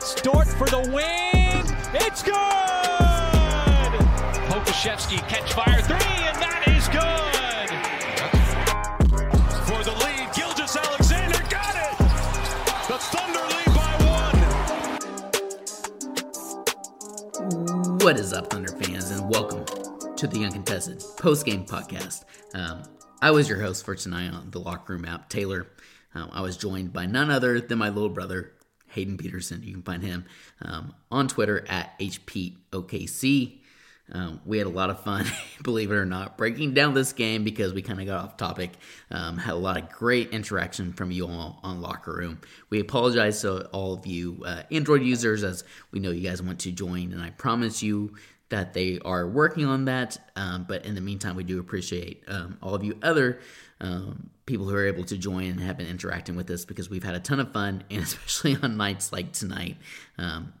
Catches, 0.00 0.22
Dort 0.22 0.48
for 0.48 0.66
the 0.66 0.78
win. 0.78 1.66
It's 1.94 2.22
good. 2.22 2.32
Pokusevski 4.48 5.18
catch 5.28 5.52
fire 5.52 5.82
three, 5.82 5.96
and 6.24 6.36
that 6.40 6.64
is 6.68 6.88
good. 6.88 7.70
For 9.66 9.84
the 9.84 9.92
lead, 9.98 10.32
Gilgeous-Alexander 10.34 11.38
got 11.50 11.76
it. 11.76 11.98
The 12.88 12.98
Thunder 12.98 13.44
lead 13.52 13.74
by 13.76 13.92
one. 17.84 17.98
What 17.98 18.18
is 18.18 18.32
up, 18.32 18.50
Thunder 18.50 18.72
fans, 18.72 19.10
and 19.10 19.28
welcome 19.30 19.66
to 20.16 20.26
the 20.26 20.44
Uncontested 20.44 21.04
Post 21.18 21.44
Game 21.44 21.66
Podcast. 21.66 22.24
Um, 22.54 22.84
I 23.20 23.32
was 23.32 23.48
your 23.50 23.60
host 23.60 23.84
for 23.84 23.94
tonight 23.94 24.32
on 24.32 24.50
the 24.50 24.60
Locker 24.60 24.94
Room 24.94 25.04
app, 25.04 25.28
Tayler. 25.28 25.66
Um, 26.14 26.30
I 26.32 26.40
was 26.40 26.56
joined 26.56 26.92
by 26.94 27.04
none 27.06 27.30
other 27.30 27.60
than 27.60 27.78
my 27.78 27.90
little 27.90 28.08
brother, 28.08 28.52
Hayden 28.90 29.16
Peterson. 29.16 29.62
You 29.62 29.72
can 29.72 29.82
find 29.82 30.02
him 30.02 30.24
um, 30.62 30.94
on 31.10 31.28
Twitter 31.28 31.64
at 31.68 31.98
HPOKC. 31.98 33.58
Um, 34.12 34.40
we 34.44 34.58
had 34.58 34.66
a 34.66 34.70
lot 34.70 34.90
of 34.90 35.00
fun, 35.00 35.24
believe 35.62 35.90
it 35.90 35.94
or 35.94 36.04
not, 36.04 36.36
breaking 36.36 36.74
down 36.74 36.94
this 36.94 37.12
game 37.12 37.44
because 37.44 37.72
we 37.72 37.82
kind 37.82 38.00
of 38.00 38.06
got 38.06 38.24
off 38.24 38.36
topic. 38.36 38.72
Um, 39.10 39.38
had 39.38 39.54
a 39.54 39.58
lot 39.58 39.76
of 39.76 39.88
great 39.88 40.30
interaction 40.30 40.92
from 40.92 41.10
you 41.10 41.26
all 41.26 41.60
on 41.62 41.80
Locker 41.80 42.12
Room. 42.12 42.40
We 42.70 42.80
apologize 42.80 43.40
to 43.42 43.66
all 43.68 43.94
of 43.94 44.06
you 44.06 44.42
uh, 44.44 44.62
Android 44.70 45.02
users 45.02 45.44
as 45.44 45.64
we 45.92 46.00
know 46.00 46.10
you 46.10 46.28
guys 46.28 46.42
want 46.42 46.58
to 46.60 46.72
join, 46.72 47.12
and 47.12 47.22
I 47.22 47.30
promise 47.30 47.82
you 47.82 48.14
that 48.50 48.74
they 48.74 48.98
are 49.04 49.26
working 49.26 49.64
on 49.64 49.86
that. 49.86 50.18
Um, 50.36 50.66
but 50.68 50.84
in 50.84 50.94
the 50.94 51.00
meantime, 51.00 51.36
we 51.36 51.44
do 51.44 51.58
appreciate 51.58 52.22
um, 52.28 52.58
all 52.62 52.74
of 52.74 52.84
you 52.84 52.98
other 53.02 53.40
um, 53.80 54.30
people 54.44 54.68
who 54.68 54.74
are 54.74 54.86
able 54.86 55.04
to 55.04 55.16
join 55.16 55.44
and 55.44 55.60
have 55.60 55.78
been 55.78 55.86
interacting 55.86 56.36
with 56.36 56.50
us 56.50 56.64
because 56.64 56.90
we've 56.90 57.04
had 57.04 57.14
a 57.14 57.20
ton 57.20 57.40
of 57.40 57.52
fun, 57.52 57.82
and 57.90 58.02
especially 58.02 58.56
on 58.62 58.76
nights 58.76 59.12
like 59.12 59.32
tonight, 59.32 59.76
um, 60.18 60.52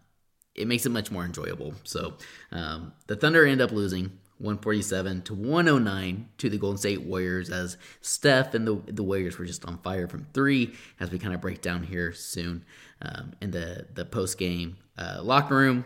it 0.54 0.66
makes 0.66 0.86
it 0.86 0.90
much 0.90 1.10
more 1.10 1.24
enjoyable. 1.24 1.74
So 1.84 2.14
um, 2.50 2.92
the 3.06 3.16
Thunder 3.16 3.44
end 3.44 3.60
up 3.60 3.72
losing 3.72 4.18
147 4.38 5.22
to 5.22 5.34
109 5.34 6.28
to 6.38 6.48
the 6.48 6.58
Golden 6.58 6.78
State 6.78 7.02
Warriors 7.02 7.50
as 7.50 7.76
Steph 8.00 8.54
and 8.54 8.66
the, 8.66 8.80
the 8.86 9.02
Warriors 9.02 9.38
were 9.38 9.44
just 9.44 9.64
on 9.66 9.78
fire 9.78 10.08
from 10.08 10.26
three 10.32 10.74
as 10.98 11.10
we 11.10 11.18
kind 11.18 11.34
of 11.34 11.40
break 11.40 11.60
down 11.60 11.82
here 11.82 12.12
soon 12.12 12.64
um, 13.02 13.32
in 13.42 13.50
the, 13.50 13.86
the 13.94 14.04
post 14.04 14.38
game 14.38 14.76
uh, 14.96 15.20
locker 15.22 15.56
room. 15.56 15.84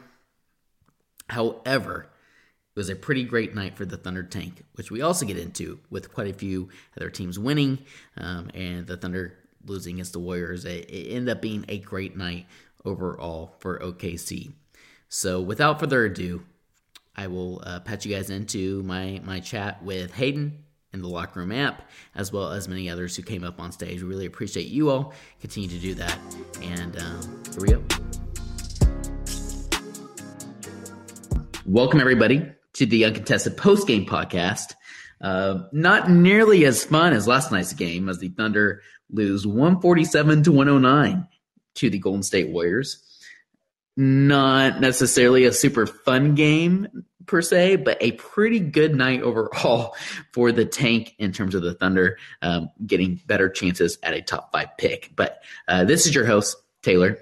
However, 1.28 2.10
it 2.74 2.78
was 2.78 2.88
a 2.88 2.96
pretty 2.96 3.24
great 3.24 3.54
night 3.54 3.76
for 3.76 3.84
the 3.84 3.96
Thunder 3.96 4.22
tank, 4.24 4.64
which 4.74 4.90
we 4.90 5.00
also 5.00 5.24
get 5.26 5.38
into 5.38 5.78
with 5.90 6.12
quite 6.12 6.28
a 6.28 6.34
few 6.34 6.68
other 6.96 7.10
teams 7.10 7.38
winning 7.38 7.78
um, 8.16 8.50
and 8.52 8.86
the 8.86 8.96
Thunder 8.96 9.38
losing 9.64 9.96
against 9.96 10.12
the 10.12 10.18
Warriors. 10.18 10.64
It, 10.64 10.90
it 10.90 11.14
ended 11.14 11.36
up 11.36 11.42
being 11.42 11.64
a 11.68 11.78
great 11.78 12.16
night 12.16 12.46
overall 12.84 13.54
for 13.58 13.78
OKC. 13.78 14.52
So, 15.08 15.40
without 15.40 15.78
further 15.78 16.04
ado, 16.04 16.42
I 17.16 17.28
will 17.28 17.62
uh, 17.64 17.80
patch 17.80 18.04
you 18.04 18.14
guys 18.14 18.30
into 18.30 18.82
my 18.82 19.20
my 19.24 19.40
chat 19.40 19.82
with 19.82 20.12
Hayden 20.14 20.64
in 20.92 21.00
the 21.00 21.08
locker 21.08 21.40
room 21.40 21.52
app, 21.52 21.88
as 22.14 22.32
well 22.32 22.50
as 22.50 22.68
many 22.68 22.90
others 22.90 23.14
who 23.14 23.22
came 23.22 23.44
up 23.44 23.60
on 23.60 23.72
stage. 23.72 24.02
We 24.02 24.08
really 24.08 24.26
appreciate 24.26 24.66
you 24.66 24.90
all. 24.90 25.12
Continue 25.40 25.68
to 25.68 25.78
do 25.78 25.94
that, 25.94 26.18
and 26.62 26.98
um, 27.00 27.42
here 27.52 27.60
we 27.60 27.68
go. 27.68 28.03
Welcome 31.66 32.00
everybody 32.00 32.52
to 32.74 32.84
the 32.84 33.06
Uncontested 33.06 33.56
Post 33.56 33.86
Game 33.86 34.04
Podcast. 34.04 34.74
Uh, 35.18 35.60
not 35.72 36.10
nearly 36.10 36.66
as 36.66 36.84
fun 36.84 37.14
as 37.14 37.26
last 37.26 37.50
night's 37.50 37.72
game, 37.72 38.10
as 38.10 38.18
the 38.18 38.28
Thunder 38.28 38.82
lose 39.08 39.46
147 39.46 40.42
to 40.42 40.52
109 40.52 41.26
to 41.76 41.88
the 41.88 41.98
Golden 41.98 42.22
State 42.22 42.50
Warriors. 42.50 43.02
Not 43.96 44.82
necessarily 44.82 45.46
a 45.46 45.52
super 45.52 45.86
fun 45.86 46.34
game 46.34 47.06
per 47.24 47.40
se, 47.40 47.76
but 47.76 47.96
a 48.02 48.12
pretty 48.12 48.60
good 48.60 48.94
night 48.94 49.22
overall 49.22 49.96
for 50.34 50.52
the 50.52 50.66
tank 50.66 51.14
in 51.18 51.32
terms 51.32 51.54
of 51.54 51.62
the 51.62 51.72
Thunder 51.72 52.18
um, 52.42 52.68
getting 52.86 53.18
better 53.26 53.48
chances 53.48 53.96
at 54.02 54.12
a 54.12 54.20
top 54.20 54.52
five 54.52 54.76
pick. 54.76 55.12
But 55.16 55.42
uh, 55.66 55.84
this 55.84 56.04
is 56.04 56.14
your 56.14 56.26
host, 56.26 56.58
Tayler. 56.82 57.16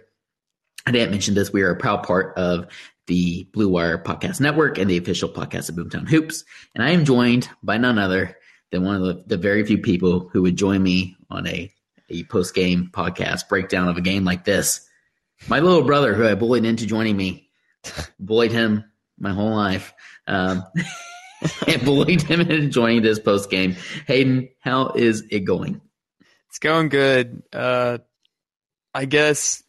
I 0.84 0.90
didn't 0.90 1.12
mention 1.12 1.34
this. 1.34 1.52
We 1.52 1.62
are 1.62 1.70
a 1.70 1.76
proud 1.76 2.02
part 2.02 2.36
of 2.36 2.66
the 3.06 3.44
Blue 3.52 3.68
Wire 3.68 3.98
Podcast 3.98 4.40
Network 4.40 4.78
and 4.78 4.88
the 4.88 4.98
official 4.98 5.28
podcast 5.28 5.68
of 5.68 5.76
Boomtown 5.76 6.08
Hoops. 6.08 6.44
And 6.74 6.84
I 6.84 6.90
am 6.90 7.04
joined 7.04 7.48
by 7.62 7.78
none 7.78 7.98
other 7.98 8.36
than 8.70 8.84
one 8.84 8.96
of 8.96 9.02
the, 9.02 9.24
the 9.26 9.36
very 9.36 9.64
few 9.64 9.78
people 9.78 10.28
who 10.32 10.42
would 10.42 10.56
join 10.56 10.82
me 10.82 11.16
on 11.30 11.46
a, 11.46 11.72
a 12.08 12.24
post 12.24 12.54
game 12.54 12.90
podcast 12.92 13.48
breakdown 13.48 13.88
of 13.88 13.96
a 13.96 14.02
game 14.02 14.24
like 14.24 14.44
this. 14.44 14.88
My 15.48 15.60
little 15.60 15.82
brother, 15.82 16.14
who 16.14 16.26
I 16.26 16.34
bullied 16.34 16.64
into 16.64 16.86
joining 16.86 17.16
me, 17.16 17.50
bullied 18.20 18.52
him 18.52 18.84
my 19.18 19.32
whole 19.32 19.54
life. 19.54 19.92
Um, 20.26 20.64
and 21.66 21.84
bullied 21.84 22.22
him 22.22 22.40
into 22.40 22.68
joining 22.68 23.02
this 23.02 23.18
post 23.18 23.50
game. 23.50 23.76
Hayden, 24.06 24.48
how 24.60 24.92
is 24.92 25.24
it 25.30 25.40
going? 25.40 25.80
It's 26.48 26.58
going 26.58 26.88
good. 26.88 27.42
Uh, 27.52 27.98
I 28.94 29.06
guess 29.06 29.62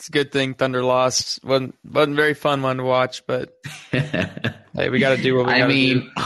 it's 0.00 0.08
a 0.08 0.12
good 0.12 0.32
thing 0.32 0.54
Thunder 0.54 0.82
lost. 0.82 1.44
wasn't 1.44 1.76
wasn't 1.84 2.16
very 2.16 2.32
fun 2.32 2.62
one 2.62 2.78
to 2.78 2.82
watch, 2.82 3.26
but 3.26 3.54
hey, 3.90 4.88
we 4.90 4.98
got 4.98 5.14
to 5.14 5.22
do 5.22 5.36
what 5.36 5.46
we. 5.46 5.52
I 5.52 5.66
mean, 5.66 6.10
do. 6.16 6.22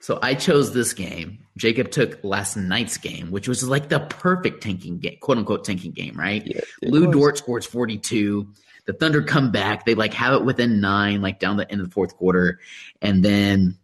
So 0.00 0.18
I 0.22 0.32
chose 0.32 0.72
this 0.72 0.94
game. 0.94 1.40
Jacob 1.58 1.90
took 1.90 2.24
last 2.24 2.56
night's 2.56 2.96
game, 2.96 3.30
which 3.30 3.46
was 3.46 3.68
like 3.68 3.90
the 3.90 4.00
perfect 4.00 4.62
tanking 4.62 5.00
game, 5.00 5.18
quote 5.20 5.36
unquote 5.36 5.64
tanking 5.64 5.92
game, 5.92 6.18
right? 6.18 6.42
Yeah, 6.46 6.62
Lou 6.80 7.08
was. 7.08 7.14
Dort 7.14 7.36
scores 7.36 7.66
42. 7.66 8.48
The 8.86 8.94
Thunder 8.94 9.22
come 9.22 9.52
back. 9.52 9.84
They 9.84 9.94
like 9.94 10.14
have 10.14 10.32
it 10.32 10.46
within 10.46 10.80
nine, 10.80 11.20
like 11.20 11.40
down 11.40 11.58
the 11.58 11.70
end 11.70 11.82
of 11.82 11.88
the 11.88 11.92
fourth 11.92 12.16
quarter. 12.16 12.58
And 13.02 13.22
then 13.22 13.76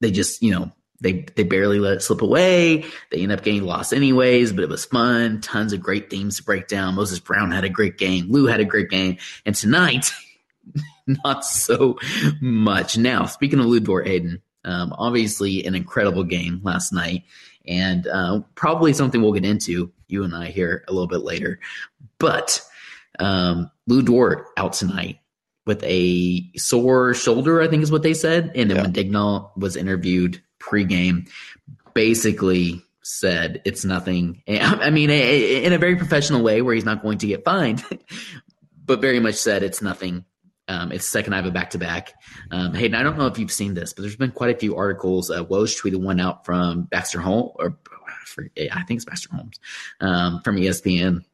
they 0.00 0.10
just, 0.10 0.42
you 0.42 0.52
know, 0.52 0.72
they 1.02 1.26
they 1.36 1.42
barely 1.42 1.78
let 1.78 1.94
it 1.98 2.02
slip 2.02 2.22
away. 2.22 2.84
They 3.10 3.22
end 3.22 3.32
up 3.32 3.42
getting 3.42 3.64
lost 3.64 3.92
anyways, 3.92 4.52
but 4.52 4.62
it 4.64 4.68
was 4.70 4.84
fun. 4.86 5.40
Tons 5.42 5.72
of 5.72 5.80
great 5.82 6.08
themes 6.08 6.36
to 6.38 6.44
break 6.44 6.68
down. 6.68 6.94
Moses 6.94 7.18
Brown 7.18 7.50
had 7.50 7.64
a 7.64 7.68
great 7.68 7.98
game. 7.98 8.30
Lou 8.30 8.46
had 8.46 8.60
a 8.60 8.64
great 8.64 8.88
game. 8.88 9.18
And 9.44 9.54
tonight, 9.54 10.10
not 11.06 11.44
so 11.44 11.98
much. 12.40 12.96
Now, 12.96 13.26
speaking 13.26 13.58
of 13.60 13.66
Lou 13.66 13.80
Dort, 13.80 14.06
Hayden, 14.06 14.40
um, 14.64 14.94
obviously 14.96 15.64
an 15.66 15.74
incredible 15.74 16.24
game 16.24 16.60
last 16.62 16.92
night, 16.92 17.24
and 17.66 18.06
uh, 18.06 18.40
probably 18.54 18.92
something 18.92 19.20
we'll 19.20 19.32
get 19.32 19.44
into 19.44 19.92
you 20.08 20.24
and 20.24 20.34
I 20.34 20.46
here 20.46 20.84
a 20.88 20.92
little 20.92 21.08
bit 21.08 21.22
later. 21.22 21.58
But 22.18 22.60
um, 23.18 23.70
Lou 23.86 24.02
Dort 24.02 24.46
out 24.56 24.72
tonight 24.74 25.18
with 25.66 25.82
a 25.84 26.48
sore 26.56 27.14
shoulder, 27.14 27.60
I 27.60 27.68
think 27.68 27.82
is 27.82 27.90
what 27.92 28.02
they 28.02 28.14
said. 28.14 28.52
And 28.54 28.70
then 28.70 28.76
Yeah. 28.76 28.82
when 28.82 28.92
Daigneault 28.92 29.56
was 29.56 29.76
interviewed 29.76 30.42
pregame, 30.62 31.28
basically 31.94 32.82
said 33.02 33.62
it's 33.64 33.84
nothing. 33.84 34.42
I 34.48 34.90
mean, 34.90 35.10
in 35.10 35.72
a 35.72 35.78
very 35.78 35.96
professional 35.96 36.42
way 36.42 36.62
where 36.62 36.74
he's 36.74 36.84
not 36.84 37.02
going 37.02 37.18
to 37.18 37.26
get 37.26 37.44
fined, 37.44 37.84
but 38.84 39.00
very 39.00 39.20
much 39.20 39.34
said 39.34 39.62
it's 39.62 39.82
nothing. 39.82 40.24
Um, 40.68 40.92
it's 40.92 41.04
second 41.04 41.32
I 41.32 41.36
have 41.36 41.46
a 41.46 41.50
back 41.50 41.70
to 41.70 41.78
back. 41.78 42.14
Hayden, 42.50 42.94
I 42.94 43.02
don't 43.02 43.18
know 43.18 43.26
if 43.26 43.38
you've 43.38 43.52
seen 43.52 43.74
this, 43.74 43.92
but 43.92 44.02
there's 44.02 44.16
been 44.16 44.30
quite 44.30 44.54
a 44.54 44.58
few 44.58 44.76
articles. 44.76 45.30
Uh, 45.30 45.44
Woj 45.44 45.80
tweeted 45.80 46.00
one 46.00 46.20
out 46.20 46.46
from 46.46 46.82
Baxter 46.84 47.20
Holmes, 47.20 47.52
or 47.56 47.76
I 48.56 48.82
think 48.84 48.98
it's 48.98 49.04
Baxter 49.04 49.28
Holmes 49.34 49.58
um, 50.00 50.40
from 50.42 50.56
ESPN. 50.56 51.24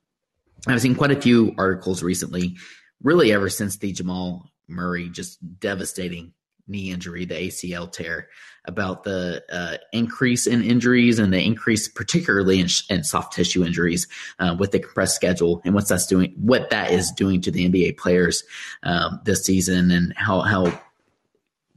I've 0.66 0.80
seen 0.80 0.94
quite 0.94 1.10
a 1.10 1.20
few 1.20 1.54
articles 1.56 2.02
recently, 2.02 2.56
really 3.02 3.32
ever 3.32 3.48
since 3.48 3.76
the 3.76 3.92
Jamal 3.92 4.50
Murray 4.66 5.08
just 5.08 5.38
devastating 5.60 6.32
knee 6.68 6.90
injury, 6.90 7.24
the 7.24 7.34
ACL 7.34 7.90
tear, 7.90 8.28
about 8.64 9.02
the 9.02 9.42
uh, 9.50 9.78
increase 9.92 10.46
in 10.46 10.62
injuries 10.62 11.18
and 11.18 11.32
the 11.32 11.42
increase, 11.42 11.88
particularly 11.88 12.60
in, 12.60 12.68
in 12.90 13.02
soft 13.02 13.32
tissue 13.32 13.64
injuries, 13.64 14.06
uh, 14.38 14.54
with 14.58 14.72
the 14.72 14.78
compressed 14.78 15.16
schedule 15.16 15.62
and 15.64 15.74
what's 15.74 15.88
that's 15.88 16.06
doing, 16.06 16.34
what 16.36 16.70
that 16.70 16.90
is 16.90 17.10
doing 17.12 17.40
to 17.40 17.50
the 17.50 17.68
NBA 17.68 17.96
players 17.96 18.44
um, 18.82 19.20
this 19.24 19.44
season, 19.44 19.90
and 19.90 20.12
how 20.16 20.40
how 20.42 20.80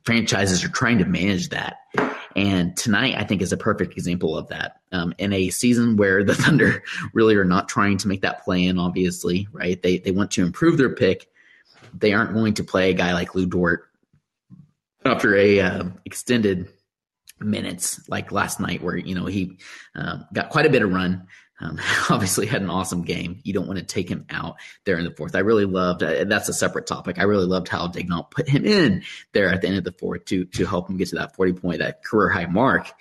franchises 0.03 0.63
are 0.63 0.69
trying 0.69 0.97
to 0.97 1.05
manage 1.05 1.49
that. 1.49 1.77
And 2.35 2.75
tonight, 2.77 3.15
I 3.17 3.23
think, 3.23 3.41
is 3.41 3.51
a 3.51 3.57
perfect 3.57 3.93
example 3.93 4.37
of 4.37 4.47
that. 4.47 4.77
Um, 4.91 5.13
in 5.17 5.33
a 5.33 5.49
season 5.49 5.97
where 5.97 6.23
the 6.23 6.35
Thunder 6.41 6.83
really 7.13 7.35
are 7.35 7.45
not 7.45 7.69
trying 7.69 7.97
to 7.99 8.07
make 8.07 8.21
that 8.21 8.43
play 8.43 8.65
in, 8.65 8.79
obviously, 8.79 9.47
right? 9.51 9.81
They 9.81 9.99
they 9.99 10.11
want 10.11 10.31
to 10.31 10.43
improve 10.43 10.77
their 10.77 10.93
pick. 10.93 11.27
They 11.93 12.13
aren't 12.13 12.33
going 12.33 12.53
to 12.55 12.63
play 12.63 12.89
a 12.89 12.93
guy 12.93 13.13
like 13.13 13.35
Lou 13.35 13.45
Dort 13.45 13.90
after 15.05 15.35
a 15.35 15.59
uh, 15.59 15.83
extended 16.05 16.69
minutes 17.39 18.07
like 18.07 18.31
last 18.31 18.59
night, 18.59 18.81
where 18.81 18.95
you 18.95 19.15
know 19.15 19.25
he 19.25 19.57
um, 19.95 20.25
got 20.33 20.49
quite 20.49 20.65
a 20.65 20.69
bit 20.69 20.81
of 20.81 20.91
run. 20.91 21.27
Um, 21.59 21.79
obviously, 22.09 22.47
had 22.47 22.61
an 22.61 22.69
awesome 22.69 23.03
game. 23.03 23.39
You 23.43 23.53
don't 23.53 23.67
want 23.67 23.79
to 23.79 23.85
take 23.85 24.09
him 24.09 24.25
out 24.29 24.55
there 24.85 24.97
in 24.97 25.05
the 25.05 25.15
fourth. 25.15 25.35
I 25.35 25.39
really 25.39 25.65
loved. 25.65 26.03
Uh, 26.03 26.23
that's 26.25 26.49
a 26.49 26.53
separate 26.53 26.87
topic. 26.87 27.19
I 27.19 27.23
really 27.23 27.45
loved 27.45 27.67
how 27.67 27.87
Daigneault 27.87 28.31
put 28.31 28.49
him 28.49 28.65
in 28.65 29.03
there 29.33 29.49
at 29.49 29.61
the 29.61 29.67
end 29.67 29.77
of 29.77 29.83
the 29.83 29.91
fourth 29.91 30.25
to 30.25 30.45
to 30.45 30.65
help 30.65 30.89
him 30.89 30.97
get 30.97 31.09
to 31.09 31.15
that 31.15 31.35
forty 31.35 31.53
point, 31.53 31.79
that 31.79 32.03
career 32.03 32.29
high 32.29 32.45
mark. 32.45 32.91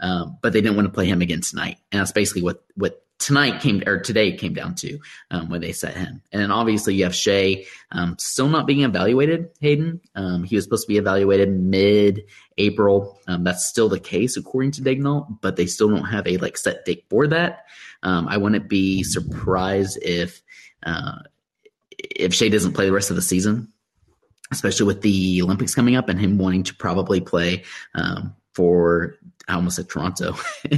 Um, 0.00 0.38
but 0.42 0.52
they 0.52 0.60
didn't 0.60 0.76
want 0.76 0.86
to 0.86 0.92
play 0.92 1.06
him 1.06 1.22
again 1.22 1.40
tonight, 1.40 1.78
and 1.92 2.00
that's 2.00 2.12
basically 2.12 2.42
what 2.42 2.64
what 2.74 3.03
tonight 3.18 3.60
came 3.60 3.82
or 3.86 4.00
today 4.00 4.32
came 4.32 4.54
down 4.54 4.74
to 4.74 4.98
um, 5.30 5.48
when 5.48 5.60
they 5.60 5.72
set 5.72 5.96
him. 5.96 6.20
And 6.32 6.42
then 6.42 6.50
obviously 6.50 6.94
you 6.94 7.04
have 7.04 7.14
Shai 7.14 7.64
um, 7.92 8.16
still 8.18 8.48
not 8.48 8.66
being 8.66 8.82
evaluated. 8.82 9.50
Hayden, 9.60 10.00
um, 10.14 10.44
he 10.44 10.56
was 10.56 10.64
supposed 10.64 10.84
to 10.84 10.88
be 10.88 10.98
evaluated 10.98 11.50
mid 11.50 12.24
April. 12.58 13.18
Um, 13.26 13.44
that's 13.44 13.66
still 13.66 13.88
the 13.88 14.00
case 14.00 14.36
according 14.36 14.72
to 14.72 14.82
Daigneault, 14.82 15.40
but 15.40 15.56
they 15.56 15.66
still 15.66 15.88
don't 15.88 16.04
have 16.04 16.26
a 16.26 16.36
like 16.38 16.56
set 16.56 16.84
date 16.84 17.04
for 17.08 17.26
that. 17.28 17.66
Um, 18.02 18.28
I 18.28 18.36
wouldn't 18.36 18.68
be 18.68 19.02
surprised 19.02 19.98
if 20.02 20.42
uh, 20.82 21.18
if 21.98 22.34
Shai 22.34 22.48
doesn't 22.48 22.74
play 22.74 22.86
the 22.86 22.92
rest 22.92 23.10
of 23.10 23.16
the 23.16 23.22
season, 23.22 23.72
especially 24.50 24.86
with 24.86 25.00
the 25.00 25.40
Olympics 25.42 25.74
coming 25.74 25.96
up 25.96 26.08
and 26.08 26.20
him 26.20 26.36
wanting 26.36 26.64
to 26.64 26.74
probably 26.74 27.20
play 27.20 27.64
um, 27.94 28.34
for 28.54 29.16
I 29.46 29.54
almost 29.54 29.76
said 29.76 29.90
Toronto. 29.90 30.34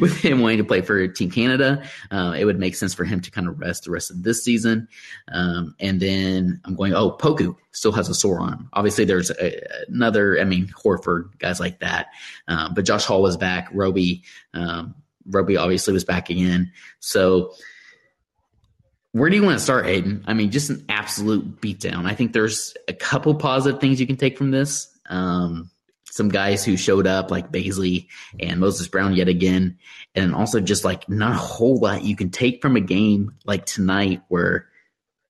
With 0.00 0.18
him 0.18 0.40
wanting 0.40 0.58
to 0.58 0.64
play 0.64 0.82
for 0.82 1.08
Team 1.08 1.30
Canada, 1.30 1.82
uh, 2.10 2.34
it 2.38 2.44
would 2.44 2.58
make 2.58 2.74
sense 2.74 2.92
for 2.92 3.04
him 3.04 3.20
to 3.22 3.30
kind 3.30 3.48
of 3.48 3.58
rest 3.58 3.84
the 3.84 3.90
rest 3.90 4.10
of 4.10 4.22
this 4.22 4.44
season. 4.44 4.88
Um, 5.32 5.74
and 5.80 5.98
then 5.98 6.60
I'm 6.64 6.74
going, 6.74 6.92
oh, 6.92 7.12
Poku 7.12 7.56
still 7.72 7.92
has 7.92 8.10
a 8.10 8.14
sore 8.14 8.40
arm. 8.40 8.68
Obviously, 8.74 9.06
there's 9.06 9.30
a, 9.30 9.66
another, 9.88 10.38
I 10.38 10.44
mean, 10.44 10.66
Horford, 10.68 11.38
guys 11.38 11.60
like 11.60 11.80
that. 11.80 12.08
Um, 12.46 12.74
but 12.74 12.84
Josh 12.84 13.06
Hall 13.06 13.22
was 13.22 13.38
back. 13.38 13.70
Roby, 13.72 14.22
um, 14.52 14.94
Roby 15.26 15.56
obviously 15.56 15.94
was 15.94 16.04
back 16.04 16.28
again. 16.28 16.70
So, 17.00 17.54
where 19.12 19.30
do 19.30 19.36
you 19.36 19.42
want 19.42 19.58
to 19.58 19.64
start, 19.64 19.86
Hayden? 19.86 20.22
I 20.26 20.34
mean, 20.34 20.50
just 20.50 20.68
an 20.68 20.84
absolute 20.90 21.62
beatdown. 21.62 22.04
I 22.04 22.14
think 22.14 22.34
there's 22.34 22.76
a 22.86 22.92
couple 22.92 23.34
positive 23.34 23.80
things 23.80 23.98
you 23.98 24.06
can 24.06 24.18
take 24.18 24.36
from 24.36 24.50
this. 24.50 24.94
Um, 25.08 25.70
some 26.18 26.28
guys 26.28 26.64
who 26.64 26.76
showed 26.76 27.06
up 27.06 27.30
like 27.30 27.52
Bazley 27.52 28.08
and 28.40 28.58
Moses 28.58 28.88
Brown 28.88 29.14
yet 29.14 29.28
again, 29.28 29.78
and 30.16 30.34
also 30.34 30.58
just 30.60 30.84
like 30.84 31.08
not 31.08 31.30
a 31.30 31.38
whole 31.38 31.78
lot 31.78 32.02
you 32.02 32.16
can 32.16 32.30
take 32.30 32.60
from 32.60 32.74
a 32.74 32.80
game 32.80 33.34
like 33.46 33.64
tonight 33.64 34.22
where, 34.26 34.66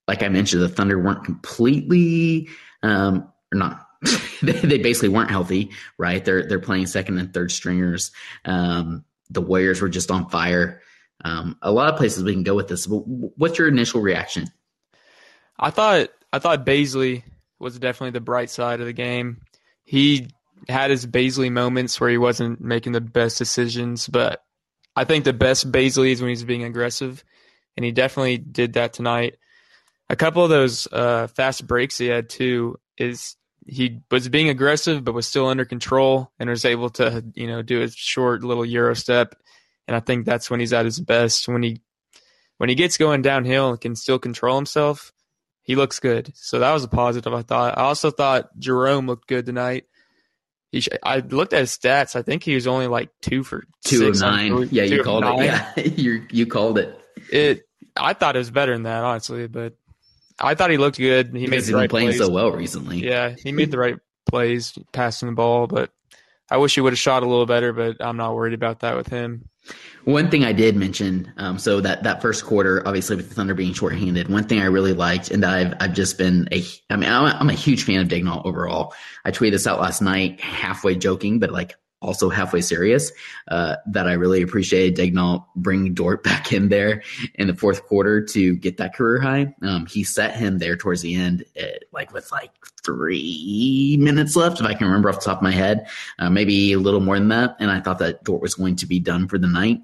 like 0.08 0.22
I 0.22 0.28
mentioned, 0.28 0.62
the 0.62 0.68
Thunder 0.68 0.98
weren't 0.98 1.24
completely 1.24 2.48
um, 2.82 3.30
or 3.52 3.58
not. 3.58 3.86
they 4.42 4.78
basically 4.78 5.10
weren't 5.10 5.30
healthy, 5.30 5.70
right? 5.98 6.24
They're 6.24 6.46
they're 6.46 6.58
playing 6.58 6.86
second 6.86 7.18
and 7.18 7.34
third 7.34 7.52
stringers. 7.52 8.10
Um, 8.46 9.04
the 9.28 9.42
Warriors 9.42 9.82
were 9.82 9.90
just 9.90 10.10
on 10.10 10.30
fire. 10.30 10.80
Um, 11.22 11.58
a 11.60 11.70
lot 11.70 11.92
of 11.92 11.98
places 11.98 12.24
we 12.24 12.32
can 12.32 12.44
go 12.44 12.54
with 12.54 12.68
this. 12.68 12.86
But 12.86 13.00
what's 13.00 13.58
your 13.58 13.68
initial 13.68 14.00
reaction? 14.00 14.46
I 15.58 15.68
thought 15.68 16.08
I 16.32 16.38
thought 16.38 16.64
Bazley 16.64 17.24
was 17.58 17.78
definitely 17.78 18.12
the 18.12 18.22
bright 18.22 18.48
side 18.48 18.80
of 18.80 18.86
the 18.86 18.94
game. 18.94 19.42
He 19.84 20.28
had 20.68 20.90
his 20.90 21.06
Bazley 21.06 21.50
moments 21.50 22.00
where 22.00 22.10
he 22.10 22.18
wasn't 22.18 22.60
making 22.60 22.92
the 22.92 23.00
best 23.00 23.38
decisions, 23.38 24.08
but 24.08 24.42
I 24.96 25.04
think 25.04 25.24
the 25.24 25.32
best 25.32 25.70
Bazley 25.70 26.10
is 26.10 26.20
when 26.20 26.30
he's 26.30 26.44
being 26.44 26.64
aggressive, 26.64 27.22
and 27.76 27.84
he 27.84 27.92
definitely 27.92 28.38
did 28.38 28.72
that 28.72 28.92
tonight. 28.92 29.36
A 30.10 30.16
couple 30.16 30.42
of 30.42 30.50
those 30.50 30.88
uh, 30.90 31.28
fast 31.28 31.66
breaks 31.66 31.98
he 31.98 32.06
had 32.06 32.28
too 32.28 32.80
is 32.96 33.36
he 33.66 34.00
was 34.10 34.28
being 34.28 34.48
aggressive 34.48 35.04
but 35.04 35.14
was 35.14 35.28
still 35.28 35.46
under 35.46 35.64
control 35.64 36.32
and 36.38 36.48
was 36.48 36.64
able 36.64 36.88
to 36.88 37.22
you 37.34 37.46
know 37.46 37.60
do 37.62 37.82
a 37.82 37.90
short 37.90 38.42
little 38.42 38.64
euro 38.64 38.94
step, 38.94 39.34
and 39.86 39.94
I 39.96 40.00
think 40.00 40.26
that's 40.26 40.50
when 40.50 40.60
he's 40.60 40.72
at 40.72 40.84
his 40.84 40.98
best 40.98 41.46
when 41.48 41.62
he 41.62 41.80
when 42.56 42.68
he 42.68 42.74
gets 42.74 42.98
going 42.98 43.22
downhill 43.22 43.70
and 43.70 43.80
can 43.80 43.94
still 43.94 44.18
control 44.18 44.56
himself. 44.56 45.12
He 45.62 45.76
looks 45.76 46.00
good, 46.00 46.32
so 46.34 46.58
that 46.58 46.72
was 46.72 46.82
a 46.82 46.88
positive. 46.88 47.32
I 47.32 47.42
thought. 47.42 47.78
I 47.78 47.82
also 47.82 48.10
thought 48.10 48.58
Jerome 48.58 49.06
looked 49.06 49.28
good 49.28 49.46
tonight. 49.46 49.84
He, 50.70 50.80
sh- 50.80 50.88
I 51.02 51.18
looked 51.20 51.52
at 51.54 51.60
his 51.60 51.70
stats. 51.76 52.14
I 52.14 52.22
think 52.22 52.42
he 52.42 52.54
was 52.54 52.66
only 52.66 52.86
like 52.88 53.08
two 53.22 53.42
for 53.42 53.64
Two 53.84 53.98
six 53.98 54.18
of 54.20 54.30
nine. 54.30 54.54
three- 54.54 54.68
Yeah, 54.70 54.82
you 54.84 55.02
called 55.02 55.24
nine. 55.24 55.40
it. 55.40 55.44
Yeah, 55.46 55.72
you 55.84 56.26
you 56.30 56.46
called 56.46 56.78
it. 56.78 56.98
It. 57.32 57.62
I 57.96 58.12
thought 58.12 58.36
it 58.36 58.40
was 58.40 58.50
better 58.50 58.72
than 58.74 58.82
that, 58.84 59.02
honestly, 59.02 59.46
but 59.48 59.74
I 60.38 60.54
thought 60.54 60.70
he 60.70 60.76
looked 60.76 60.98
good. 60.98 61.32
He 61.32 61.40
He 61.40 61.46
made 61.46 61.62
the 61.62 61.68
been 61.72 61.74
right 61.80 61.90
playing 61.90 62.08
plays. 62.08 62.18
so 62.20 62.30
well 62.30 62.52
recently. 62.52 62.98
Yeah, 62.98 63.34
he 63.42 63.50
made 63.52 63.70
the 63.70 63.78
right 63.78 63.96
plays, 64.28 64.78
passing 64.92 65.28
the 65.30 65.34
ball. 65.34 65.66
But 65.66 65.90
I 66.50 66.56
wish 66.56 66.74
he 66.74 66.80
would 66.80 66.92
have 66.92 66.98
shot 66.98 67.22
a 67.22 67.26
little 67.26 67.46
better. 67.46 67.72
But 67.72 67.96
I'm 68.00 68.16
not 68.16 68.34
worried 68.34 68.54
about 68.54 68.80
that 68.80 68.96
with 68.96 69.08
him. 69.08 69.48
One 70.04 70.30
thing 70.30 70.44
I 70.44 70.52
did 70.52 70.76
mention, 70.76 71.30
um, 71.36 71.58
so 71.58 71.80
that 71.80 72.02
that 72.04 72.22
first 72.22 72.44
quarter, 72.44 72.82
obviously 72.86 73.16
with 73.16 73.28
the 73.28 73.34
Thunder 73.34 73.54
being 73.54 73.74
shorthanded, 73.74 74.28
one 74.28 74.44
thing 74.44 74.60
I 74.60 74.66
really 74.66 74.94
liked, 74.94 75.30
and 75.30 75.44
I've 75.44 75.74
I've 75.80 75.92
just 75.92 76.16
been 76.16 76.48
a, 76.50 76.64
I 76.88 76.96
mean, 76.96 77.10
I'm 77.10 77.24
a, 77.24 77.36
I'm 77.38 77.50
a 77.50 77.54
huge 77.54 77.84
fan 77.84 78.00
of 78.00 78.08
Daigneault 78.08 78.46
overall. 78.46 78.94
I 79.24 79.30
tweeted 79.30 79.52
this 79.52 79.66
out 79.66 79.80
last 79.80 80.00
night, 80.00 80.40
halfway 80.40 80.94
joking, 80.94 81.38
but 81.38 81.50
like 81.50 81.76
also 82.00 82.28
halfway 82.28 82.60
serious. 82.60 83.12
Uh, 83.48 83.76
that 83.86 84.06
I 84.06 84.12
really 84.12 84.42
appreciated 84.42 84.96
Daigneault 84.96 85.44
bringing 85.56 85.94
Dort 85.94 86.22
back 86.24 86.52
in 86.52 86.68
there 86.68 87.02
in 87.34 87.46
the 87.46 87.54
fourth 87.54 87.84
quarter 87.86 88.24
to 88.26 88.56
get 88.56 88.76
that 88.78 88.94
career 88.94 89.20
high. 89.20 89.54
Um, 89.62 89.86
he 89.86 90.04
set 90.04 90.36
him 90.36 90.58
there 90.58 90.76
towards 90.76 91.02
the 91.02 91.14
end, 91.14 91.44
at, 91.56 91.84
like 91.92 92.12
with 92.12 92.30
like 92.32 92.50
three 92.84 93.96
minutes 94.00 94.36
left, 94.36 94.60
if 94.60 94.66
I 94.66 94.74
can 94.74 94.86
remember 94.86 95.08
off 95.08 95.16
the 95.16 95.26
top 95.26 95.38
of 95.38 95.42
my 95.42 95.52
head, 95.52 95.88
uh, 96.18 96.30
maybe 96.30 96.72
a 96.72 96.78
little 96.78 97.00
more 97.00 97.18
than 97.18 97.28
that. 97.28 97.56
And 97.60 97.70
I 97.70 97.80
thought 97.80 97.98
that 97.98 98.24
Dort 98.24 98.42
was 98.42 98.54
going 98.54 98.76
to 98.76 98.86
be 98.86 99.00
done 99.00 99.28
for 99.28 99.38
the 99.38 99.48
night. 99.48 99.80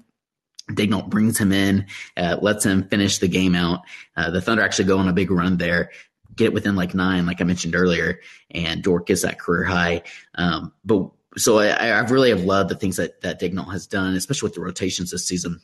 Daigneault 0.71 1.09
brings 1.09 1.37
him 1.37 1.51
in, 1.51 1.85
uh, 2.17 2.37
lets 2.41 2.65
him 2.65 2.87
finish 2.87 3.19
the 3.19 3.27
game 3.27 3.53
out. 3.53 3.81
Uh, 4.17 4.31
the 4.31 4.41
Thunder 4.41 4.63
actually 4.63 4.85
go 4.85 4.97
on 4.97 5.07
a 5.07 5.13
big 5.13 5.29
run 5.29 5.57
there, 5.57 5.91
get 6.35 6.47
it 6.47 6.53
within 6.53 6.75
like 6.75 6.95
nine, 6.95 7.25
like 7.25 7.39
I 7.39 7.43
mentioned 7.43 7.75
earlier, 7.75 8.19
and 8.49 8.81
Dort 8.81 9.05
gets 9.05 9.21
that 9.21 9.39
career 9.39 9.63
high. 9.63 10.01
Um, 10.35 10.73
but 10.83 11.11
so 11.37 11.59
I, 11.59 11.89
I 11.89 11.99
really 12.01 12.29
have 12.29 12.43
loved 12.43 12.69
the 12.69 12.75
things 12.75 12.97
that 12.97 13.21
that 13.21 13.39
Daigneault 13.39 13.71
has 13.71 13.87
done, 13.87 14.15
especially 14.15 14.47
with 14.47 14.55
the 14.55 14.61
rotations 14.61 15.11
this 15.11 15.25
season. 15.25 15.61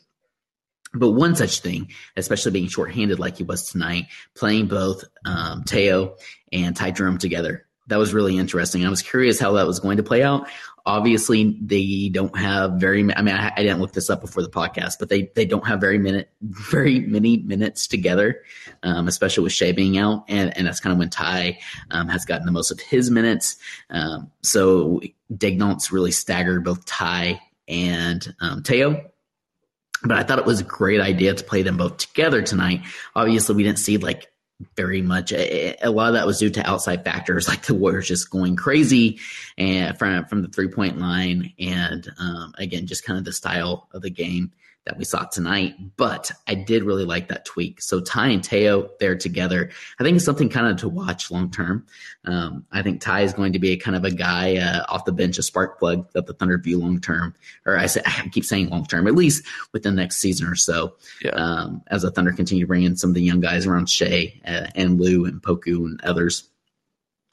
But 0.93 1.11
one 1.11 1.35
such 1.35 1.61
thing, 1.61 1.91
especially 2.17 2.51
being 2.51 2.67
shorthanded 2.67 3.17
like 3.17 3.37
he 3.37 3.43
was 3.43 3.69
tonight, 3.69 4.07
playing 4.35 4.67
both 4.67 5.05
um, 5.23 5.63
Teo 5.63 6.17
and 6.51 6.75
Ty 6.75 6.91
Jerome 6.91 7.17
together, 7.17 7.65
that 7.87 7.97
was 7.97 8.13
really 8.13 8.37
interesting. 8.37 8.85
I 8.85 8.89
was 8.89 9.01
curious 9.01 9.39
how 9.39 9.53
that 9.53 9.67
was 9.67 9.79
going 9.79 9.97
to 9.97 10.03
play 10.03 10.21
out. 10.23 10.47
Obviously, 10.85 11.57
they 11.61 12.09
don't 12.09 12.35
have 12.37 12.73
very. 12.73 13.01
I 13.13 13.21
mean, 13.21 13.35
I, 13.35 13.51
I, 13.55 13.61
didn't 13.61 13.79
look 13.79 13.93
this 13.93 14.09
up 14.09 14.21
before 14.21 14.41
the 14.41 14.49
podcast, 14.49 14.97
but 14.99 15.09
they 15.09 15.31
they 15.35 15.45
don't 15.45 15.65
have 15.67 15.79
very 15.79 15.97
minute 15.99 16.29
very 16.41 17.01
many 17.01 17.37
minutes 17.37 17.87
together, 17.87 18.41
um, 18.83 19.07
especially 19.07 19.43
with 19.43 19.53
Shai 19.53 19.73
being 19.73 19.97
out, 19.97 20.25
and 20.27 20.55
and 20.57 20.65
that's 20.65 20.79
kind 20.79 20.91
of 20.91 20.99
when 20.99 21.09
Ty 21.09 21.59
um, 21.91 22.07
has 22.07 22.25
gotten 22.25 22.45
the 22.45 22.51
most 22.51 22.71
of 22.71 22.79
his 22.79 23.11
minutes. 23.11 23.57
Um, 23.89 24.31
so 24.41 25.01
Daigneault's 25.35 25.91
really 25.91 26.11
staggered 26.11 26.63
both 26.63 26.85
Ty 26.85 27.41
and 27.67 28.33
um, 28.39 28.63
Teo. 28.63 29.05
But 30.03 30.17
I 30.17 30.23
thought 30.23 30.39
it 30.39 30.45
was 30.45 30.61
a 30.61 30.63
great 30.63 30.99
idea 30.99 31.33
to 31.33 31.43
play 31.43 31.61
them 31.61 31.77
both 31.77 31.97
together 31.97 32.41
tonight. 32.41 32.81
Obviously, 33.15 33.55
we 33.55 33.63
didn't 33.63 33.77
see 33.77 33.97
like 33.97 34.30
very 34.75 35.01
much. 35.01 35.31
A, 35.31 35.75
lot 35.85 36.09
of 36.09 36.13
that 36.13 36.25
was 36.25 36.39
due 36.39 36.49
to 36.51 36.69
outside 36.69 37.03
factors, 37.03 37.47
like 37.49 37.63
the 37.63 37.73
Warriors 37.73 38.07
just 38.07 38.29
going 38.29 38.55
crazy 38.55 39.19
and 39.57 39.97
from 39.97 40.25
from 40.25 40.41
the 40.41 40.47
three 40.47 40.69
point 40.69 40.99
line, 40.99 41.53
and 41.59 42.07
um, 42.19 42.53
again, 42.57 42.87
just 42.87 43.05
kind 43.05 43.19
of 43.19 43.25
the 43.25 43.33
style 43.33 43.87
of 43.93 44.01
the 44.01 44.09
game 44.09 44.51
that 44.85 44.97
we 44.97 45.03
saw 45.03 45.25
tonight. 45.25 45.75
But 45.95 46.31
I 46.47 46.55
did 46.55 46.83
really 46.83 47.05
like 47.05 47.27
that 47.27 47.45
tweak. 47.45 47.81
So 47.81 48.01
Ty 48.01 48.29
and 48.29 48.43
Teo 48.43 48.89
there 48.99 49.15
together, 49.15 49.69
I 49.99 50.03
think 50.03 50.17
is 50.17 50.25
something 50.25 50.49
kind 50.49 50.67
of 50.67 50.77
to 50.77 50.89
watch 50.89 51.29
long 51.29 51.51
term. 51.51 51.85
Um, 52.25 52.65
I 52.71 52.81
think 52.81 53.01
Ty 53.01 53.21
is 53.21 53.33
going 53.33 53.53
to 53.53 53.59
be 53.59 53.71
a 53.71 53.77
kind 53.77 53.95
of 53.95 54.03
a 54.03 54.11
guy 54.11 54.57
uh, 54.57 54.83
off 54.89 55.05
the 55.05 55.11
bench, 55.11 55.37
a 55.37 55.43
spark 55.43 55.79
plug 55.79 56.11
that 56.13 56.25
the 56.25 56.33
Thunder 56.33 56.57
view 56.57 56.79
long 56.79 56.99
term. 56.99 57.35
Or 57.65 57.77
I, 57.77 57.85
say, 57.85 58.01
I 58.05 58.27
keep 58.29 58.45
saying 58.45 58.69
long 58.69 58.85
term, 58.85 59.07
at 59.07 59.15
least 59.15 59.45
within 59.71 59.95
the 59.95 60.01
next 60.01 60.17
season 60.17 60.47
or 60.47 60.55
so. 60.55 60.95
Yeah. 61.23 61.31
Um, 61.31 61.83
as 61.87 62.01
the 62.01 62.11
Thunder 62.11 62.31
continue 62.31 62.63
to 62.63 62.67
bring 62.67 62.83
in 62.83 62.97
some 62.97 63.11
of 63.11 63.13
the 63.13 63.21
young 63.21 63.39
guys 63.39 63.67
around 63.67 63.89
Shai 63.89 64.41
uh, 64.45 64.67
and 64.75 64.99
Lou 64.99 65.25
and 65.25 65.41
Poku 65.41 65.85
and 65.85 66.01
others. 66.01 66.47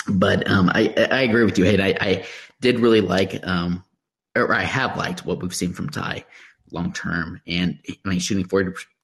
But 0.06 0.48
um, 0.50 0.70
I, 0.72 0.94
I 1.10 1.22
agree 1.22 1.44
with 1.44 1.58
you, 1.58 1.64
Hayden. 1.64 1.84
I, 1.84 1.96
I 2.00 2.26
did 2.60 2.80
really 2.80 3.00
like, 3.02 3.46
um, 3.46 3.84
or 4.34 4.52
I 4.54 4.62
have 4.62 4.96
liked 4.96 5.26
what 5.26 5.42
we've 5.42 5.54
seen 5.54 5.72
from 5.72 5.90
Ty 5.90 6.24
long 6.70 6.92
term. 6.92 7.40
And 7.46 7.78
I 7.88 8.08
mean, 8.08 8.18
shooting 8.18 8.48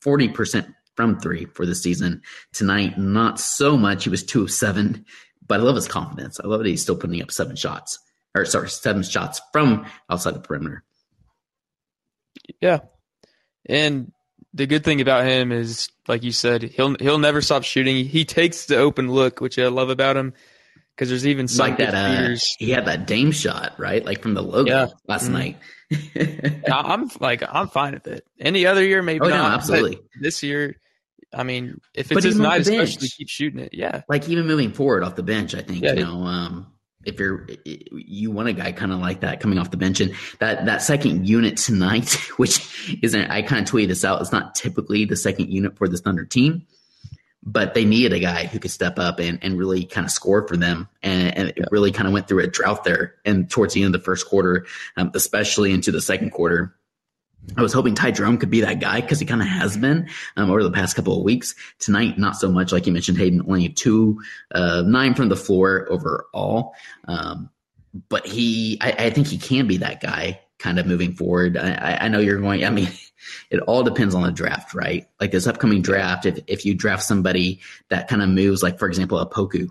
40 0.01 0.29
percent 0.29 0.75
from 0.97 1.19
three 1.19 1.47
for 1.47 1.67
the 1.67 1.75
season 1.75 2.23
tonight. 2.53 2.99
Not 2.99 3.41
so 3.41 3.77
much. 3.77 4.05
He 4.05 4.11
was 4.11 4.23
two 4.23 4.43
of 4.43 4.51
seven, 4.51 5.05
but 5.47 5.61
I 5.61 5.63
love 5.63 5.77
his 5.77 5.89
confidence. 5.89 6.41
I 6.41 6.47
love 6.47 6.61
that 6.61 6.69
he's 6.69 6.83
still 6.83 6.97
putting 6.97 7.21
up 7.23 7.31
seven 7.31 7.57
shots, 7.57 7.99
or 8.35 8.45
sorry, 8.45 8.69
seven 8.69 9.03
shots 9.03 9.41
from 9.53 9.87
outside 10.09 10.35
the 10.35 10.41
perimeter. 10.41 10.85
Yeah, 12.61 12.81
and 13.67 14.13
the 14.53 14.67
good 14.67 14.85
thing 14.85 15.01
about 15.01 15.27
him 15.27 15.53
is, 15.53 15.89
like 16.07 16.23
you 16.23 16.33
said, 16.33 16.63
he'll 16.63 16.97
he'll 16.97 17.19
never 17.19 17.41
stop 17.41 17.65
shooting. 17.65 18.05
He 18.05 18.25
takes 18.25 18.67
the 18.67 18.77
open 18.77 19.11
look, 19.11 19.41
which 19.41 19.59
I 19.59 19.69
love 19.69 19.91
about 19.91 20.17
him. 20.17 20.35
Because 20.95 21.09
there's 21.09 21.27
even 21.27 21.49
some 21.49 21.69
like 21.69 21.79
that. 21.79 21.95
Uh, 21.95 22.37
he 22.59 22.71
had 22.71 22.87
that 22.87 23.07
Dame 23.07 23.33
shot, 23.33 23.75
right? 23.79 24.05
Like 24.05 24.23
from 24.23 24.35
the 24.35 24.43
logo 24.43 24.71
yeah. 24.71 24.87
last 25.09 25.29
mm-hmm. 25.29 25.33
night. 25.33 26.63
I'm 26.73 27.11
like 27.21 27.43
I'm 27.49 27.69
fine 27.69 27.95
with 27.95 28.07
it. 28.07 28.25
Any 28.39 28.67
other 28.67 28.85
year, 28.85 29.03
maybe 29.03 29.27
oh, 29.27 29.29
not. 29.29 29.49
No, 29.49 29.55
absolutely. 29.55 30.01
This 30.21 30.43
year, 30.43 30.77
I 31.33 31.43
mean, 31.43 31.81
if 31.95 32.13
it's 32.13 32.25
his 32.25 32.39
night, 32.39 32.63
especially 32.63 33.09
keep 33.09 33.29
shooting 33.29 33.61
it. 33.61 33.71
Yeah. 33.73 34.03
Like 34.09 34.29
even 34.29 34.47
moving 34.47 34.73
forward 34.73 35.03
off 35.03 35.17
the 35.17 35.23
bench, 35.23 35.55
I 35.55 35.63
think 35.63 35.83
yeah, 35.83 35.95
you 35.95 36.05
know, 36.05 36.23
um, 36.23 36.73
if 37.05 37.19
you're 37.19 37.47
you 37.65 38.31
want 38.31 38.49
a 38.49 38.53
guy 38.53 38.73
kind 38.73 38.93
of 38.93 39.01
like 39.01 39.21
that 39.21 39.41
coming 39.41 39.59
off 39.59 39.71
the 39.71 39.77
bench, 39.77 40.01
and 40.01 40.15
that 40.39 40.65
that 40.67 40.83
second 40.83 41.29
unit 41.29 41.57
tonight, 41.57 42.15
which 42.37 42.99
isn't 43.03 43.31
I 43.31 43.43
kind 43.43 43.67
of 43.67 43.73
tweeted 43.73 43.89
this 43.89 44.05
out. 44.05 44.21
It's 44.21 44.33
not 44.33 44.55
typically 44.55 45.05
the 45.05 45.17
second 45.17 45.53
unit 45.53 45.77
for 45.77 45.89
this 45.89 46.01
Thunder 46.01 46.25
team 46.25 46.67
but 47.47 47.75
they 47.75 47.85
needed 47.85 48.13
a 48.13 48.19
guy 48.19 48.47
who 48.47 48.59
could 48.59 48.71
step 48.71 48.99
up 48.99 49.21
and, 49.21 49.39
and 49.43 49.59
really 49.59 49.85
kind 49.85 50.07
of 50.07 50.11
score 50.11 50.49
for 50.49 50.57
them. 50.57 50.89
And, 51.03 51.37
and 51.37 51.49
it 51.51 51.69
really 51.71 51.93
kind 51.93 52.07
of 52.07 52.15
went 52.15 52.27
through 52.27 52.43
a 52.43 52.47
drought 52.47 52.85
there. 52.85 53.17
And 53.25 53.51
towards 53.51 53.75
the 53.75 53.83
end 53.83 53.95
of 53.95 54.01
the 54.01 54.05
first 54.05 54.27
quarter, 54.27 54.67
um, 54.97 55.11
especially 55.15 55.73
into 55.73 55.93
the 55.93 56.01
second 56.01 56.31
quarter, 56.31 56.75
I 57.59 57.63
was 57.63 57.75
hoping 57.75 57.95
Ty 57.95 58.13
Jerome 58.13 58.39
could 58.39 58.51
be 58.51 58.63
that 58.63 58.81
guy 58.81 59.03
because 59.03 59.21
he 59.21 59.27
kind 59.27 59.43
of 59.43 59.49
has 59.49 59.77
been 59.77 60.09
um, 60.39 60.51
over 60.51 60.63
the 60.63 60.71
past 60.71 60.97
couple 60.97 61.19
of 61.19 61.25
weeks. 61.25 61.55
Tonight, 61.79 62.19
not 62.19 62.37
so 62.37 62.51
much. 62.51 62.73
Like 62.73 62.87
you 62.87 62.93
mentioned, 62.93 63.19
Hayden 63.19 63.43
only 63.43 63.69
two, 63.69 64.23
uh, 64.55 64.83
nine 64.87 65.15
from 65.15 65.29
the 65.29 65.37
floor 65.37 65.87
overall. 65.91 66.75
Um, 67.07 67.51
but 68.09 68.27
he, 68.27 68.79
I, 68.81 68.93
I, 68.93 69.11
think 69.11 69.27
he 69.27 69.39
can 69.39 69.69
be 69.69 69.77
that 69.77 70.01
guy 70.01 70.41
kind 70.59 70.79
of 70.79 70.87
moving 70.87 71.13
forward. 71.13 71.57
I, 71.57 71.99
I 72.03 72.09
know 72.09 72.21
you're 72.21 72.41
going. 72.41 72.65
I 72.65 72.71
mean, 72.71 72.89
it 73.51 73.61
all 73.61 73.83
depends 73.83 74.15
on 74.15 74.23
the 74.23 74.33
draft, 74.33 74.75
right? 74.75 75.07
Like 75.21 75.31
this 75.31 75.47
upcoming 75.47 75.83
draft, 75.83 76.27
if, 76.27 76.39
if 76.47 76.65
you 76.65 76.75
draft 76.75 77.03
somebody 77.03 77.61
that 77.91 78.09
kind 78.09 78.23
of 78.23 78.29
moves, 78.29 78.63
like 78.63 78.79
for 78.79 78.89
example, 78.89 79.19
a 79.19 79.29
Poku 79.29 79.69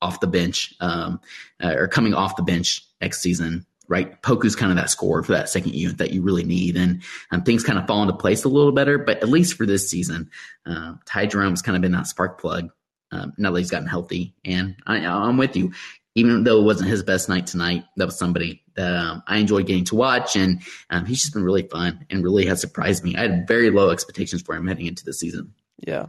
off 0.00 0.20
the 0.20 0.26
bench, 0.26 0.74
um, 0.80 1.20
uh, 1.62 1.74
or 1.76 1.88
coming 1.88 2.14
off 2.14 2.36
the 2.36 2.42
bench 2.42 2.84
next 3.00 3.20
season, 3.20 3.64
right? 3.88 4.20
Poku's 4.22 4.56
kind 4.56 4.70
of 4.70 4.76
that 4.76 4.90
score 4.90 5.22
for 5.22 5.32
that 5.32 5.48
second 5.48 5.74
unit 5.74 5.98
that 5.98 6.12
you 6.12 6.22
really 6.22 6.44
need. 6.44 6.76
And 6.76 7.02
um, 7.30 7.42
things 7.42 7.64
kind 7.64 7.78
of 7.78 7.86
fall 7.86 8.02
into 8.02 8.14
place 8.14 8.44
a 8.44 8.48
little 8.48 8.72
better, 8.72 8.98
but 8.98 9.18
at 9.22 9.28
least 9.28 9.54
for 9.54 9.66
this 9.66 9.88
season, 9.88 10.30
uh, 10.66 10.94
Ty 11.06 11.26
Jerome's 11.26 11.62
kind 11.62 11.76
of 11.76 11.82
been 11.82 11.92
that 11.92 12.06
spark 12.06 12.40
plug. 12.40 12.70
Um, 13.10 13.32
now 13.38 13.52
that 13.52 13.60
he's 13.60 13.70
gotten 13.70 13.86
healthy, 13.86 14.34
and 14.44 14.74
I, 14.86 14.96
I'm 15.06 15.36
with 15.36 15.56
you 15.56 15.72
even 16.14 16.44
though 16.44 16.60
it 16.60 16.64
wasn't 16.64 16.90
his 16.90 17.02
best 17.02 17.28
night 17.28 17.46
tonight, 17.46 17.84
that 17.96 18.06
was 18.06 18.18
somebody 18.18 18.62
that 18.76 18.94
um, 18.94 19.22
I 19.26 19.38
enjoyed 19.38 19.66
getting 19.66 19.84
to 19.86 19.96
watch, 19.96 20.36
and 20.36 20.62
um, 20.90 21.04
he's 21.06 21.22
just 21.22 21.34
been 21.34 21.44
really 21.44 21.62
fun 21.62 22.06
and 22.10 22.22
really 22.22 22.46
has 22.46 22.60
surprised 22.60 23.02
me. 23.02 23.16
I 23.16 23.22
had 23.22 23.48
very 23.48 23.70
low 23.70 23.90
expectations 23.90 24.42
for 24.42 24.54
him 24.54 24.66
heading 24.66 24.86
into 24.86 25.04
the 25.04 25.12
season. 25.12 25.54
Yeah. 25.78 26.06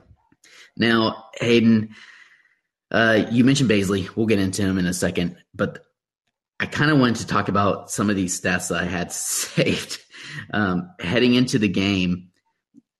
Now, 0.78 1.26
Hayden, 1.40 1.96
uh, 2.92 3.26
you 3.32 3.44
mentioned 3.44 3.70
Bazley. 3.70 4.16
We'll 4.16 4.26
get 4.28 4.40
into 4.40 4.62
him 4.62 4.78
in 4.78 4.86
a 4.86 4.94
second, 4.94 5.38
but 5.54 5.84
I 6.60 6.66
kind 6.66 6.92
of 6.92 7.00
wanted 7.00 7.18
to 7.18 7.28
talk 7.28 7.48
about 7.48 7.90
some 7.90 8.10
of 8.10 8.16
these 8.16 8.40
stats 8.40 8.70
that 8.70 8.82
I 8.82 8.86
had 8.86 9.12
saved 9.12 10.00
um, 10.52 10.92
heading 11.00 11.34
into 11.34 11.60
the 11.60 11.68
game. 11.68 12.30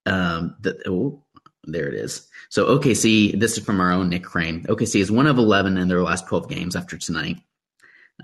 Um, 0.06 0.56
the, 0.60 0.80
oh, 0.88 1.24
there 1.66 1.88
it 1.88 1.94
is. 1.94 2.28
So 2.48 2.78
OKC, 2.78 3.38
this 3.38 3.58
is 3.58 3.64
from 3.64 3.80
our 3.80 3.92
own 3.92 4.08
Nick 4.08 4.24
Crane. 4.24 4.62
OKC 4.64 5.00
is 5.00 5.10
one 5.10 5.26
of 5.26 5.38
11 5.38 5.76
in 5.76 5.88
their 5.88 6.02
last 6.02 6.26
12 6.28 6.48
games 6.48 6.76
after 6.76 6.96
tonight. 6.96 7.38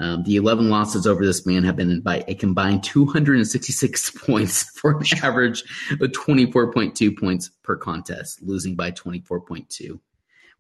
Um, 0.00 0.22
the 0.22 0.37
11 0.37 0.70
losses 0.70 1.06
over 1.06 1.25
this 1.25 1.44
man 1.44 1.64
have 1.64 1.76
been 1.76 2.00
by 2.00 2.25
a 2.26 2.34
combined 2.34 2.82
266 2.82 4.11
points 4.26 4.62
for 4.78 4.99
an 4.99 5.04
average 5.22 5.62
of 5.90 5.99
24.2 5.99 7.18
points 7.18 7.50
per 7.62 7.76
contest, 7.76 8.42
losing 8.42 8.75
by 8.75 8.90
24.2. 8.90 10.00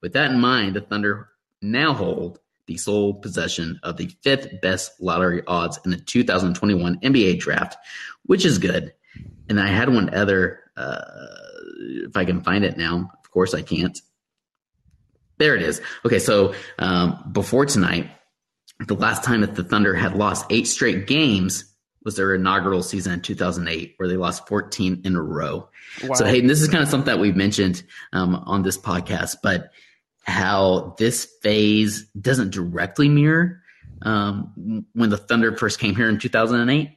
With 0.02 0.12
that 0.12 0.32
in 0.32 0.40
mind, 0.40 0.76
the 0.76 0.82
Thunder 0.82 1.30
now 1.62 1.94
hold 1.94 2.40
the 2.66 2.76
sole 2.76 3.14
possession 3.14 3.80
of 3.82 3.96
the 3.96 4.10
fifth 4.22 4.60
best 4.60 5.00
lottery 5.00 5.42
odds 5.46 5.78
in 5.84 5.92
the 5.92 5.96
2021 5.96 7.00
NBA 7.00 7.38
draft, 7.38 7.76
which 8.26 8.44
is 8.44 8.58
good. 8.58 8.92
And 9.48 9.60
I 9.60 9.68
had 9.68 9.88
one 9.88 10.14
other, 10.14 10.60
uh, 10.76 11.41
if 11.82 12.16
I 12.16 12.24
can 12.24 12.42
find 12.42 12.64
it 12.64 12.76
now, 12.76 13.10
Of 13.24 13.30
course 13.30 13.54
I 13.54 13.62
can't. 13.62 13.98
There 15.38 15.56
it 15.56 15.62
is. 15.62 15.80
Okay, 16.04 16.18
so 16.18 16.54
um, 16.78 17.30
before 17.32 17.66
tonight, 17.66 18.10
the 18.86 18.94
last 18.94 19.24
time 19.24 19.40
that 19.40 19.54
the 19.54 19.64
Thunder 19.64 19.94
had 19.94 20.16
lost 20.16 20.46
eight 20.50 20.66
straight 20.66 21.06
games 21.06 21.64
was 22.04 22.16
their 22.16 22.34
inaugural 22.34 22.82
season 22.82 23.12
in 23.12 23.20
2008, 23.20 23.94
where 23.96 24.08
they 24.08 24.16
lost 24.16 24.46
14 24.48 25.02
in 25.04 25.16
a 25.16 25.22
row. 25.22 25.68
Wow. 26.04 26.14
So, 26.14 26.24
Hayden, 26.24 26.48
this 26.48 26.60
is 26.60 26.68
kind 26.68 26.82
of 26.82 26.88
something 26.88 27.12
that 27.12 27.20
we've 27.20 27.36
mentioned 27.36 27.82
um, 28.12 28.34
on 28.34 28.62
this 28.62 28.76
podcast, 28.78 29.36
but 29.42 29.70
how 30.24 30.94
this 30.98 31.24
phase 31.42 32.06
doesn't 32.20 32.50
directly 32.50 33.08
mirror 33.08 33.62
um, 34.02 34.86
when 34.94 35.10
the 35.10 35.16
Thunder 35.16 35.56
first 35.56 35.78
came 35.78 35.94
here 35.94 36.08
in 36.08 36.18
2008, 36.18 36.90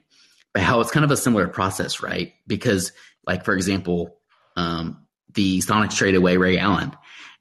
but 0.53 0.63
how 0.63 0.79
it's 0.79 0.91
kind 0.91 1.03
of 1.03 1.11
a 1.11 1.17
similar 1.17 1.47
process, 1.47 2.01
right? 2.01 2.33
Because, 2.47 2.91
like, 3.27 3.45
for 3.45 3.53
example, 3.53 4.14
um, 4.55 5.05
the 5.33 5.59
Sonics 5.59 5.97
traded 5.97 6.17
away 6.17 6.37
Ray 6.37 6.57
Allen 6.57 6.91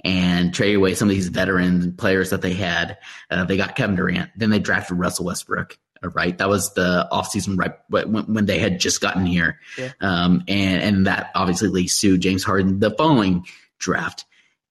and 0.04 0.52
traded 0.52 0.76
away 0.76 0.94
some 0.94 1.08
of 1.08 1.14
these 1.14 1.28
veteran 1.28 1.96
players 1.96 2.30
that 2.30 2.42
they 2.42 2.52
had. 2.52 2.98
Uh, 3.30 3.44
they 3.44 3.56
got 3.56 3.76
Kevin 3.76 3.96
Durant. 3.96 4.30
Then 4.36 4.50
they 4.50 4.58
drafted 4.58 4.98
Russell 4.98 5.26
Westbrook. 5.26 5.78
Uh, 6.02 6.10
right, 6.10 6.36
that 6.38 6.48
was 6.48 6.74
the 6.74 7.08
offseason 7.10 7.58
right 7.58 7.72
when, 7.88 8.34
when 8.34 8.46
they 8.46 8.58
had 8.58 8.78
just 8.78 9.00
gotten 9.00 9.24
here, 9.24 9.60
yeah. 9.78 9.92
um, 10.00 10.42
and 10.48 10.82
and 10.82 11.06
that 11.06 11.30
obviously 11.34 11.68
leads 11.68 11.98
to 12.00 12.18
James 12.18 12.44
Harden 12.44 12.80
the 12.80 12.90
following 12.90 13.46
draft. 13.78 14.24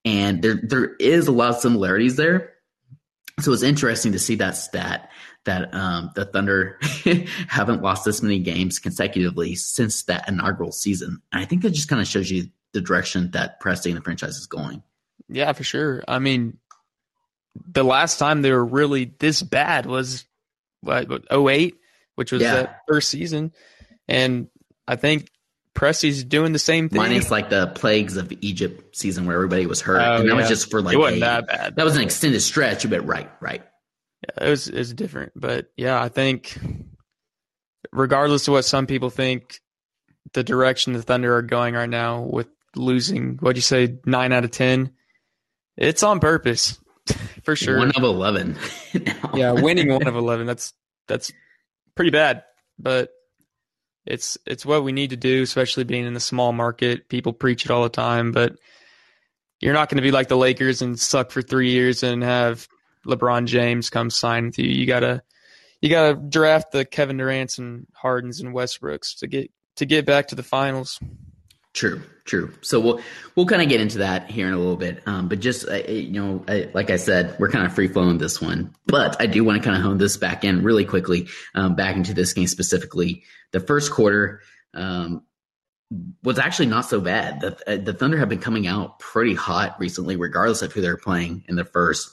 And 0.05 0.41
there 0.41 0.59
there 0.61 0.95
is 0.99 1.27
a 1.27 1.31
lot 1.31 1.51
of 1.51 1.55
similarities 1.57 2.17
there. 2.17 2.53
So 3.39 3.51
it's 3.51 3.63
interesting 3.63 4.11
to 4.11 4.19
see 4.19 4.35
that 4.35 4.55
stat 4.55 5.09
that 5.45 5.73
um, 5.73 6.11
the 6.15 6.25
Thunder 6.25 6.79
haven't 7.47 7.81
lost 7.81 8.05
this 8.05 8.21
many 8.21 8.39
games 8.39 8.79
consecutively 8.79 9.55
since 9.55 10.03
that 10.03 10.27
inaugural 10.29 10.71
season. 10.71 11.21
And 11.31 11.41
I 11.41 11.45
think 11.45 11.63
that 11.63 11.71
just 11.71 11.89
kind 11.89 12.01
of 12.01 12.07
shows 12.07 12.29
you 12.31 12.45
the 12.73 12.81
direction 12.81 13.31
that 13.31 13.59
Presti 13.61 13.87
and 13.87 13.97
the 13.97 14.01
franchise 14.01 14.37
is 14.37 14.47
going. 14.47 14.83
Yeah, 15.27 15.51
for 15.53 15.63
sure. 15.63 16.03
I 16.07 16.19
mean, 16.19 16.57
the 17.67 17.83
last 17.83 18.19
time 18.19 18.41
they 18.41 18.51
were 18.51 18.65
really 18.65 19.05
this 19.19 19.41
bad 19.41 19.85
was 19.85 20.25
what, 20.81 21.07
08 21.31 21.75
which 22.15 22.31
was 22.31 22.41
Yeah. 22.43 22.55
that 22.55 22.79
first 22.87 23.09
season. 23.09 23.51
And 24.07 24.47
I 24.87 24.95
think 24.95 25.29
Presti's 25.75 26.23
doing 26.23 26.53
the 26.53 26.59
same 26.59 26.87
thing. 26.89 26.97
Minus 26.97 27.31
like 27.31 27.49
the 27.49 27.67
plagues 27.67 28.15
of 28.17 28.31
Egypt 28.41 28.95
season 28.95 29.25
where 29.25 29.35
everybody 29.35 29.65
was 29.65 29.81
hurt, 29.81 29.99
Oh, 30.01 30.21
and 30.21 30.29
that 30.29 30.35
was 30.35 30.47
just 30.47 30.69
for 30.69 30.81
like 30.81 30.93
it 30.95 30.97
wasn't 30.99 31.17
a- 31.17 31.25
that 31.25 31.47
bad. 31.47 31.75
that 31.75 31.83
was 31.85 31.95
an 31.95 32.03
extended 32.03 32.41
stretch. 32.41 32.87
But 32.89 33.05
right, 33.05 33.29
right. 33.41 33.63
Yeah, 34.37 34.47
it 34.47 34.49
was 34.49 34.67
it 34.67 34.77
was 34.77 34.93
different, 34.93 35.31
but 35.35 35.67
yeah, 35.75 36.01
I 36.01 36.09
think 36.09 36.57
regardless 37.91 38.47
of 38.47 38.53
what 38.53 38.65
some 38.65 38.87
people 38.87 39.09
think, 39.09 39.59
the 40.33 40.43
direction 40.43 40.93
the 40.93 41.01
Thunder 41.01 41.35
are 41.35 41.41
going 41.41 41.73
right 41.73 41.89
now 41.89 42.21
with 42.21 42.47
losing, 42.75 43.37
what'd 43.37 43.57
you 43.57 43.61
say, 43.61 43.97
nine 44.05 44.31
out 44.31 44.43
of 44.45 44.51
ten, 44.51 44.91
it's 45.77 46.03
on 46.03 46.19
purpose 46.19 46.79
for 47.43 47.55
sure. 47.55 47.77
One 47.79 47.91
of 47.91 48.03
eleven. 48.03 48.55
yeah, 49.33 49.51
winning 49.51 49.89
one 49.89 50.07
of 50.07 50.15
eleven, 50.15 50.45
that's 50.47 50.73
that's 51.07 51.31
pretty 51.95 52.11
bad, 52.11 52.43
but 52.79 53.09
it's 54.05 54.37
it's 54.45 54.65
what 54.65 54.83
we 54.83 54.91
need 54.91 55.11
to 55.11 55.17
do, 55.17 55.43
especially 55.43 55.83
being 55.83 56.05
in 56.05 56.13
the 56.13 56.19
small 56.19 56.51
market. 56.51 57.09
People 57.09 57.33
preach 57.33 57.65
it 57.65 57.71
all 57.71 57.83
the 57.83 57.89
time, 57.89 58.31
but 58.31 58.55
you're 59.59 59.73
not 59.73 59.89
going 59.89 59.97
to 59.97 60.03
be 60.03 60.11
like 60.11 60.27
the 60.27 60.37
Lakers 60.37 60.81
and 60.81 60.99
suck 60.99 61.31
for 61.31 61.41
three 61.41 61.71
years 61.71 62.03
and 62.03 62.21
have 62.21 62.67
LeBron 63.05 63.45
James 63.45 63.89
come 63.89 64.09
sign 64.09 64.47
with 64.47 64.59
you. 64.59 64.67
You 64.67 64.85
gotta 64.85 65.23
you 65.81 65.89
gotta 65.89 66.15
draft 66.15 66.71
the 66.71 66.85
Kevin 66.85 67.17
Durant's 67.17 67.57
and 67.57 67.87
Hardens 67.93 68.41
and 68.41 68.53
Westbrooks 68.53 69.19
to 69.19 69.27
get 69.27 69.51
to 69.77 69.85
get 69.85 70.05
back 70.05 70.27
to 70.29 70.35
the 70.35 70.43
finals. 70.43 70.99
True, 71.73 72.03
true. 72.25 72.53
So 72.61 72.79
we'll 72.79 73.01
we'll 73.35 73.47
kind 73.47 73.61
of 73.61 73.67
get 73.67 73.81
into 73.81 73.97
that 73.99 74.29
here 74.29 74.47
in 74.47 74.53
a 74.53 74.57
little 74.57 74.77
bit. 74.77 75.01
Um, 75.07 75.27
but 75.27 75.39
just 75.39 75.67
uh, 75.67 75.77
you 75.87 76.11
know, 76.11 76.45
I, 76.47 76.69
like 76.73 76.91
I 76.91 76.97
said, 76.97 77.35
we're 77.39 77.49
kind 77.49 77.65
of 77.65 77.73
free 77.73 77.87
flowing 77.87 78.19
this 78.19 78.39
one. 78.39 78.75
But 78.85 79.19
I 79.19 79.25
do 79.25 79.43
want 79.43 79.61
to 79.61 79.63
kind 79.67 79.75
of 79.75 79.81
hone 79.81 79.97
this 79.97 80.15
back 80.15 80.43
in 80.43 80.63
really 80.63 80.85
quickly, 80.85 81.27
um, 81.55 81.75
back 81.75 81.95
into 81.95 82.13
this 82.13 82.33
game 82.33 82.45
specifically. 82.45 83.23
The 83.53 83.59
first 83.59 83.91
quarter 83.91 84.41
um, 84.75 85.23
was 86.23 86.37
actually 86.37 86.67
not 86.67 86.85
so 86.85 87.01
bad. 87.01 87.41
The 87.41 87.57
uh, 87.67 87.83
the 87.83 87.93
Thunder 87.93 88.17
have 88.17 88.29
been 88.29 88.39
coming 88.39 88.67
out 88.67 88.99
pretty 88.99 89.33
hot 89.33 89.79
recently, 89.79 90.15
regardless 90.15 90.61
of 90.61 90.71
who 90.71 90.81
they're 90.81 90.95
playing 90.95 91.43
in 91.47 91.55
the 91.55 91.65
first. 91.65 92.11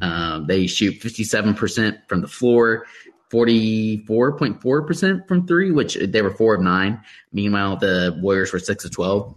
Um, 0.00 0.48
they 0.48 0.66
shoot 0.66 1.00
fifty 1.00 1.22
seven 1.22 1.54
percent 1.54 1.98
from 2.08 2.22
the 2.22 2.28
floor. 2.28 2.86
44.4% 3.32 5.28
from 5.28 5.46
three, 5.46 5.70
which 5.70 5.96
they 6.00 6.22
were 6.22 6.30
four 6.30 6.54
of 6.54 6.60
nine. 6.60 7.00
Meanwhile, 7.32 7.78
the 7.78 8.18
Warriors 8.22 8.52
were 8.52 8.58
six 8.58 8.84
of 8.84 8.92
12. 8.92 9.34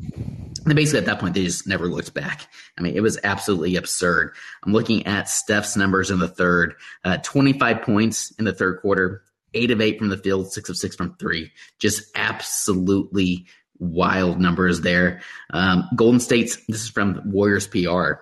And 0.66 0.76
basically, 0.76 1.00
at 1.00 1.06
that 1.06 1.20
point, 1.20 1.34
they 1.34 1.44
just 1.44 1.68
never 1.68 1.88
looked 1.88 2.14
back. 2.14 2.48
I 2.78 2.82
mean, 2.82 2.96
it 2.96 3.02
was 3.02 3.18
absolutely 3.24 3.76
absurd. 3.78 4.36
I'm 4.64 4.74
looking 4.74 5.08
at 5.08 5.30
Steph's 5.30 5.76
numbers 5.76 6.12
in 6.12 6.20
the 6.20 6.28
third 6.28 6.76
uh, 7.04 7.18
25 7.18 7.82
points 7.82 8.32
in 8.32 8.46
the 8.46 8.54
third 8.54 8.82
quarter, 8.82 9.24
eight 9.54 9.72
of 9.72 9.82
eight 9.82 9.98
from 9.98 10.10
the 10.10 10.18
field, 10.18 10.52
six 10.52 10.70
of 10.70 10.78
six 10.78 10.96
from 10.96 11.16
three. 11.16 11.52
Just 11.80 12.04
absolutely 12.16 13.48
wild 13.80 14.40
numbers 14.40 14.82
there. 14.82 15.22
Um, 15.50 15.90
Golden 15.96 16.20
State's, 16.20 16.58
this 16.68 16.84
is 16.84 16.90
from 16.90 17.22
Warriors 17.26 17.68
PR. 17.68 18.14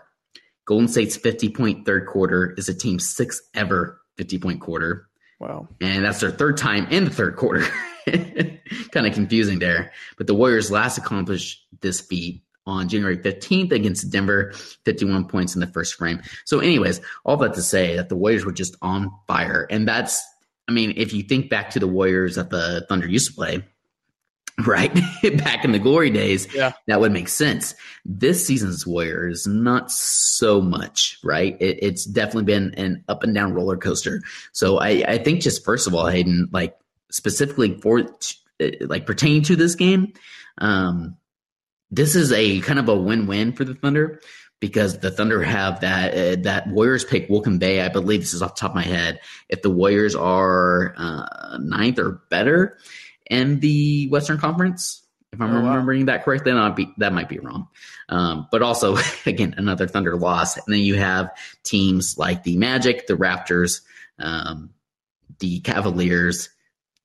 Golden 0.66 0.88
State's 0.88 1.18
50 1.18 1.50
point 1.50 1.86
third 1.86 2.06
quarter 2.06 2.54
is 2.58 2.70
a 2.70 2.74
team's 2.74 3.10
sixth 3.14 3.42
ever 3.54 4.00
50 4.18 4.40
point 4.40 4.62
quarter 4.62 5.07
Wow. 5.40 5.68
and 5.82 6.04
that's 6.04 6.20
their 6.20 6.32
third 6.32 6.58
time 6.58 6.88
in 6.90 7.06
the 7.06 7.12
third 7.12 7.36
quarter. 7.36 7.66
kind 8.92 9.08
of 9.08 9.14
confusing 9.14 9.60
there. 9.60 9.92
But 10.18 10.28
the 10.28 10.34
Warriors 10.34 10.72
last 10.72 10.98
accomplished 10.98 11.66
this 11.82 12.02
feat 12.02 12.42
on 12.66 12.90
January 12.90 13.18
15th 13.18 13.72
against 13.72 14.10
Denver, 14.10 14.52
51 14.86 15.28
points 15.28 15.56
in 15.56 15.62
the 15.62 15.68
first 15.68 15.96
frame. 15.96 16.22
So, 16.46 16.60
anyways, 16.60 17.02
all 17.24 17.38
that 17.38 17.54
to 17.54 17.62
say 17.62 17.96
that 17.96 18.10
the 18.10 18.16
Warriors 18.16 18.46
were 18.46 18.52
just 18.52 18.76
on 18.82 19.12
fire. 19.26 19.68
And 19.70 19.88
that's, 19.88 20.26
I 20.68 20.74
mean, 20.74 20.94
if 20.98 21.14
you 21.14 21.24
think 21.24 21.50
back 21.50 21.70
to 21.72 21.80
the 21.80 21.88
Warriors 21.88 22.36
that 22.36 22.50
the 22.50 22.86
Thunder 22.90 23.08
used 23.08 23.28
to 23.28 23.34
play, 23.34 23.64
right? 24.66 24.94
back 25.38 25.64
in 25.64 25.72
the 25.72 25.80
glory 25.80 26.10
days, 26.10 26.48
Yeah. 26.54 26.74
that 26.88 27.00
would 27.00 27.12
make 27.12 27.28
sense. 27.30 27.76
This 28.06 28.46
season's 28.46 28.88
Warriors, 28.88 29.46
not 29.46 29.92
so 29.92 30.62
much, 30.62 31.20
right? 31.24 31.56
It, 31.62 31.80
it's 31.82 32.06
definitely 32.06 32.46
been 32.46 32.74
an 32.76 33.04
up 33.08 33.24
and 33.24 33.34
down 33.36 33.54
roller 33.54 33.78
coaster. 33.78 34.22
So 34.54 34.80
I, 34.80 35.04
I 35.08 35.18
think 35.20 35.42
just 35.42 35.64
first 35.64 35.86
of 35.88 35.94
all, 35.94 36.08
Hayden, 36.08 36.50
like 36.52 36.76
specifically 37.12 37.80
for 37.82 38.00
uh, 38.00 38.68
like 38.82 39.06
pertaining 39.06 39.44
to 39.44 39.56
this 39.56 39.76
game, 39.76 40.14
um, 40.58 41.18
this 41.92 42.16
is 42.16 42.32
a 42.32 42.60
kind 42.62 42.80
of 42.80 42.90
a 42.90 42.96
win-win 42.96 43.54
for 43.54 43.64
the 43.64 43.76
Thunder 43.76 44.20
because 44.60 45.00
the 45.00 45.12
Thunder 45.12 45.42
have 45.44 45.82
that 45.82 46.14
uh, 46.14 46.42
that 46.42 46.68
Warriors 46.68 47.06
pick 47.06 47.30
will 47.30 47.42
convey. 47.42 47.82
I 47.82 47.90
believe 47.90 48.22
this 48.22 48.34
is 48.34 48.42
off 48.42 48.56
the 48.56 48.60
top 48.62 48.72
of 48.72 48.76
my 48.76 48.82
head. 48.84 49.20
If 49.50 49.62
the 49.62 49.70
Warriors 49.70 50.16
are 50.16 50.96
uh, 50.98 51.58
ninth 51.62 52.00
or 52.00 52.24
better 52.30 52.78
in 53.30 53.60
the 53.60 54.08
Western 54.10 54.38
Conference, 54.38 55.04
if 55.34 55.42
I'm 55.42 55.50
Oh, 55.52 55.62
wow. 55.62 55.70
remembering 55.72 56.06
that 56.06 56.24
correctly, 56.24 56.54
might 56.54 56.76
be 56.76 56.88
that 56.98 57.14
might 57.14 57.30
be 57.30 57.40
wrong. 57.40 57.68
Um, 58.10 58.48
but 58.52 58.62
also, 58.62 58.98
again, 59.26 59.56
another 59.58 59.88
Thunder 59.88 60.16
loss, 60.16 60.56
and 60.58 60.66
then 60.74 60.80
you 60.82 60.96
have 60.96 61.30
teams 61.64 62.18
like 62.18 62.44
the 62.44 62.58
Magic, 62.58 63.08
the 63.08 63.16
Raptors, 63.16 63.82
um, 64.20 64.72
the 65.40 65.60
Cavaliers. 65.60 66.50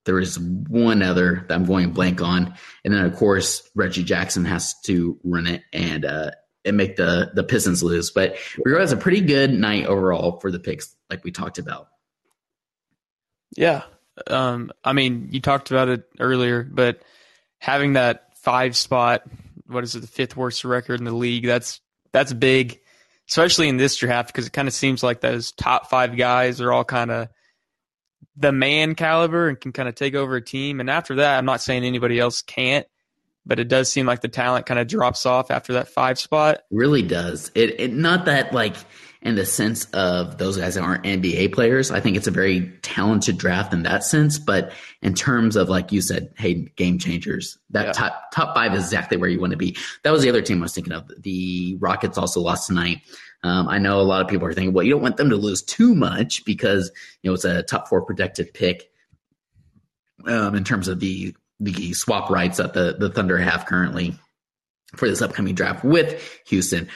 There 0.05 0.19
is 0.19 0.37
one 0.39 1.01
other 1.03 1.45
that 1.49 1.55
I'm 1.55 1.65
going 1.65 1.93
blank 1.93 2.21
on, 2.21 2.55
and 2.85 2.93
then 2.93 3.05
of 3.05 3.15
course 3.17 3.69
Reggie 3.75 4.03
Jackson 4.03 4.45
has 4.45 4.75
to 4.83 5.19
run 5.23 5.47
it 5.47 5.63
and 5.73 6.05
uh, 6.05 6.31
and 6.65 6.77
make 6.77 6.97
the 6.97 7.31
the 7.35 7.45
Pistons 7.45 7.83
lose. 7.85 8.11
But 8.11 8.33
we 8.57 8.63
regardless, 8.65 8.93
a 8.93 8.97
pretty 8.97 9.21
good 9.21 9.53
night 9.53 9.87
overall 9.87 10.41
for 10.41 10.51
the 10.51 10.59
picks, 10.59 10.95
like 11.11 11.23
we 11.25 11.31
talked 11.31 11.59
about. 11.59 11.89
Yeah. 13.57 13.83
Um, 14.27 14.71
I 14.85 14.93
mean, 14.93 15.29
you 15.31 15.41
talked 15.41 15.71
about 15.71 15.89
it 15.89 16.05
earlier, 16.21 16.63
but 16.63 17.03
having 17.59 17.95
that 17.95 18.37
five 18.37 18.77
spot, 18.77 19.23
what 19.67 19.85
is 19.85 19.95
it, 19.95 20.01
the 20.01 20.07
fifth 20.07 20.37
worst 20.37 20.65
record 20.65 20.99
in 21.01 21.05
the 21.05 21.13
league, 21.13 21.47
that's 21.47 21.81
that's 22.13 22.33
big, 22.33 22.81
especially 23.29 23.69
in 23.69 23.77
this 23.77 23.97
draft, 23.97 24.29
because 24.29 24.47
it 24.47 24.53
kind 24.53 24.69
of 24.69 24.75
seems 24.75 25.03
like 25.03 25.21
those 25.21 25.53
top 25.53 25.89
five 25.89 26.17
guys 26.17 26.61
are 26.61 26.73
all 26.73 26.85
kind 26.85 27.11
of 27.11 27.29
the 28.37 28.53
man 28.53 28.95
caliber 28.95 29.49
and 29.49 29.61
can 29.61 29.73
kind 29.73 29.89
of 29.89 29.95
take 29.95 30.15
over 30.15 30.37
a 30.37 30.45
team. 30.45 30.81
And 30.81 30.91
after 30.91 31.17
that, 31.17 31.39
I'm 31.39 31.45
not 31.45 31.61
saying 31.61 31.85
anybody 31.85 32.19
else 32.19 32.43
can't, 32.43 32.87
but 33.45 33.59
it 33.59 33.69
does 33.69 33.91
seem 33.91 34.07
like 34.07 34.21
the 34.21 34.29
talent 34.29 34.67
kind 34.67 34.81
of 34.81 34.87
drops 34.87 35.27
off 35.27 35.51
after 35.51 35.75
that 35.75 35.89
five 35.89 36.19
spot. 36.19 36.61
really 36.71 37.03
does. 37.03 37.51
It, 37.55 37.81
it 37.81 37.93
not 37.93 38.27
that 38.27 38.53
like 38.53 38.77
in 39.23 39.37
the 39.37 39.47
sense 39.47 39.85
of 39.93 40.39
those 40.39 40.57
guys 40.57 40.75
that 40.75 40.83
aren't 40.83 41.05
NBA 41.05 41.53
players. 41.53 41.93
I 41.93 42.01
think 42.01 42.17
it's 42.17 42.27
a 42.27 42.33
very 42.33 42.73
talented 42.83 43.39
draft 43.39 43.73
in 43.73 43.85
that 43.85 44.03
sense. 44.03 44.37
But 44.39 44.73
in 45.01 45.15
terms 45.15 45.55
of 45.55 45.69
like 45.69 45.93
you 45.93 46.01
said, 46.01 46.33
hey, 46.37 46.55
game 46.77 46.99
changers, 46.99 47.57
that 47.71 47.87
Yeah. 47.87 47.93
top 47.93 48.33
top 48.33 48.55
five 48.55 48.75
is 48.75 48.83
exactly 48.83 49.17
where 49.17 49.31
you 49.31 49.41
want 49.41 49.53
to 49.53 49.57
be. 49.57 49.77
That 50.03 50.11
was 50.13 50.23
the 50.23 50.29
other 50.29 50.43
team 50.43 50.59
I 50.59 50.63
was 50.63 50.75
thinking 50.75 50.93
of. 50.93 51.09
The 51.23 51.77
Rockets 51.79 52.19
also 52.19 52.41
lost 52.41 52.67
tonight. 52.67 52.99
Um, 53.45 53.69
I 53.69 53.79
know 53.79 54.01
a 54.01 54.03
lot 54.03 54.23
of 54.23 54.29
people 54.29 54.47
are 54.47 54.53
thinking, 54.53 54.73
well, 54.73 54.85
you 54.85 54.93
don't 54.93 55.03
want 55.03 55.17
them 55.17 55.31
to 55.31 55.37
lose 55.37 55.63
too 55.63 55.95
much 55.95 56.45
because 56.45 56.91
you 57.23 57.31
know 57.31 57.35
it's 57.35 57.45
a 57.45 57.63
top 57.63 57.89
four 57.89 58.03
protected 58.03 58.53
pick 58.55 58.91
um, 60.27 60.55
in 60.55 60.65
terms 60.65 60.89
of 60.89 61.01
the 61.01 61.35
the 61.61 61.93
swap 61.93 62.29
rights 62.29 62.59
that 62.59 62.75
the 62.75 62.97
the 62.99 63.09
Thunder 63.09 63.39
have 63.39 63.67
currently 63.67 64.17
for 64.97 65.09
this 65.09 65.23
upcoming 65.23 65.55
draft 65.55 65.85
with 65.85 66.21
Houston. 66.49 66.89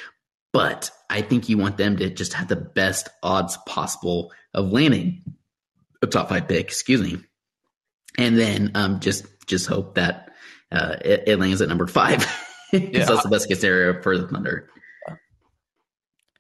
But 0.57 0.91
I 1.11 1.21
think 1.23 1.49
you 1.49 1.59
want 1.59 1.77
them 1.77 1.97
to 1.99 2.09
just 2.09 2.33
have 2.33 2.49
the 2.49 2.57
best 2.57 3.09
odds 3.23 3.59
possible 3.67 4.33
of 4.55 4.73
landing 4.73 5.23
a 6.03 6.07
top 6.07 6.31
five 6.31 6.49
pick. 6.49 6.61
Excuse 6.61 7.03
me, 7.03 7.19
and 8.17 8.39
then 8.39 8.71
um, 8.75 9.01
just 9.01 9.27
just 9.47 9.67
hope 9.67 9.97
that 9.97 10.31
uh, 10.73 10.97
it, 11.05 11.25
it 11.27 11.39
lands 11.39 11.61
at 11.61 11.69
number 11.69 11.87
five. 11.87 12.27
Yeah. 12.73 13.05
that's 13.05 13.23
the 13.23 13.29
best 13.29 13.49
case 13.49 13.61
scenario 13.61 14.03
for 14.03 14.19
the 14.19 14.27
Thunder. 14.27 14.69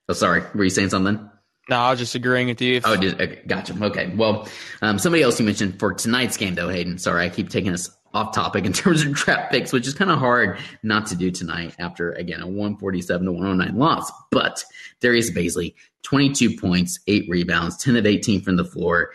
Oh, 0.09 0.13
sorry. 0.13 0.43
Were 0.55 0.65
you 0.65 0.71
saying 0.71 0.91
something? 0.91 1.31
No, 1.69 1.77
I 1.77 1.91
was 1.91 2.01
just 2.01 2.17
agreeing 2.17 2.49
with 2.49 2.61
you. 2.61 2.75
If, 2.75 2.87
Oh, 2.87 2.97
did, 2.97 3.15
okay, 3.21 3.43
gotcha. 3.47 3.77
Okay. 3.81 4.13
Well, 4.15 4.49
um, 4.83 4.99
somebody 4.99 5.23
else 5.23 5.39
you 5.39 5.47
mentioned 5.47 5.79
for 5.79 5.95
tonight's 5.95 6.37
game, 6.37 6.57
though, 6.57 6.69
Hayden. 6.69 6.99
Sorry, 6.99 7.25
I 7.25 7.29
keep 7.29 7.49
taking 7.49 7.73
us 7.73 7.96
off 8.17 8.35
topic 8.35 8.65
in 8.65 8.73
terms 8.73 9.05
of 9.05 9.15
trap 9.15 9.51
picks, 9.51 9.73
which 9.73 9.87
is 9.87 9.95
kind 9.95 10.11
of 10.11 10.19
hard 10.19 10.59
not 10.83 11.07
to 11.07 11.17
do 11.17 11.31
tonight 11.31 11.75
after, 11.79 12.13
again, 12.13 12.41
a 12.41 12.47
147 12.47 13.27
to 13.27 13.33
109 13.33 13.79
loss. 13.79 14.11
But 14.31 14.65
Darius 15.01 15.31
Bazley, 15.31 15.75
22 16.03 16.57
points, 16.57 16.99
eight 17.07 17.27
rebounds, 17.29 17.77
10 17.77 17.97
of 17.97 18.07
18 18.07 18.41
from 18.41 18.57
the 18.57 18.65
floor. 18.65 19.11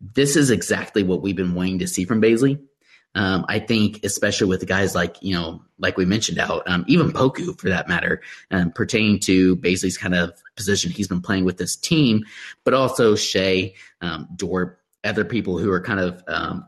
This 0.00 0.36
is 0.36 0.50
exactly 0.50 1.02
what 1.02 1.22
we've 1.22 1.36
been 1.36 1.54
waiting 1.54 1.78
to 1.78 1.88
see 1.88 2.04
from 2.04 2.20
Bazley. 2.20 2.60
Um, 3.14 3.44
I 3.48 3.58
think, 3.58 4.04
especially 4.04 4.48
with 4.48 4.66
guys 4.66 4.94
like, 4.94 5.16
you 5.20 5.34
know, 5.34 5.62
like 5.78 5.98
we 5.98 6.06
mentioned 6.06 6.38
out, 6.38 6.62
um, 6.66 6.84
even 6.88 7.12
Poku 7.12 7.58
for 7.58 7.68
that 7.68 7.86
matter, 7.86 8.22
um, 8.50 8.70
pertaining 8.72 9.18
to 9.20 9.56
Bazley's 9.56 9.98
kind 9.98 10.14
of 10.14 10.32
position 10.56 10.90
he's 10.90 11.08
been 11.08 11.20
playing 11.20 11.44
with 11.44 11.58
this 11.58 11.76
team, 11.76 12.24
but 12.64 12.72
also 12.72 13.14
Shai, 13.14 13.74
um, 14.00 14.28
Dort, 14.34 14.78
other 15.04 15.24
people 15.24 15.58
who 15.58 15.70
are 15.70 15.80
kind 15.80 16.00
of, 16.00 16.22
um, 16.26 16.66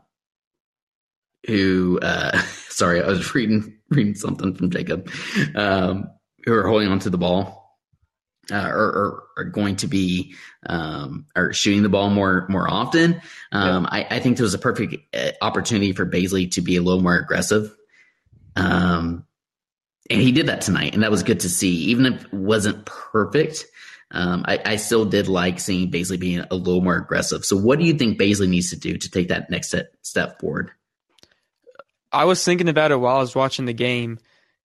who, 1.47 1.99
uh, 2.01 2.37
sorry, 2.69 3.01
I 3.01 3.07
was 3.07 3.33
reading, 3.33 3.77
reading 3.89 4.15
something 4.15 4.55
from 4.55 4.69
Jacob, 4.69 5.09
um, 5.55 6.09
who 6.45 6.53
are 6.53 6.67
holding 6.67 6.89
on 6.89 6.99
to 6.99 7.09
the 7.09 7.17
ball. 7.17 7.65
uh, 8.51 8.55
are, 8.55 8.77
are, 8.77 9.23
are, 9.37 9.43
going 9.45 9.75
to 9.77 9.87
be 9.87 10.35
um, 10.67 11.25
are 11.35 11.53
shooting 11.53 11.83
the 11.83 11.89
ball 11.89 12.09
more 12.09 12.45
more 12.49 12.69
often. 12.69 13.21
Um, 13.51 13.83
yeah. 13.83 13.89
I, 13.91 14.07
I, 14.11 14.19
think 14.19 14.37
there 14.37 14.43
was 14.43 14.53
a 14.53 14.59
perfect 14.59 14.95
uh, 15.15 15.31
opportunity 15.41 15.93
for 15.93 16.05
Bazley 16.05 16.51
to 16.51 16.61
be 16.61 16.75
a 16.75 16.81
little 16.81 17.01
more 17.01 17.15
aggressive. 17.15 17.75
Um, 18.55 19.25
and 20.09 20.21
he 20.21 20.31
did 20.31 20.47
that 20.47 20.61
tonight, 20.61 20.93
and 20.93 21.01
that 21.03 21.11
was 21.11 21.23
good 21.23 21.39
to 21.41 21.49
see. 21.49 21.71
Even 21.85 22.05
if 22.05 22.25
it 22.25 22.33
wasn't 22.33 22.85
perfect, 22.85 23.65
um, 24.11 24.45
I, 24.47 24.61
I, 24.63 24.75
still 24.75 25.05
did 25.05 25.27
like 25.27 25.59
seeing 25.59 25.89
Bazley 25.89 26.19
being 26.19 26.43
a 26.51 26.55
little 26.55 26.81
more 26.81 26.95
aggressive. 26.95 27.43
So, 27.43 27.57
what 27.57 27.79
do 27.79 27.85
you 27.85 27.93
think 27.95 28.19
Bazley 28.19 28.47
needs 28.47 28.69
to 28.69 28.75
do 28.75 28.97
to 28.97 29.09
take 29.09 29.29
that 29.29 29.49
next 29.49 29.69
step, 29.69 29.91
step 30.03 30.39
forward? 30.39 30.71
I 32.15 32.25
was 32.25 32.43
thinking 32.43 32.69
about 32.69 32.91
it 32.91 32.99
while 32.99 33.17
I 33.17 33.19
was 33.19 33.35
watching 33.35 33.65
the 33.65 33.73
game 33.73 34.19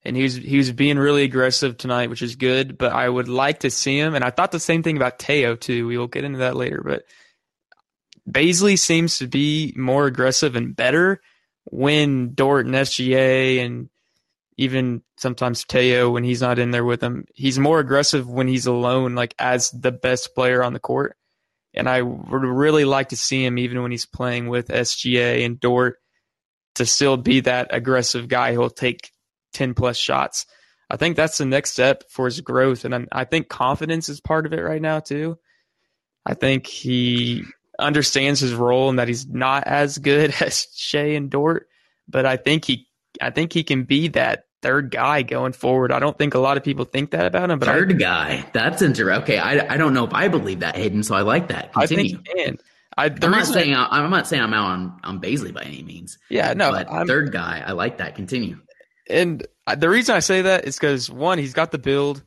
and 0.05 0.17
he 0.17 0.23
was 0.23 0.35
he 0.35 0.57
was 0.57 0.73
being 0.73 0.99
really 0.99 1.25
aggressive 1.25 1.77
tonight, 1.77 2.11
which 2.11 2.23
is 2.23 2.37
good. 2.37 2.79
But 2.79 2.93
I 2.93 3.09
would 3.09 3.29
like 3.29 3.61
to 3.61 3.71
see 3.71 3.99
him, 3.99 4.15
and 4.15 4.25
I 4.25 4.31
thought 4.31 4.53
the 4.53 4.61
same 4.61 4.83
thing 4.83 4.97
about 4.97 5.19
Teo 5.19 5.57
too. 5.57 5.87
We 5.87 5.99
will 5.99 6.07
get 6.07 6.25
into 6.25 6.39
that 6.39 6.57
later, 6.57 6.83
but 6.85 7.05
Bazley 8.29 8.79
seems 8.79 9.19
to 9.19 9.27
be 9.27 9.75
more 9.77 10.07
aggressive 10.07 10.57
and 10.57 10.75
better 10.75 11.21
when 11.65 12.35
Dort 12.35 12.67
and 12.67 12.75
SGA 12.75 13.65
and 13.65 13.91
even 14.57 15.03
sometimes 15.17 15.65
Teo 15.65 16.11
when 16.11 16.25
he's 16.25 16.41
not 16.41 16.59
in 16.59 16.71
there 16.71 16.85
with 16.85 17.03
him. 17.03 17.27
He's 17.35 17.59
more 17.59 17.81
aggressive 17.81 18.29
when 18.29 18.49
he's 18.49 18.67
alone, 18.67 19.15
like 19.15 19.35
as 19.39 19.71
the 19.71 19.93
best 19.93 20.35
player 20.35 20.63
on 20.63 20.73
the 20.73 20.81
court. 20.81 21.17
And 21.73 21.89
I 21.89 22.03
would 22.03 22.43
really 22.43 22.85
like 22.85 23.11
to 23.11 23.17
see 23.17 23.45
him 23.45 23.57
even 23.59 23.81
when 23.81 23.91
he's 23.91 24.07
playing 24.07 24.49
with 24.49 24.69
SGA 24.69 25.45
and 25.45 25.61
Dort 25.61 26.00
to 26.77 26.87
still 26.87 27.17
be 27.17 27.41
that 27.41 27.69
aggressive 27.71 28.29
guy 28.29 28.55
who'll 28.55 28.71
take 28.71 29.11
10 29.55 29.75
plus 29.75 29.97
shots. 29.97 30.47
I 30.89 30.97
think 30.97 31.17
that's 31.17 31.39
the 31.39 31.47
next 31.47 31.71
step 31.71 32.05
for 32.11 32.27
his 32.27 32.41
growth. 32.41 32.85
And 32.85 33.09
I 33.13 33.25
think 33.25 33.49
confidence 33.49 34.09
is 34.09 34.21
part 34.21 34.47
of 34.47 34.53
it 34.53 34.61
right 34.61 34.83
now, 34.83 35.01
too. 35.01 35.39
I 36.27 36.35
think 36.35 36.67
he 36.67 37.45
understands 37.79 38.41
his 38.41 38.53
role 38.53 38.91
and 38.91 38.99
that 38.99 39.09
he's 39.09 39.27
not 39.27 39.67
as 39.67 39.99
good 39.99 40.35
as 40.41 40.67
Shai 40.75 41.15
and 41.15 41.31
Dort, 41.31 41.69
but 42.09 42.27
I 42.27 42.37
think 42.37 42.65
he, 42.65 42.87
I 43.21 43.31
think 43.31 43.53
he 43.53 43.65
can 43.65 43.85
be 43.85 44.09
that 44.09 44.45
third 44.63 44.91
guy 44.91 45.23
going 45.23 45.53
forward. 45.53 45.93
I 45.93 45.99
don't 45.99 46.17
think 46.17 46.35
a 46.35 46.39
lot 46.39 46.57
of 46.57 46.65
people 46.65 46.85
think 46.85 47.13
that 47.13 47.27
about 47.27 47.51
him. 47.51 47.59
But 47.59 47.67
third 47.67 47.93
I, 47.95 47.97
guy, 47.97 48.51
that's 48.53 48.83
interesting. 48.83 49.23
Okay, 49.23 49.39
I, 49.39 49.75
I 49.75 49.77
don't 49.77 49.95
know 49.95 50.05
if 50.05 50.15
I 50.15 50.29
believe 50.29 50.61
that, 50.61 50.77
Hayden. 50.77 51.03
So 51.03 51.15
I 51.15 51.23
like 51.23 51.49
that. 51.49 51.73
Continue. 51.73 52.05
I 52.05 52.09
think 52.09 52.29
he 52.29 52.45
can. 52.45 52.59
I, 53.01 53.07
am 53.07 53.31
not 53.31 53.47
saying 53.47 53.75
I, 53.75 54.05
am 54.05 54.11
not 54.11 54.27
saying 54.27 54.43
I'm 54.43 54.53
out 54.53 54.67
on 54.67 55.01
on 55.05 55.21
Bazley 55.21 55.55
by 55.55 55.63
any 55.63 55.83
means. 55.83 56.19
Yeah, 56.29 56.53
no. 56.53 56.71
But 56.71 56.91
I'm, 56.91 57.07
third 57.07 57.33
guy, 57.33 57.63
I 57.65 57.73
like 57.73 57.99
that. 57.99 58.15
Continue. 58.15 58.59
And 59.09 59.47
the 59.77 59.89
reason 59.89 60.15
I 60.15 60.21
say 60.21 60.43
that 60.43 60.67
is 60.67 60.77
because 60.77 61.11
one, 61.11 61.39
he's 61.39 61.55
got 61.55 61.71
the 61.71 61.79
build, 61.79 62.23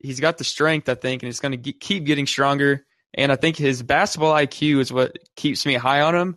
he's 0.00 0.20
got 0.20 0.38
the 0.38 0.44
strength, 0.44 0.88
I 0.88 0.94
think, 0.94 1.22
and 1.22 1.28
he's 1.28 1.40
going 1.40 1.60
to 1.60 1.72
keep 1.72 2.04
getting 2.04 2.26
stronger. 2.26 2.84
And 3.14 3.30
I 3.30 3.36
think 3.36 3.56
his 3.56 3.82
basketball 3.82 4.32
IQ 4.32 4.80
is 4.80 4.92
what 4.92 5.18
keeps 5.36 5.64
me 5.66 5.74
high 5.74 6.00
on 6.00 6.14
him 6.14 6.36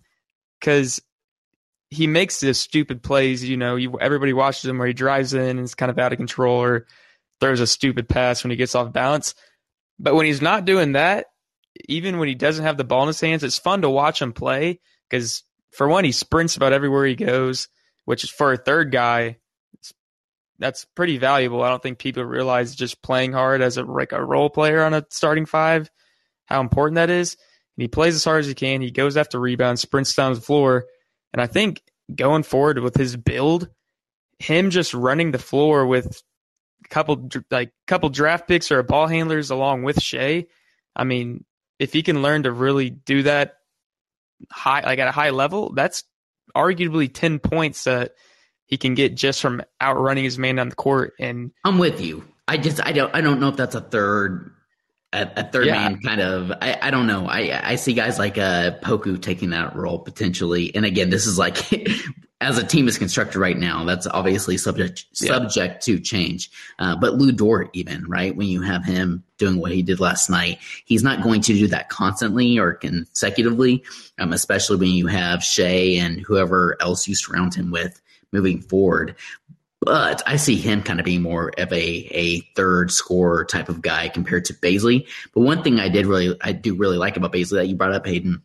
because 0.60 1.02
he 1.90 2.08
makes 2.08 2.40
this 2.40 2.60
stupid 2.60 3.02
plays. 3.02 3.48
You 3.48 3.58
know, 3.58 3.76
you, 3.76 3.98
everybody 4.00 4.34
watches 4.34 4.66
him 4.66 4.78
where 4.78 4.88
he 4.88 4.94
drives 4.94 5.34
in 5.34 5.58
and 5.58 5.62
is 5.62 5.76
kind 5.76 5.90
of 5.90 5.98
out 5.98 6.12
of 6.12 6.18
control 6.18 6.62
or 6.62 6.86
throws 7.40 7.60
a 7.60 7.68
stupid 7.68 8.08
pass 8.08 8.44
when 8.44 8.52
he 8.52 8.58
gets 8.58 8.76
off 8.76 8.94
balance. 8.94 9.36
But 9.98 10.16
when 10.16 10.26
he's 10.26 10.42
not 10.42 10.66
doing 10.66 10.94
that, 10.94 11.28
even 11.88 12.20
when 12.20 12.28
he 12.28 12.36
doesn't 12.36 12.66
have 12.66 12.78
the 12.78 12.84
ball 12.84 13.04
in 13.04 13.08
his 13.08 13.22
hands, 13.22 13.44
it's 13.44 13.58
fun 13.58 13.82
to 13.82 13.90
watch 13.90 14.22
him 14.22 14.34
play 14.34 14.80
because, 15.10 15.44
for 15.72 15.88
one, 15.88 16.04
he 16.04 16.12
sprints 16.12 16.58
about 16.58 16.74
everywhere 16.74 17.06
he 17.06 17.16
goes, 17.16 17.68
which 18.06 18.24
is 18.24 18.30
for 18.30 18.52
a 18.52 18.58
third 18.58 18.92
guy 18.92 19.38
that's 20.60 20.86
pretty 20.94 21.18
valuable. 21.18 21.64
I 21.64 21.70
don't 21.70 21.82
think 21.82 21.98
people 21.98 22.24
realize 22.24 22.76
just 22.76 23.02
playing 23.02 23.32
hard 23.32 23.62
as 23.62 23.78
a 23.78 23.84
like 23.84 24.12
a 24.12 24.24
role 24.24 24.50
player 24.50 24.84
on 24.84 24.94
a 24.94 25.06
starting 25.10 25.46
five, 25.46 25.90
how 26.46 26.60
important 26.60 26.96
that 26.96 27.10
is. 27.10 27.38
And 27.78 27.82
he 27.82 27.88
plays 27.88 28.16
as 28.16 28.26
hard 28.26 28.42
as 28.42 28.48
he 28.48 28.54
can. 28.54 28.82
He 28.82 28.92
goes 28.92 29.16
after 29.16 29.40
rebounds, 29.40 29.82
sprints 29.82 30.14
down 30.14 30.34
the 30.34 30.42
floor, 30.42 30.86
and 31.34 31.42
I 31.42 31.48
think 31.48 31.82
going 32.14 32.44
forward 32.44 32.80
with 32.80 32.96
his 32.96 33.16
build, 33.16 33.70
him 34.38 34.70
just 34.70 34.94
running 34.94 35.32
the 35.32 35.40
floor 35.40 35.86
with 35.86 36.22
a 36.86 36.90
couple 36.90 37.30
like 37.50 37.72
couple 37.88 38.10
draft 38.10 38.48
picks 38.48 38.72
or 38.72 38.84
ball 38.84 39.08
handlers 39.08 39.50
along 39.50 39.84
with 39.84 40.02
Shai. 40.02 40.48
I 40.96 41.06
mean, 41.06 41.46
if 41.80 41.94
he 41.94 42.04
can 42.04 42.22
learn 42.22 42.44
to 42.44 42.52
really 42.52 42.90
do 42.90 43.24
that 43.24 43.56
high 44.52 44.82
like 44.82 45.00
at 45.00 45.08
a 45.08 45.12
high 45.12 45.32
level, 45.32 45.74
that's 45.74 46.04
arguably 46.56 47.12
ten 47.12 47.40
points 47.40 47.86
that 47.86 48.12
he 48.66 48.78
can 48.78 48.94
get 48.94 49.16
just 49.16 49.42
from 49.42 49.62
outrunning 49.82 50.24
his 50.24 50.38
man 50.38 50.60
on 50.60 50.70
the 50.70 50.76
court. 50.76 51.14
And 51.20 51.52
I'm 51.64 51.80
with 51.80 52.02
you. 52.02 52.24
I 52.48 52.58
just 52.58 52.86
I 52.86 52.92
don't 52.92 53.14
I 53.16 53.22
don't 53.22 53.40
know 53.40 53.50
if 53.50 53.56
that's 53.56 53.76
a 53.76 53.82
third 53.82 54.52
a, 55.12 55.28
a 55.38 55.44
third 55.44 55.68
yeah. 55.68 55.90
man 55.90 56.00
kind 56.02 56.22
of 56.22 56.52
I, 56.52 56.78
I 56.82 56.92
don't 56.92 57.08
know. 57.08 57.26
I 57.26 57.72
I 57.72 57.76
see 57.76 57.94
guys 57.94 58.20
like 58.20 58.38
uh 58.38 58.72
Poku 58.84 59.22
taking 59.22 59.52
that 59.52 59.76
role 59.76 60.00
potentially. 60.00 60.76
And 60.76 60.86
again, 60.86 61.10
this 61.10 61.26
is 61.26 61.38
like 61.38 61.58
as 62.42 62.58
a 62.58 62.64
team 62.64 62.88
is 62.88 62.98
constructed 62.98 63.38
right 63.40 63.58
now, 63.58 63.84
that's 63.84 64.08
obviously 64.08 64.58
subject 64.58 65.06
yeah. 65.20 65.34
subject 65.34 65.84
to 65.84 66.00
change. 66.00 66.50
Uh, 66.80 66.96
but 66.96 67.16
Lou 67.16 67.32
Dort, 67.32 67.70
even 67.74 68.06
right 68.08 68.36
when 68.36 68.48
you 68.48 68.62
have 68.62 68.86
him 68.86 69.24
doing 69.38 69.60
what 69.60 69.72
he 69.72 69.82
did 69.82 70.00
last 70.00 70.30
night, 70.30 70.60
he's 70.86 71.04
not 71.04 71.22
going 71.22 71.42
to 71.42 71.54
do 71.54 71.68
that 71.68 71.90
constantly 71.90 72.58
or 72.58 72.74
consecutively. 72.74 73.84
Um, 74.20 74.32
especially 74.32 74.78
when 74.78 74.90
you 74.90 75.08
have 75.08 75.44
Shai 75.44 75.98
and 76.00 76.22
whoever 76.22 76.78
else 76.82 77.08
you 77.08 77.16
surround 77.16 77.54
him 77.54 77.72
with 77.72 78.00
moving 78.32 78.62
forward. 78.62 79.16
But 79.82 80.22
I 80.26 80.36
see 80.36 80.56
him 80.56 80.84
kind 80.84 81.00
of 81.00 81.06
being 81.06 81.22
more 81.22 81.52
of 81.58 81.72
a, 81.72 81.78
a 82.12 82.42
third 82.56 82.92
scorer 82.92 83.46
type 83.46 83.70
of 83.70 83.82
guy 83.82 84.10
compared 84.10 84.46
to 84.46 84.54
Bazley. 84.54 85.08
But 85.34 85.42
one 85.42 85.64
thing 85.64 85.80
I 85.80 85.88
did 85.88 86.06
really, 86.06 86.38
I 86.42 86.52
do 86.52 86.76
really 86.76 86.98
like 86.98 87.16
about 87.16 87.32
Bazley 87.32 87.58
that 87.58 87.68
you 87.68 87.76
brought 87.76 87.94
up, 87.94 88.06
Hayden, 88.06 88.42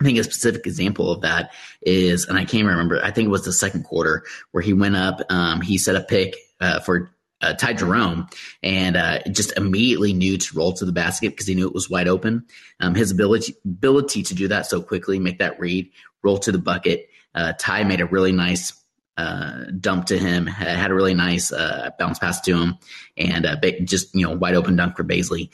I 0.00 0.04
think 0.04 0.18
a 0.18 0.24
specific 0.24 0.66
example 0.66 1.10
of 1.10 1.22
that 1.22 1.52
is, 1.80 2.26
and 2.26 2.38
I 2.38 2.44
can't 2.44 2.66
remember, 2.66 3.02
I 3.02 3.10
think 3.10 3.26
it 3.26 3.30
was 3.30 3.44
the 3.44 3.52
second 3.52 3.84
quarter 3.84 4.24
where 4.50 4.62
he 4.62 4.72
went 4.72 4.96
up, 4.96 5.20
um, 5.30 5.62
he 5.62 5.78
set 5.78 5.96
a 5.96 6.02
pick 6.02 6.36
uh, 6.60 6.80
for 6.80 7.10
uh, 7.40 7.54
Ty 7.54 7.74
Jerome 7.74 8.28
and 8.62 8.96
uh, 8.96 9.20
just 9.30 9.56
immediately 9.56 10.12
knew 10.12 10.38
to 10.38 10.56
roll 10.58 10.72
to 10.74 10.84
the 10.84 10.92
basket 10.92 11.30
because 11.30 11.46
he 11.46 11.54
knew 11.54 11.66
it 11.66 11.74
was 11.74 11.90
wide 11.90 12.08
open. 12.08 12.44
Um, 12.80 12.94
his 12.94 13.10
ability 13.10 13.54
ability 13.64 14.22
to 14.24 14.34
do 14.34 14.48
that 14.48 14.66
so 14.66 14.80
quickly, 14.80 15.18
make 15.18 15.38
that 15.38 15.60
read, 15.60 15.90
roll 16.22 16.38
to 16.38 16.52
the 16.52 16.58
bucket. 16.58 17.08
Uh, 17.34 17.52
Ty 17.58 17.84
made 17.84 18.00
a 18.00 18.06
really 18.06 18.32
nice 18.32 18.72
uh, 19.18 19.64
dump 19.80 20.06
to 20.06 20.18
him, 20.18 20.46
had 20.46 20.90
a 20.90 20.94
really 20.94 21.14
nice 21.14 21.52
uh, 21.52 21.90
bounce 21.98 22.18
pass 22.18 22.40
to 22.42 22.56
him, 22.56 22.78
and 23.16 23.46
just 23.84 24.14
you 24.14 24.26
know 24.26 24.34
wide 24.34 24.54
open 24.54 24.76
dunk 24.76 24.96
for 24.96 25.04
Bazley. 25.04 25.50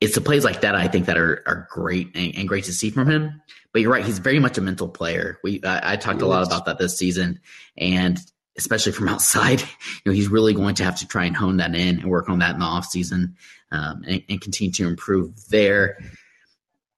It's 0.00 0.14
the 0.14 0.20
plays 0.20 0.44
like 0.44 0.60
that 0.60 0.74
I 0.74 0.88
think 0.88 1.06
that 1.06 1.18
are 1.18 1.42
are 1.46 1.68
great 1.70 2.14
and, 2.14 2.34
and 2.36 2.48
great 2.48 2.64
to 2.64 2.72
see 2.72 2.90
from 2.90 3.10
him. 3.10 3.42
But 3.72 3.82
you're 3.82 3.92
right, 3.92 4.04
he's 4.04 4.18
very 4.18 4.38
much 4.38 4.58
a 4.58 4.60
mental 4.60 4.88
player. 4.88 5.38
We 5.42 5.62
I, 5.64 5.92
I 5.92 5.96
talked 5.96 6.22
a 6.22 6.26
lot 6.26 6.46
about 6.46 6.66
that 6.66 6.78
this 6.78 6.96
season, 6.96 7.40
and 7.76 8.18
especially 8.56 8.92
from 8.92 9.08
outside, 9.10 9.60
you 9.60 9.66
know 10.06 10.12
he's 10.12 10.28
really 10.28 10.54
going 10.54 10.76
to 10.76 10.84
have 10.84 10.96
to 10.96 11.08
try 11.08 11.24
and 11.24 11.36
hone 11.36 11.58
that 11.58 11.74
in 11.74 12.00
and 12.00 12.04
work 12.04 12.28
on 12.28 12.38
that 12.40 12.54
in 12.54 12.60
the 12.60 12.66
off 12.66 12.86
season, 12.86 13.36
um, 13.72 14.02
and, 14.06 14.22
and 14.28 14.40
continue 14.40 14.72
to 14.72 14.86
improve 14.86 15.48
there 15.48 15.98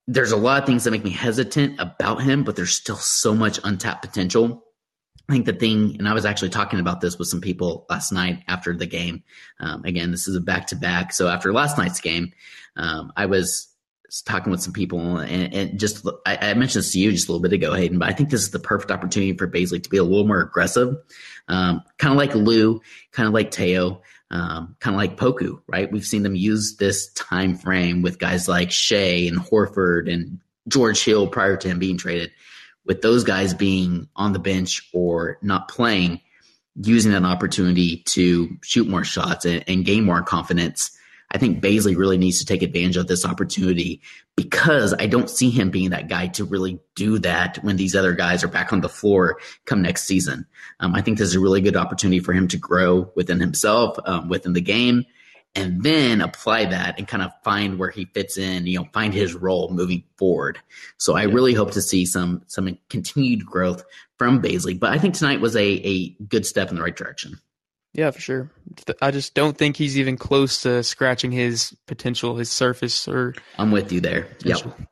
there's 0.07 0.33
a 0.33 0.37
lot 0.37 0.61
of 0.61 0.67
things 0.67 0.83
that 0.83 0.91
make 0.91 1.05
me 1.05 1.11
hesitant 1.11 1.79
about 1.79 2.21
him, 2.21 2.43
but 2.43 2.57
there's 2.57 2.73
still 2.73 2.97
so 2.97 3.33
much 3.33 3.61
untapped 3.63 4.03
potential 4.03 4.65
I 5.31 5.33
think 5.33 5.47
the 5.47 5.53
thing, 5.53 5.95
and 5.97 6.09
I 6.09 6.13
was 6.13 6.25
actually 6.25 6.49
talking 6.49 6.81
about 6.81 7.01
this 7.01 7.17
with 7.17 7.29
some 7.29 7.41
people 7.41 7.87
last 7.89 8.11
night 8.11 8.43
after 8.49 8.77
the 8.77 8.87
game. 8.87 9.23
Um, 9.61 9.85
again, 9.85 10.11
this 10.11 10.27
is 10.27 10.35
a 10.35 10.41
back 10.41 10.67
to 10.69 10.77
back. 10.77 11.13
So 11.13 11.29
after 11.29 11.53
last 11.53 11.79
night's 11.79 12.01
game, 12.01 12.33
um, 12.77 13.13
I 13.17 13.27
was 13.27 13.69
talking 14.25 14.51
with 14.51 14.61
some 14.61 14.73
people 14.73 15.19
and, 15.19 15.55
and 15.55 15.79
just, 15.79 16.05
I, 16.27 16.51
I, 16.51 16.55
mentioned 16.55 16.83
this 16.83 16.93
to 16.93 16.99
you 16.99 17.13
just 17.13 17.29
a 17.29 17.33
little 17.33 17.43
bit 17.43 17.53
ago, 17.53 17.75
Hayden, 17.75 17.99
but 17.99 18.09
I 18.09 18.13
think 18.13 18.31
this 18.31 18.41
is 18.41 18.51
the 18.51 18.59
perfect 18.59 18.91
opportunity 18.91 19.37
for 19.37 19.47
Bazley 19.47 19.81
to 19.81 19.89
be 19.89 19.99
a 19.99 20.03
little 20.03 20.27
more 20.27 20.41
aggressive. 20.41 20.97
Um, 21.47 21.83
kind 21.99 22.13
of 22.13 22.19
like 22.19 22.35
Lou, 22.35 22.81
kind 23.13 23.29
of 23.29 23.35
like 23.35 23.53
Teo, 23.53 24.03
um, 24.33 24.77
kind 24.81 24.95
of 24.95 24.99
like 24.99 25.17
Poku, 25.17 25.61
right? 25.69 25.91
We've 25.91 26.05
seen 26.05 26.25
them 26.25 26.35
use 26.35 26.77
this 26.77 27.13
time 27.13 27.57
frame 27.57 28.03
with 28.03 28.19
guys 28.19 28.49
like 28.49 28.73
Shai 28.73 29.29
and 29.29 29.39
Horford 29.39 30.13
and 30.13 30.41
George 30.67 31.05
Hill 31.05 31.29
prior 31.29 31.57
to 31.57 31.69
him 31.69 31.79
being 31.79 31.97
traded 31.97 32.33
with 32.85 33.03
those 33.03 33.25
guys 33.25 33.55
being 33.55 34.09
on 34.17 34.33
the 34.33 34.39
bench 34.39 34.89
or 34.93 35.39
not 35.43 35.69
playing, 35.69 36.21
using 36.77 37.13
that 37.13 37.25
opportunity 37.25 37.99
to 38.07 38.57
shoot 38.63 38.89
more 38.89 39.05
shots 39.05 39.45
and, 39.45 39.65
and 39.69 39.85
gain 39.85 40.05
more 40.05 40.23
confidence. 40.23 40.97
I 41.33 41.39
think 41.39 41.63
Bazley 41.63 41.97
really 41.97 42.19
needs 42.19 42.41
to 42.41 42.47
take 42.47 42.63
advantage 42.63 42.97
of 42.97 43.07
this 43.07 43.25
opportunity 43.25 44.03
because 44.37 44.95
I 44.99 45.07
don't 45.07 45.31
see 45.31 45.51
him 45.51 45.71
being 45.71 45.91
that 45.91 46.09
guy 46.09 46.27
to 46.29 46.45
really 46.45 46.81
do 46.97 47.19
that 47.21 47.59
when 47.63 47.77
these 47.77 47.95
other 47.95 48.15
guys 48.15 48.43
are 48.43 48.49
back 48.49 48.73
on 48.73 48.81
the 48.81 48.89
floor 48.89 49.39
come 49.65 49.83
next 49.83 50.05
season. 50.05 50.47
Um, 50.81 50.95
I 50.95 51.03
think 51.03 51.19
there's 51.19 51.35
a 51.35 51.41
really 51.41 51.61
good 51.61 51.77
opportunity 51.77 52.21
for 52.21 52.33
him 52.33 52.49
to 52.49 52.57
grow 52.57 53.13
within 53.15 53.39
himself, 53.39 53.97
um, 54.07 54.29
within 54.29 54.55
the 54.55 54.61
game, 54.61 55.05
and 55.55 55.83
then 55.83 56.21
apply 56.21 56.65
that 56.67 56.99
and 56.99 57.07
kind 57.07 57.23
of 57.23 57.33
find 57.45 57.79
where 57.79 57.91
he 57.91 58.07
fits 58.07 58.37
in, 58.39 58.67
you 58.67 58.79
know, 58.79 58.89
find 58.93 59.13
his 59.13 59.35
role 59.35 59.71
moving 59.73 60.05
forward. 60.17 60.59
So 60.97 61.15
I 61.15 61.25
really 61.25 61.55
hope 61.55 61.73
to 61.73 61.83
see 61.83 62.07
some 62.07 62.43
some 62.47 62.79
continued 62.89 63.45
growth 63.47 63.85
from 64.17 64.43
Bazley. 64.43 64.79
But 64.79 64.93
I 64.93 64.99
think 64.99 65.15
tonight 65.15 65.41
was 65.41 65.57
a, 65.57 65.65
a 65.65 66.11
good 66.29 66.47
step 66.47 66.71
in 66.71 66.77
the 66.77 66.83
right 66.83 66.95
direction. 66.95 67.39
Yeah, 67.93 68.11
for 68.13 68.21
sure. 68.21 68.51
I 69.03 69.11
just 69.11 69.35
don't 69.35 69.57
think 69.57 69.77
he's 69.77 69.99
even 69.99 70.17
close 70.17 70.63
to 70.63 70.83
scratching 70.83 71.33
his 71.33 71.77
potential, 71.87 72.37
his 72.37 72.51
surface. 72.51 73.09
Or 73.09 73.35
I'm 73.59 73.73
with 73.73 73.91
you 73.91 74.01
there. 74.01 74.25
Potential. 74.39 74.75
Yep. 74.79 74.89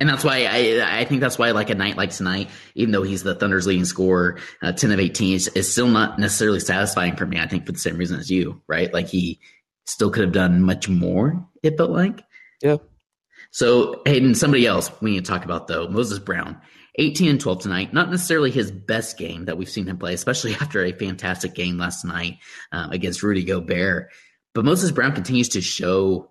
And 0.00 0.08
that's 0.08 0.24
why 0.24 0.44
I 0.44 1.00
I 1.00 1.04
think 1.04 1.20
that's 1.20 1.38
why 1.38 1.50
like 1.50 1.70
a 1.70 1.74
night 1.74 1.96
like 1.96 2.10
tonight, 2.10 2.48
even 2.74 2.92
though 2.92 3.02
he's 3.02 3.22
the 3.22 3.34
Thunder's 3.34 3.66
leading 3.66 3.84
scorer, 3.84 4.38
uh, 4.62 4.72
ten 4.72 4.92
of 4.92 5.00
eighteen 5.00 5.34
is, 5.34 5.48
is 5.48 5.70
still 5.70 5.88
not 5.88 6.18
necessarily 6.18 6.60
satisfying 6.60 7.16
for 7.16 7.26
me. 7.26 7.38
I 7.38 7.46
think 7.46 7.66
for 7.66 7.72
the 7.72 7.78
same 7.78 7.98
reason 7.98 8.18
as 8.18 8.30
you, 8.30 8.62
right? 8.66 8.92
Like 8.94 9.08
he 9.08 9.40
still 9.86 10.10
could 10.10 10.24
have 10.24 10.32
done 10.32 10.62
much 10.62 10.88
more. 10.88 11.46
It 11.62 11.76
felt 11.76 11.90
like. 11.90 12.22
Yeah. 12.62 12.76
So 13.50 14.00
Hayden, 14.06 14.34
somebody 14.34 14.66
else 14.66 14.90
we 15.02 15.10
need 15.10 15.24
to 15.24 15.30
talk 15.30 15.44
about 15.44 15.66
though, 15.66 15.88
Moses 15.88 16.18
Brown. 16.18 16.60
18 16.98 17.30
and 17.30 17.40
12 17.40 17.62
tonight. 17.62 17.92
Not 17.92 18.10
necessarily 18.10 18.50
his 18.50 18.70
best 18.70 19.16
game 19.16 19.46
that 19.46 19.56
we've 19.56 19.70
seen 19.70 19.86
him 19.86 19.98
play, 19.98 20.14
especially 20.14 20.54
after 20.60 20.84
a 20.84 20.92
fantastic 20.92 21.54
game 21.54 21.78
last 21.78 22.04
night 22.04 22.38
um, 22.72 22.90
against 22.90 23.22
Rudy 23.22 23.44
Gobert. 23.44 24.10
But 24.54 24.64
Moses 24.64 24.90
Brown 24.90 25.14
continues 25.14 25.50
to 25.50 25.60
show 25.60 26.30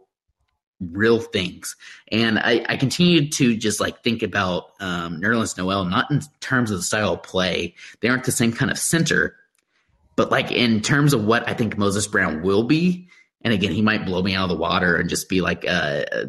real 0.80 1.20
things. 1.20 1.76
And 2.12 2.38
I, 2.38 2.64
I 2.70 2.78
continue 2.78 3.30
to 3.32 3.56
just 3.56 3.80
like 3.80 4.04
think 4.04 4.22
about 4.22 4.74
um, 4.80 5.20
Nerlens 5.20 5.58
Noel, 5.58 5.86
not 5.86 6.12
in 6.12 6.22
terms 6.40 6.70
of 6.70 6.78
the 6.78 6.84
style 6.84 7.14
of 7.14 7.24
play. 7.24 7.74
They 8.02 8.10
aren't 8.10 8.26
the 8.26 8.32
same 8.32 8.54
kind 8.54 8.70
of 8.70 8.78
center, 8.78 9.36
but 10.16 10.30
like 10.30 10.52
in 10.52 10.82
terms 10.82 11.14
of 11.14 11.26
what 11.26 11.48
I 11.50 11.54
think 11.54 11.78
Moses 11.78 12.06
Brown 12.06 12.44
will 12.44 12.64
be. 12.64 13.08
And 13.42 13.54
again, 13.54 13.72
he 13.72 13.82
might 13.82 14.06
blow 14.06 14.22
me 14.22 14.36
out 14.36 14.44
of 14.44 14.50
the 14.50 14.62
water 14.62 14.98
and 14.98 15.10
just 15.10 15.30
be 15.30 15.42
like 15.42 15.64
a, 15.64 16.28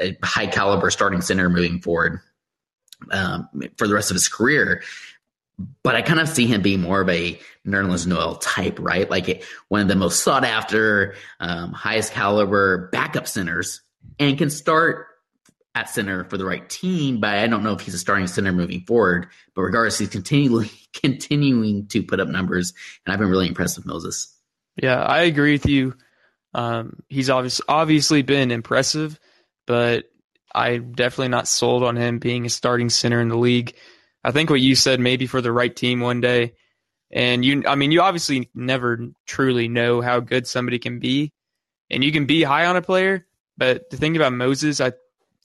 a 0.00 0.16
high 0.22 0.46
caliber 0.46 0.90
starting 0.90 1.22
center 1.22 1.48
moving 1.48 1.80
forward 1.80 2.20
um, 3.10 3.48
for 3.76 3.86
the 3.86 3.94
rest 3.94 4.10
of 4.10 4.14
his 4.14 4.28
career. 4.28 4.82
But 5.82 5.94
I 5.94 6.02
kind 6.02 6.18
of 6.18 6.28
see 6.28 6.46
him 6.46 6.62
being 6.62 6.80
more 6.80 7.02
of 7.02 7.08
a 7.08 7.38
Nerlens 7.66 8.06
Noel 8.06 8.36
type, 8.36 8.78
right? 8.80 9.08
Like 9.08 9.44
one 9.68 9.82
of 9.82 9.88
the 9.88 9.94
most 9.94 10.22
sought 10.22 10.44
after, 10.44 11.14
um, 11.40 11.72
highest 11.72 12.12
caliber 12.12 12.88
backup 12.90 13.28
centers, 13.28 13.82
and 14.18 14.36
can 14.38 14.50
start 14.50 15.06
at 15.74 15.88
center 15.88 16.24
for 16.24 16.36
the 16.36 16.44
right 16.44 16.68
team. 16.68 17.20
But 17.20 17.34
I 17.34 17.46
don't 17.46 17.62
know 17.62 17.72
if 17.72 17.80
he's 17.80 17.94
a 17.94 17.98
starting 17.98 18.26
center 18.26 18.52
moving 18.52 18.82
forward. 18.82 19.28
But 19.54 19.62
regardless, 19.62 19.98
he's 19.98 20.08
continually 20.08 20.70
continuing 20.92 21.86
to 21.88 22.02
put 22.02 22.20
up 22.20 22.28
numbers, 22.28 22.72
and 23.04 23.12
I've 23.12 23.20
been 23.20 23.30
really 23.30 23.48
impressed 23.48 23.76
with 23.76 23.86
Moses. 23.86 24.34
Yeah, 24.82 25.02
I 25.02 25.22
agree 25.22 25.52
with 25.52 25.66
you. 25.66 25.94
Um, 26.54 27.02
he's 27.08 27.30
obviously 27.30 27.64
obviously 27.68 28.22
been 28.22 28.50
impressive, 28.50 29.18
but 29.66 30.04
I'm 30.54 30.92
definitely 30.92 31.28
not 31.28 31.48
sold 31.48 31.82
on 31.82 31.96
him 31.96 32.18
being 32.18 32.46
a 32.46 32.50
starting 32.50 32.90
center 32.90 33.20
in 33.20 33.28
the 33.28 33.38
league. 33.38 33.74
I 34.24 34.30
think 34.30 34.50
what 34.50 34.60
you 34.60 34.74
said, 34.74 35.00
maybe 35.00 35.26
for 35.26 35.40
the 35.40 35.52
right 35.52 35.74
team 35.74 36.00
one 36.00 36.20
day. 36.20 36.54
And 37.10 37.44
you, 37.44 37.64
I 37.66 37.74
mean, 37.74 37.92
you 37.92 38.00
obviously 38.00 38.50
never 38.54 38.98
truly 39.26 39.68
know 39.68 40.00
how 40.00 40.20
good 40.20 40.46
somebody 40.46 40.78
can 40.78 40.98
be, 40.98 41.32
and 41.90 42.02
you 42.02 42.10
can 42.10 42.24
be 42.24 42.42
high 42.42 42.66
on 42.66 42.76
a 42.76 42.82
player. 42.82 43.26
But 43.58 43.90
the 43.90 43.98
thing 43.98 44.16
about 44.16 44.32
Moses, 44.32 44.80
I, 44.80 44.92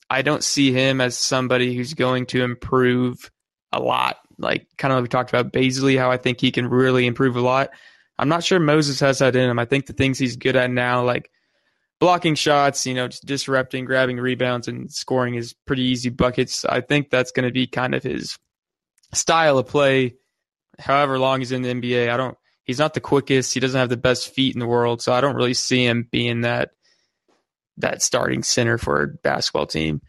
I 0.10 0.22
don't 0.22 0.44
see 0.44 0.72
him 0.72 1.02
as 1.02 1.18
somebody 1.18 1.76
who's 1.76 1.94
going 1.94 2.28
to 2.28 2.44
improve 2.44 3.30
a 3.74 3.82
lot. 3.82 4.18
Like 4.38 4.68
kind 4.78 4.92
of 4.92 4.98
like 4.98 5.04
we 5.04 5.10
talked 5.10 5.30
about 5.30 5.52
Bazley, 5.52 5.98
how 5.98 6.12
I 6.12 6.18
think 6.18 6.40
he 6.40 6.52
can 6.52 6.70
really 6.70 7.06
improve 7.06 7.36
a 7.36 7.42
lot. 7.42 7.72
I'm 8.18 8.30
not 8.30 8.44
sure 8.44 8.60
Moses 8.60 9.00
has 9.02 9.20
that 9.20 9.36
in 9.36 9.50
him. 9.50 9.60
I 9.60 9.66
think 9.66 9.86
the 9.86 9.94
things 9.94 10.18
he's 10.18 10.38
good 10.38 10.56
at 10.56 10.72
now, 10.72 11.04
like 11.04 11.30
blocking 12.00 12.36
shots, 12.36 12.86
you 12.86 12.94
know, 12.94 13.08
just 13.08 13.26
disrupting, 13.26 13.86
grabbing 13.86 14.18
rebounds, 14.18 14.68
and 14.68 14.92
scoring 14.92 15.34
his 15.34 15.54
pretty 15.66 15.84
easy 15.84 16.10
buckets. 16.10 16.66
I 16.66 16.82
think 16.82 17.10
that's 17.10 17.32
going 17.32 17.48
to 17.48 17.54
be 17.54 17.68
kind 17.68 17.96
of 17.96 18.04
his 18.04 18.38
style 19.14 19.58
of 19.58 19.68
play. 19.68 20.16
However 20.80 21.18
long 21.18 21.40
he's 21.40 21.52
in 21.52 21.64
the 21.64 21.74
NBA, 21.74 22.10
I 22.10 22.18
don't. 22.18 22.38
He's 22.64 22.80
not 22.80 22.94
the 22.94 23.00
quickest. 23.00 23.54
He 23.54 23.62
doesn't 23.62 23.80
have 23.80 23.90
the 23.90 23.98
best 23.98 24.34
feet 24.34 24.54
in 24.54 24.60
the 24.60 24.68
world, 24.68 25.02
so 25.02 25.14
I 25.14 25.22
don't 25.22 25.36
really 25.36 25.54
see 25.54 25.86
him 25.86 26.08
being 26.12 26.42
that 26.42 26.72
that 27.78 28.02
starting 28.02 28.44
center 28.44 28.78
for 28.78 29.04
a 29.04 29.08
basketball 29.08 29.68
team. 29.68 30.02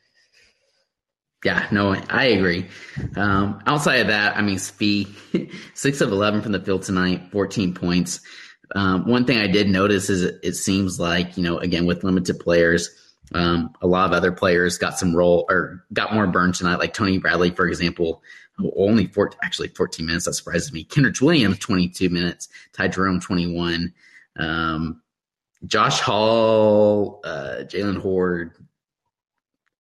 Yeah, 1.45 1.69
no, 1.71 1.95
I 2.11 2.25
agree. 2.27 2.67
Um, 3.15 3.63
outside 3.65 4.01
of 4.01 4.07
that, 4.09 4.37
I 4.37 4.43
mean, 4.43 4.57
Svi, 4.57 5.07
six 5.75 6.01
of 6.01 6.11
eleven 6.11 6.43
from 6.43 6.53
the 6.53 6.61
field 6.61 6.83
tonight, 6.83 7.31
fourteen 7.31 7.75
points. 7.75 8.21
Um, 8.75 9.07
one 9.07 9.25
thing 9.25 9.39
I 9.39 9.47
did 9.47 9.69
notice 9.69 10.11
is 10.11 10.23
it, 10.23 10.41
it, 10.43 10.53
seems 10.55 11.01
like, 11.01 11.37
you 11.37 11.43
know, 11.43 11.59
again, 11.59 11.87
with 11.87 12.05
limited 12.05 12.39
players, 12.39 12.91
um, 13.33 13.75
a 13.81 13.87
lot 13.87 14.07
of 14.07 14.13
other 14.13 14.33
players 14.33 14.79
got 14.79 14.99
some 14.99 15.15
role 15.15 15.47
or 15.49 15.85
got 15.93 16.15
more 16.15 16.27
burn 16.27 16.53
tonight, 16.53 16.79
like 16.79 16.95
Tony 16.95 17.19
Bradley, 17.19 17.51
for 17.51 17.67
example, 17.67 18.23
only 18.77 19.07
four, 19.07 19.33
actually 19.43 19.69
14 19.69 20.05
minutes. 20.05 20.25
That 20.25 20.35
surprises 20.35 20.73
me. 20.73 20.85
Kenrich 20.85 21.21
Williams, 21.21 21.59
22 21.59 22.11
minutes. 22.11 22.49
Ty 22.73 22.89
Jerome, 22.89 23.21
21. 23.21 23.93
Um, 24.37 25.03
Josh 25.67 26.01
Hall, 26.01 27.21
uh, 27.25 27.63
Jaylen 27.63 27.99
Hoard, 27.99 28.53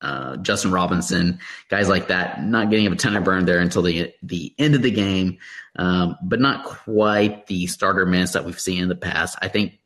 uh, 0.00 0.36
Justin 0.38 0.70
Robinson, 0.70 1.40
guys 1.68 1.88
like 1.88 2.08
that, 2.08 2.42
not 2.42 2.70
getting 2.70 2.86
a 2.86 2.94
ton 2.96 3.16
of 3.16 3.24
burn 3.24 3.44
there 3.44 3.58
until 3.58 3.82
the 3.82 4.12
the 4.22 4.54
end 4.58 4.74
of 4.74 4.82
the 4.82 4.90
game, 4.90 5.38
um, 5.76 6.16
but 6.22 6.40
not 6.40 6.64
quite 6.64 7.46
the 7.46 7.66
starter 7.66 8.06
minutes 8.06 8.32
that 8.32 8.44
we've 8.44 8.60
seen 8.60 8.82
in 8.82 8.88
the 8.88 8.94
past. 8.94 9.36
I 9.42 9.48
think 9.48 9.78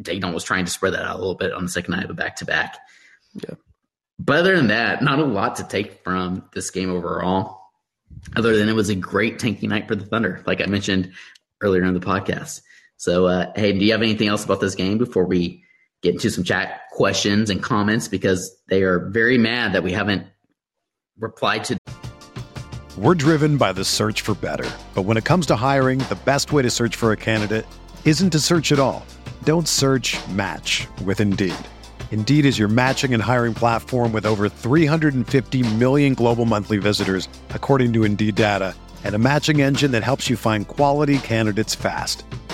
Dayton 0.00 0.32
was 0.32 0.44
trying 0.44 0.66
to 0.66 0.70
spread 0.70 0.94
that 0.94 1.02
out 1.02 1.16
a 1.16 1.18
little 1.18 1.34
bit 1.34 1.52
on 1.52 1.64
the 1.64 1.70
second 1.70 1.92
night 1.92 2.04
of 2.04 2.10
a 2.10 2.14
back 2.14 2.36
to 2.36 2.44
back. 2.44 2.78
Yeah. 3.34 3.54
But 4.18 4.38
other 4.40 4.56
than 4.56 4.68
that, 4.68 5.02
not 5.02 5.18
a 5.18 5.24
lot 5.24 5.56
to 5.56 5.64
take 5.64 6.02
from 6.02 6.48
this 6.52 6.70
game 6.70 6.90
overall, 6.90 7.60
other 8.36 8.56
than 8.56 8.68
it 8.68 8.74
was 8.74 8.88
a 8.88 8.94
great 8.94 9.38
tanky 9.38 9.68
night 9.68 9.88
for 9.88 9.94
the 9.94 10.04
Thunder, 10.04 10.42
like 10.46 10.60
I 10.60 10.66
mentioned 10.66 11.12
earlier 11.60 11.84
in 11.84 11.94
the 11.94 12.00
podcast. 12.00 12.62
So, 12.96 13.26
uh, 13.26 13.52
hey, 13.54 13.72
do 13.72 13.84
you 13.84 13.92
have 13.92 14.02
anything 14.02 14.28
else 14.28 14.44
about 14.44 14.60
this 14.60 14.74
game 14.74 14.98
before 14.98 15.24
we 15.24 15.64
get 16.02 16.14
into 16.14 16.30
some 16.30 16.44
chat 16.44 16.82
questions 16.92 17.50
and 17.50 17.62
comments 17.62 18.08
because 18.08 18.56
they 18.68 18.82
are 18.82 19.08
very 19.10 19.38
mad 19.38 19.72
that 19.72 19.82
we 19.82 19.92
haven't 19.92 20.26
replied 21.18 21.64
to. 21.64 21.78
We're 22.96 23.14
driven 23.14 23.56
by 23.56 23.72
the 23.72 23.84
search 23.84 24.22
for 24.22 24.34
better. 24.34 24.68
But 24.94 25.02
when 25.02 25.16
it 25.16 25.24
comes 25.24 25.46
to 25.46 25.56
hiring, 25.56 26.00
the 26.00 26.18
best 26.24 26.52
way 26.52 26.62
to 26.62 26.70
search 26.70 26.96
for 26.96 27.12
a 27.12 27.16
candidate 27.16 27.66
isn't 28.04 28.30
to 28.30 28.40
search 28.40 28.72
at 28.72 28.78
all. 28.80 29.06
Don't 29.44 29.68
search 29.68 30.16
match 30.30 30.88
with 31.04 31.20
Indeed. 31.20 31.54
Indeed 32.10 32.44
is 32.44 32.58
your 32.58 32.68
matching 32.68 33.14
and 33.14 33.22
hiring 33.22 33.54
platform 33.54 34.12
with 34.12 34.26
over 34.26 34.48
350 34.48 35.74
million 35.76 36.14
global 36.14 36.44
monthly 36.44 36.78
visitors, 36.78 37.28
according 37.50 37.92
to 37.92 38.04
Indeed 38.04 38.34
data, 38.34 38.74
and 39.04 39.14
a 39.14 39.18
matching 39.18 39.60
engine 39.60 39.92
that 39.92 40.02
helps 40.02 40.28
you 40.28 40.36
find 40.36 40.66
quality 40.66 41.18
candidates 41.18 41.76
fast. 41.76 42.24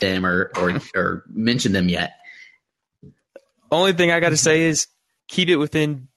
Them 0.00 0.26
or, 0.26 0.50
or, 0.56 0.80
or 0.94 1.24
mention 1.28 1.72
them 1.72 1.88
yet. 1.88 2.12
Only 3.70 3.92
thing 3.92 4.10
I 4.10 4.20
got 4.20 4.30
to 4.30 4.36
say 4.36 4.62
is 4.62 4.88
keep 5.28 5.48
it 5.48 5.56
within 5.56 6.08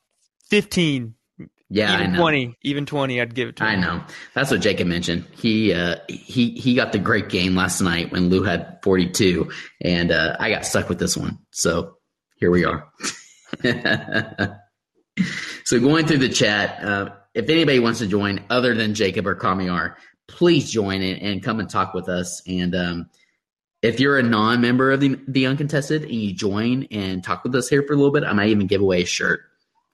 15. 0.50 1.15
Yeah, 1.69 2.00
even 2.00 2.15
20, 2.15 2.56
even 2.62 2.86
20, 2.86 3.19
I'd 3.19 3.34
give 3.34 3.50
it 3.50 3.56
to 3.56 3.63
I 3.63 3.74
him. 3.74 3.82
know. 3.82 4.04
That's 4.36 4.52
what 4.52 4.62
Jacob 4.62 4.86
mentioned. 4.86 5.26
He 5.32 5.74
uh, 5.74 5.96
he 6.08 6.52
he 6.52 6.76
got 6.76 6.91
the 6.91 7.00
great 7.00 7.30
game 7.30 7.56
last 7.56 7.82
night 7.82 8.12
when 8.12 8.30
Lou 8.30 8.43
had 8.43 8.78
42, 8.84 9.50
and 9.82 10.12
uh, 10.12 10.36
I 10.39 10.52
got 10.52 10.67
stuck 10.67 10.88
with 10.88 11.00
this 11.00 11.17
one. 11.17 11.39
So 11.50 11.98
here 12.36 12.52
we 12.52 12.63
are. 12.63 12.88
so 15.63 15.80
going 15.80 16.06
through 16.06 16.19
the 16.19 16.30
chat, 16.30 16.84
uh, 16.84 17.10
if 17.34 17.50
anybody 17.50 17.80
wants 17.80 18.00
to 18.00 18.08
join 18.08 18.43
other 18.52 18.76
than 18.76 18.93
Jacob 18.93 19.26
or 19.26 19.36
Kamiar, 19.36 19.96
please 20.28 20.69
join 20.69 21.02
in 21.02 21.17
and 21.17 21.41
come 21.41 21.60
and 21.60 21.69
talk 21.69 21.96
with 21.96 22.08
us. 22.08 22.43
And 22.48 22.76
um, 22.76 23.10
if 23.84 24.00
you're 24.00 24.17
a 24.17 24.24
non-member 24.24 24.91
of 24.91 25.02
the, 25.02 25.19
the 25.28 25.46
uncontested 25.46 26.04
and 26.04 26.13
you 26.13 26.34
join 26.34 26.88
and 26.89 27.22
talk 27.22 27.43
with 27.43 27.54
us 27.54 27.67
here 27.67 27.84
for 27.84 27.93
a 27.93 27.98
little 27.98 28.13
bit, 28.13 28.24
I 28.24 28.32
might 28.32 28.48
even 28.48 28.65
give 28.65 28.82
away 28.82 29.04
a 29.04 29.06
shirt. 29.06 29.41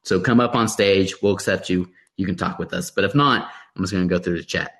So 0.04 0.21
come 0.21 0.39
up 0.39 0.56
on 0.56 0.67
stage, 0.67 1.21
we'll 1.21 1.34
accept 1.34 1.69
you. 1.69 1.89
You 2.15 2.28
can 2.28 2.36
talk 2.36 2.60
with 2.60 2.71
us. 2.71 2.91
But 2.91 3.04
if 3.04 3.15
not, 3.15 3.49
I'm 3.75 3.82
just 3.84 3.91
going 3.91 4.08
to 4.08 4.15
go 4.15 4.21
through 4.21 4.38
the 4.38 4.43
chat. 4.43 4.73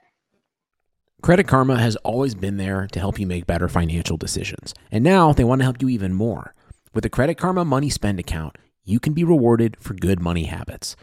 Credit 1.22 1.48
Karma 1.48 1.78
has 1.78 1.95
always 1.98 2.36
been 2.36 2.58
there 2.58 2.88
to 2.91 3.00
help 3.00 3.19
you 3.19 3.26
make 3.28 3.48
better 3.48 3.67
financial 3.67 4.15
decisions, 4.15 4.74
and 4.89 5.04
now 5.04 5.34
they 5.34 5.43
want 5.43 5.60
to 5.60 5.65
help 5.65 5.82
you 5.82 5.89
even 5.89 6.13
more. 6.13 6.54
With 6.93 7.04
the 7.04 7.10
Credit 7.10 7.36
Karma 7.36 7.65
Money 7.65 7.89
Spend 7.89 8.19
account, 8.19 8.58
you 8.86 9.00
can 9.02 9.13
be 9.13 9.26
rewarded 9.26 9.76
for 9.82 9.95
good 9.95 10.22
money 10.22 10.45
habits. 10.45 10.95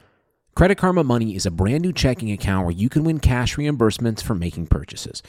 Credit 0.54 0.78
Karma 0.78 1.04
Money 1.04 1.34
is 1.34 1.44
a 1.44 1.50
brand 1.50 1.82
new 1.82 1.92
checking 1.92 2.32
account 2.32 2.64
where 2.64 2.74
you 2.74 2.88
can 2.88 3.04
win 3.04 3.18
cash 3.18 3.56
reimbursements 3.56 4.22
for 4.22 4.34
making 4.34 4.68
purchases. 4.68 5.22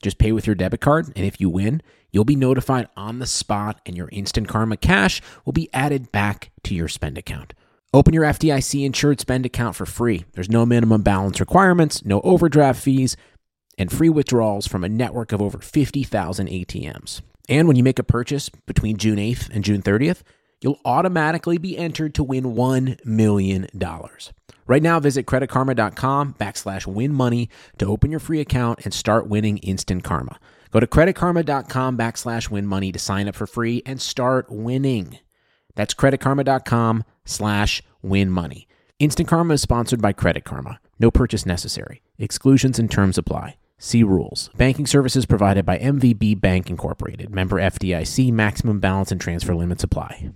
Just 0.00 0.16
pay 0.16 0.32
with 0.32 0.46
your 0.46 0.56
debit 0.56 0.80
card, 0.80 1.12
and 1.14 1.26
if 1.26 1.38
you 1.38 1.50
win, 1.50 1.82
you'll 2.12 2.24
be 2.24 2.36
notified 2.36 2.88
on 2.96 3.18
the 3.18 3.26
spot, 3.26 3.80
and 3.86 3.96
your 3.96 4.08
Instant 4.12 4.48
Karma 4.48 4.76
cash 4.76 5.20
will 5.44 5.52
be 5.52 5.68
added 5.72 6.12
back 6.12 6.50
to 6.64 6.74
your 6.74 6.88
spend 6.88 7.18
account. 7.18 7.54
Open 7.92 8.14
your 8.14 8.24
FDIC 8.24 8.84
insured 8.84 9.20
spend 9.20 9.44
account 9.44 9.74
for 9.74 9.86
free. 9.86 10.24
There's 10.32 10.48
no 10.48 10.64
minimum 10.64 11.02
balance 11.02 11.40
requirements, 11.40 12.04
no 12.04 12.20
overdraft 12.20 12.80
fees, 12.80 13.16
and 13.76 13.90
free 13.90 14.08
withdrawals 14.08 14.66
from 14.66 14.84
a 14.84 14.88
network 14.88 15.32
of 15.32 15.42
over 15.42 15.58
50,000 15.58 16.48
ATMs. 16.48 17.20
And 17.48 17.66
when 17.66 17.76
you 17.76 17.82
make 17.82 17.98
a 17.98 18.04
purchase 18.04 18.48
between 18.48 18.96
June 18.96 19.18
8th 19.18 19.50
and 19.50 19.64
June 19.64 19.82
30th, 19.82 20.22
you'll 20.60 20.78
automatically 20.84 21.58
be 21.58 21.76
entered 21.76 22.14
to 22.14 22.22
win 22.22 22.44
$1 22.44 23.04
million. 23.04 23.66
Right 24.66 24.82
now, 24.82 25.00
visit 25.00 25.26
creditkarma.com 25.26 26.34
backslash 26.34 26.86
win 26.86 27.12
money 27.12 27.48
to 27.78 27.86
open 27.86 28.12
your 28.12 28.20
free 28.20 28.40
account 28.40 28.80
and 28.84 28.94
start 28.94 29.26
winning 29.26 29.58
instant 29.58 30.04
karma. 30.04 30.38
Go 30.70 30.80
to 30.80 30.86
creditkarma.com 30.86 31.96
backslash 31.96 32.50
win 32.50 32.66
money 32.66 32.92
to 32.92 32.98
sign 32.98 33.28
up 33.28 33.34
for 33.34 33.46
free 33.46 33.82
and 33.84 34.00
start 34.00 34.46
winning. 34.50 35.18
That's 35.74 35.94
creditkarma.com 35.94 37.04
slash 37.24 37.82
win 38.02 38.30
money. 38.30 38.68
Instant 38.98 39.28
Karma 39.28 39.54
is 39.54 39.62
sponsored 39.62 40.02
by 40.02 40.12
Credit 40.12 40.44
Karma. 40.44 40.78
No 40.98 41.10
purchase 41.10 41.46
necessary. 41.46 42.02
Exclusions 42.18 42.78
and 42.78 42.90
terms 42.90 43.16
apply. 43.16 43.56
See 43.78 44.02
rules. 44.02 44.50
Banking 44.56 44.86
services 44.86 45.24
provided 45.24 45.64
by 45.64 45.78
MVB 45.78 46.38
Bank 46.38 46.68
Incorporated. 46.68 47.30
Member 47.30 47.56
FDIC. 47.56 48.30
Maximum 48.30 48.78
balance 48.78 49.10
and 49.10 49.18
transfer 49.18 49.54
limits 49.54 49.82
apply. 49.82 50.32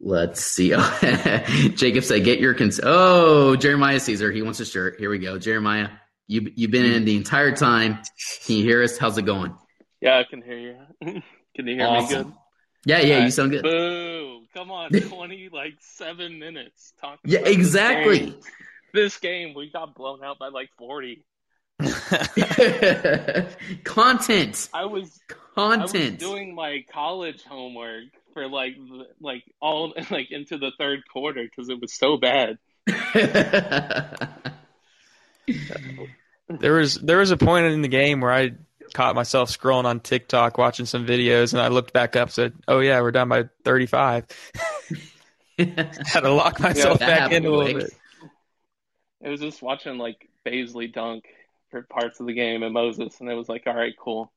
Let's 0.00 0.44
see. 0.44 0.70
Jacob 1.76 2.04
said, 2.04 2.24
"Get 2.24 2.40
your 2.40 2.52
cons." 2.52 2.78
Oh, 2.82 3.56
Jeremiah 3.56 4.00
Caesar. 4.00 4.30
He 4.32 4.42
wants 4.42 4.60
a 4.60 4.66
shirt. 4.66 4.96
Here 4.98 5.08
we 5.08 5.18
go. 5.18 5.38
Jeremiah, 5.38 5.88
you 6.26 6.50
you've 6.54 6.70
been 6.70 6.86
in 6.86 7.04
the 7.04 7.16
entire 7.16 7.54
time. 7.54 7.98
Can 8.46 8.56
you 8.56 8.64
hear 8.64 8.82
us? 8.82 8.98
How's 8.98 9.18
it 9.18 9.22
going? 9.26 9.54
Yeah, 10.00 10.18
I 10.18 10.24
can 10.24 10.42
hear 10.42 10.58
you. 10.58 10.76
can 11.54 11.66
you 11.66 11.76
hear 11.76 11.86
Awesome. 11.86 12.18
me 12.18 12.24
good? 12.24 12.32
Yeah, 12.86 13.00
yeah. 13.00 13.24
You 13.24 13.30
sound 13.30 13.50
good. 13.52 13.62
Boo! 13.62 14.42
Come 14.54 14.70
on, 14.70 14.90
twenty 15.08 15.48
like 15.52 15.74
seven 15.80 16.38
minutes 16.38 16.92
talking. 17.00 17.18
Yeah, 17.24 17.38
about 17.40 17.46
this 17.48 17.56
exactly. 17.56 18.18
game. 18.20 18.34
This 18.92 19.18
game, 19.18 19.54
we 19.54 19.70
got 19.70 19.94
blown 19.94 20.22
out 20.22 20.38
by 20.38 20.48
like 20.48 20.70
forty. 20.78 21.24
Content. 23.84 24.68
I 24.72 24.84
was 24.84 25.20
I 25.56 25.66
was 25.66 25.90
Content. 25.90 26.18
doing 26.20 26.54
my 26.54 26.84
college 26.92 27.42
homework 27.42 28.04
for 28.32 28.48
like 28.48 28.74
like 29.20 29.42
all 29.60 29.92
like 30.10 30.30
into 30.30 30.58
the 30.58 30.70
third 30.78 31.00
quarter 31.12 31.44
because 31.44 31.68
it 31.68 31.80
was 31.80 31.92
so 31.94 32.16
bad. 32.16 32.58
There 36.60 36.74
was 36.74 36.96
there 36.96 37.16
was 37.18 37.30
a 37.30 37.38
point 37.38 37.66
in 37.66 37.80
the 37.80 37.88
game 37.88 38.20
where 38.20 38.30
I 38.30 38.52
caught 38.92 39.14
myself 39.14 39.48
scrolling 39.50 39.86
on 39.86 40.00
TikTok 40.00 40.58
watching 40.58 40.84
some 40.84 41.06
videos 41.06 41.54
and 41.54 41.62
I 41.62 41.68
looked 41.68 41.94
back 41.94 42.16
up 42.16 42.28
and 42.28 42.32
said, 42.32 42.52
"Oh 42.68 42.80
yeah, 42.80 43.00
we're 43.00 43.12
down 43.12 43.30
by 43.30 43.44
35." 43.64 44.26
Had 45.58 46.20
to 46.20 46.30
lock 46.30 46.60
myself 46.60 46.98
that 46.98 47.06
back 47.06 47.18
happened 47.20 47.46
in 47.46 47.52
a 47.52 47.56
little 47.56 47.78
bit. 47.80 47.94
It 49.22 49.28
was 49.30 49.40
just 49.40 49.62
watching 49.62 49.96
like 49.96 50.28
Bazley 50.46 50.92
dunk 50.92 51.24
for 51.70 51.82
parts 51.82 52.20
of 52.20 52.26
the 52.26 52.34
game 52.34 52.62
and 52.62 52.74
Moses, 52.74 53.20
and 53.20 53.30
it 53.30 53.34
was 53.34 53.48
like, 53.48 53.62
all 53.66 53.74
right, 53.74 53.94
cool, 53.98 54.30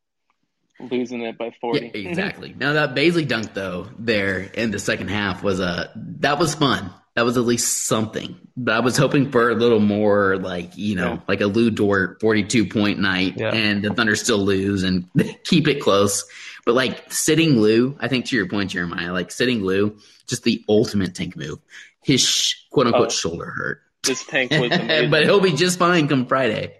losing 0.79 1.21
it 1.23 1.37
by 1.37 1.45
Yeah, 1.47 1.51
forty. 1.59 1.91
exactly. 1.93 2.55
Now 2.57 2.73
that 2.73 2.95
Bazley 2.95 3.27
dunk 3.27 3.53
though, 3.53 3.87
there 3.99 4.39
in 4.39 4.71
the 4.71 4.79
second 4.79 5.09
half 5.09 5.43
was 5.43 5.59
a 5.59 5.91
that 6.21 6.39
was 6.39 6.55
fun. 6.55 6.93
That 7.17 7.25
was 7.25 7.35
at 7.35 7.45
least 7.45 7.87
something. 7.87 8.37
But 8.55 8.75
I 8.75 8.79
was 8.79 8.95
hoping 8.95 9.31
for 9.31 9.49
a 9.49 9.55
little 9.55 9.79
more, 9.79 10.37
like 10.37 10.77
you 10.77 10.95
know, 10.95 11.13
Yeah. 11.13 11.19
like 11.27 11.41
a 11.41 11.47
Lu 11.47 11.71
Dort 11.71 12.21
forty-two 12.21 12.67
point 12.67 12.99
night, 12.99 13.33
Yeah. 13.37 13.55
and 13.55 13.83
the 13.83 13.91
Thunder 13.91 14.15
still 14.15 14.37
lose 14.37 14.83
and 14.83 15.09
keep 15.43 15.67
it 15.67 15.81
close. 15.81 16.23
But 16.63 16.75
like 16.75 17.11
sitting 17.11 17.59
Lu, 17.59 17.97
I 17.99 18.07
think 18.07 18.25
to 18.25 18.35
your 18.35 18.47
point, 18.47 18.69
Jeremiah, 18.69 19.11
like 19.13 19.31
sitting 19.31 19.63
Lu, 19.63 19.97
just 20.27 20.43
the 20.43 20.63
ultimate 20.69 21.15
tank 21.15 21.35
move. 21.35 21.57
His 22.03 22.21
sh- 22.21 22.53
quote 22.69 22.85
unquote 22.85 23.07
Oh. 23.07 23.09
shoulder 23.09 23.45
hurt, 23.45 23.81
This 24.03 24.23
tank 24.23 24.51
was 24.51 24.71
amazing. 24.71 25.09
but 25.09 25.23
he'll 25.23 25.39
be 25.41 25.53
just 25.53 25.79
fine 25.79 26.07
come 26.07 26.27
Friday. 26.27 26.75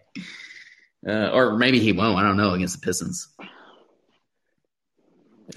Uh, 1.08 1.30
or 1.34 1.58
maybe 1.58 1.80
he 1.80 1.94
won't. 1.94 2.16
I 2.20 2.22
don't 2.22 2.38
know 2.38 2.52
against 2.52 2.80
the 2.80 2.86
Pistons. 2.86 3.28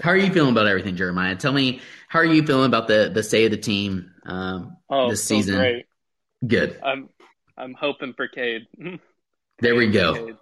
How 0.01 0.09
are 0.11 0.17
you 0.17 0.31
feeling 0.33 0.51
about 0.53 0.65
everything, 0.67 0.95
Jeremiah? 0.95 1.35
Tell 1.35 1.51
me, 1.51 1.81
how 2.11 2.19
are 2.19 2.25
you 2.25 2.45
feeling 2.45 2.65
about 2.65 2.89
the 2.89 3.09
the 3.13 3.23
state 3.23 3.45
of 3.45 3.51
the 3.51 3.57
team 3.57 4.11
um, 4.25 4.75
oh, 4.89 5.09
this 5.11 5.23
so 5.23 5.35
season? 5.35 5.55
great. 5.55 5.85
Good. 6.45 6.77
I'm 6.83 7.07
I'm 7.57 7.73
hoping 7.73 8.13
for 8.13 8.27
Cade. 8.27 8.67
There 9.59 9.75
we 9.75 9.91
go. 9.91 10.13
Cade. 10.15 10.37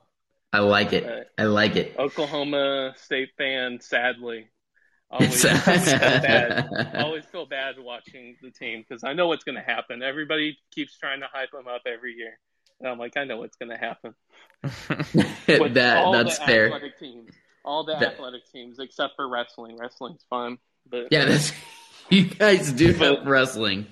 I 0.53 0.59
like 0.59 0.93
it. 0.93 1.05
Right. 1.05 1.25
I 1.37 1.43
like 1.43 1.75
it. 1.75 1.93
Oklahoma 1.99 2.93
State 2.95 3.29
fan, 3.37 3.79
sadly, 3.81 4.47
always 5.11 5.43
It's- 5.45 5.65
feel 5.91 6.21
bad. 6.21 6.95
Always 6.95 7.25
feel 7.25 7.45
bad 7.45 7.75
watching 7.77 8.37
the 8.41 8.49
team 8.49 8.83
because 8.87 9.03
I 9.03 9.11
know 9.13 9.27
what's 9.27 9.43
going 9.43 9.57
to 9.57 9.61
happen. 9.61 10.01
Everybody 10.01 10.57
keeps 10.73 10.97
trying 10.97 11.19
to 11.19 11.27
hype 11.31 11.51
them 11.51 11.67
up 11.67 11.81
every 11.85 12.13
year, 12.13 12.39
and 12.79 12.89
I'm 12.89 12.97
like, 12.97 13.17
I 13.17 13.25
know 13.25 13.37
what's 13.37 13.57
going 13.57 13.69
to 13.69 13.77
happen. 13.77 14.15
That 14.63 16.09
that's 16.13 16.39
fair. 16.39 16.79
Teams, 16.99 17.29
all 17.65 17.83
the 17.83 17.93
That- 17.99 18.13
athletic 18.13 18.49
teams 18.51 18.79
except 18.79 19.17
for 19.17 19.27
wrestling. 19.29 19.77
Wrestling's 19.77 20.23
fun, 20.29 20.57
but 20.89 21.07
Yeah, 21.11 21.25
that's 21.25 21.51
you 22.09 22.25
guys 22.25 22.71
do 22.71 22.87
have 22.93 22.97
But- 22.99 23.25
wrestling. 23.27 23.87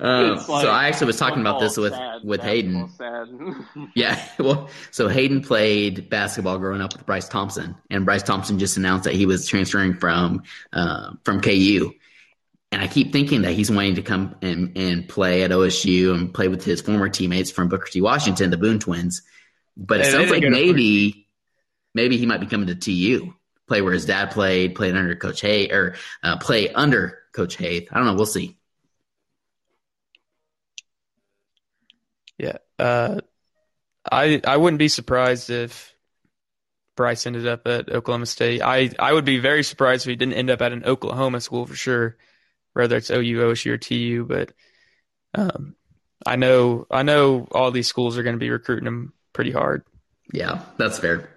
Um, 0.00 0.30
like 0.36 0.40
so 0.40 0.68
I 0.70 0.88
actually 0.88 1.08
was 1.08 1.18
talking 1.18 1.40
about 1.40 1.60
this 1.60 1.76
with 1.76 1.92
sad, 1.92 2.24
with 2.24 2.40
Hayden. 2.40 2.88
Sad. 2.96 3.28
Yeah, 3.94 4.20
well, 4.38 4.70
so 4.90 5.08
Hayden 5.08 5.42
played 5.42 6.08
basketball 6.10 6.58
growing 6.58 6.80
up 6.80 6.94
with 6.94 7.06
Bryce 7.06 7.28
Thompson, 7.28 7.76
and 7.90 8.04
Bryce 8.04 8.22
Thompson 8.22 8.58
just 8.58 8.76
announced 8.76 9.04
that 9.04 9.14
he 9.14 9.26
was 9.26 9.46
transferring 9.46 9.94
from 9.98 10.42
uh, 10.72 11.12
from 11.24 11.40
KU. 11.40 11.92
And 12.72 12.82
I 12.82 12.88
keep 12.88 13.12
thinking 13.12 13.42
that 13.42 13.52
he's 13.52 13.70
wanting 13.70 13.94
to 13.96 14.02
come 14.02 14.34
and, 14.42 14.76
and 14.76 15.08
play 15.08 15.44
at 15.44 15.52
OSU 15.52 16.12
and 16.12 16.34
play 16.34 16.48
with 16.48 16.64
his 16.64 16.80
former 16.80 17.08
teammates 17.08 17.52
from 17.52 17.68
Booker 17.68 17.86
T. 17.88 18.00
Washington, 18.00 18.50
the 18.50 18.56
Boone 18.56 18.80
Twins. 18.80 19.22
But 19.76 20.00
it 20.00 20.06
Hey, 20.06 20.10
they 20.12 20.18
sounds 20.18 20.30
like 20.32 20.42
maybe 20.42 21.28
maybe 21.94 22.16
he 22.16 22.26
might 22.26 22.40
be 22.40 22.46
coming 22.46 22.66
to 22.66 22.74
TU, 22.74 23.32
play 23.66 23.82
where 23.82 23.92
his 23.92 24.06
dad 24.06 24.30
played, 24.30 24.74
played 24.74 24.96
under 24.96 25.16
Coach 25.16 25.40
Hay 25.40 25.70
or 25.70 25.96
uh, 26.22 26.38
play 26.38 26.72
under 26.72 27.18
Coach 27.32 27.56
Haith. 27.56 27.88
I 27.90 27.98
don't 27.98 28.06
know. 28.06 28.14
We'll 28.14 28.26
see. 28.26 28.56
Yeah. 32.38 32.58
Uh, 32.78 33.20
I 34.10 34.40
I 34.46 34.56
wouldn't 34.56 34.78
be 34.78 34.88
surprised 34.88 35.50
if 35.50 35.94
Bryce 36.96 37.26
ended 37.26 37.46
up 37.46 37.66
at 37.66 37.90
Oklahoma 37.90 38.26
State. 38.26 38.62
I 38.62 38.90
I 38.98 39.12
would 39.12 39.24
be 39.24 39.38
very 39.38 39.62
surprised 39.62 40.06
if 40.06 40.10
he 40.10 40.16
didn't 40.16 40.34
end 40.34 40.50
up 40.50 40.62
at 40.62 40.72
an 40.72 40.84
Oklahoma 40.84 41.40
school 41.40 41.66
for 41.66 41.74
sure, 41.74 42.16
whether 42.74 42.96
it's 42.96 43.10
OU, 43.10 43.38
OSU, 43.38 43.70
or 43.72 43.78
TU. 43.78 44.24
But 44.28 44.52
um, 45.34 45.74
I 46.26 46.36
know 46.36 46.86
I 46.90 47.02
know 47.02 47.48
all 47.50 47.70
these 47.70 47.88
schools 47.88 48.18
are 48.18 48.22
going 48.22 48.36
to 48.36 48.40
be 48.40 48.50
recruiting 48.50 48.86
him 48.86 49.12
pretty 49.32 49.52
hard. 49.52 49.84
Yeah, 50.32 50.62
that's 50.76 50.98
fair. 50.98 51.33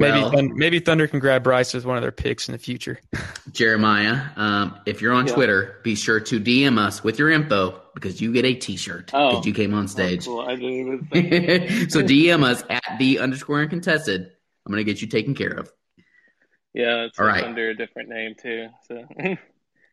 Maybe 0.00 0.18
Well- 0.20 0.30
Thun- 0.30 0.56
maybe 0.56 0.78
Thunder 0.80 1.06
can 1.06 1.20
grab 1.20 1.42
Bryce 1.44 1.74
as 1.74 1.84
one 1.84 1.96
of 1.96 2.02
their 2.02 2.10
picks 2.12 2.48
in 2.48 2.52
the 2.52 2.58
future. 2.58 2.98
Jeremiah, 3.52 4.22
um, 4.36 4.78
if 4.86 5.00
you're 5.02 5.12
on 5.12 5.26
Yeah. 5.26 5.34
Twitter, 5.34 5.78
be 5.82 5.94
sure 5.94 6.20
to 6.20 6.40
DM 6.40 6.78
us 6.78 7.04
with 7.04 7.18
your 7.18 7.30
info 7.30 7.80
because 7.94 8.20
you 8.20 8.32
get 8.32 8.44
a 8.44 8.54
T-shirt 8.54 9.06
because 9.06 9.34
Oh. 9.36 9.42
you 9.44 9.52
came 9.52 9.74
on 9.74 9.88
stage. 9.88 10.24
Cool. 10.26 10.40
I 10.40 10.54
didn't 10.56 10.70
even 10.70 11.04
think. 11.12 11.90
so 11.90 12.02
DM 12.02 12.42
us 12.44 12.62
at 12.70 12.96
the 12.98 13.18
underscore 13.18 13.60
uncontested. 13.60 14.30
I'm 14.66 14.72
gonna 14.72 14.84
get 14.84 15.00
you 15.02 15.08
taken 15.08 15.34
care 15.34 15.52
of. 15.52 15.70
Yeah, 16.72 17.04
it's 17.04 17.18
All 17.18 17.26
like 17.26 17.36
right. 17.36 17.44
under 17.44 17.70
a 17.70 17.74
different 17.74 18.08
name 18.08 18.34
too. 18.40 18.68
So 18.86 19.04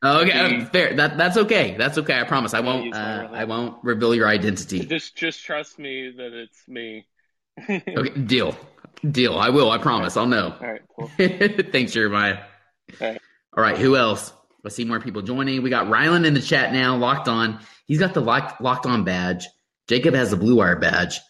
Oh, 0.04 0.22
okay, 0.22 0.32
uh, 0.62 0.66
fair. 0.68 0.94
That 0.96 1.18
that's 1.18 1.38
okay. 1.38 1.76
That's 1.78 1.98
okay. 1.98 2.20
I 2.20 2.24
promise. 2.24 2.54
I 2.54 2.60
won't. 2.60 2.94
Uh, 2.94 3.30
I 3.32 3.46
won't 3.46 3.84
reveal 3.84 4.14
your 4.14 4.28
identity. 4.28 4.86
just 4.86 5.16
just 5.18 5.44
trust 5.44 5.80
me 5.80 6.12
that 6.16 6.34
it's 6.34 6.68
me. 6.68 7.08
Okay, 7.68 8.10
deal, 8.28 8.56
deal. 9.10 9.38
I 9.38 9.50
will. 9.50 9.72
I 9.72 9.78
promise. 9.78 10.18
I'll 10.18 10.28
know. 10.28 10.56
All 10.60 10.68
right, 10.68 10.82
cool. 10.96 11.10
Thanks, 11.72 11.92
Jeremiah. 11.92 12.40
All 13.02 13.08
right. 13.08 13.22
All 13.56 13.64
right, 13.64 13.78
who 13.78 13.96
else? 13.96 14.32
I 14.66 14.70
see 14.70 14.86
more 14.86 15.00
people 15.00 15.22
joining. 15.22 15.64
We 15.64 15.70
got 15.70 15.88
Rylan 15.88 16.26
in 16.26 16.34
the 16.34 16.42
chat 16.42 16.74
now, 16.74 16.98
locked 16.98 17.30
on. 17.30 17.60
He's 17.86 18.00
got 18.00 18.14
the 18.14 18.20
locked, 18.20 18.62
locked 18.62 18.86
on 18.86 19.06
badge. 19.06 19.48
Jacob 19.88 20.14
has 20.14 20.30
the 20.30 20.38
blue 20.38 20.58
wire 20.58 20.76
badge, 20.76 21.22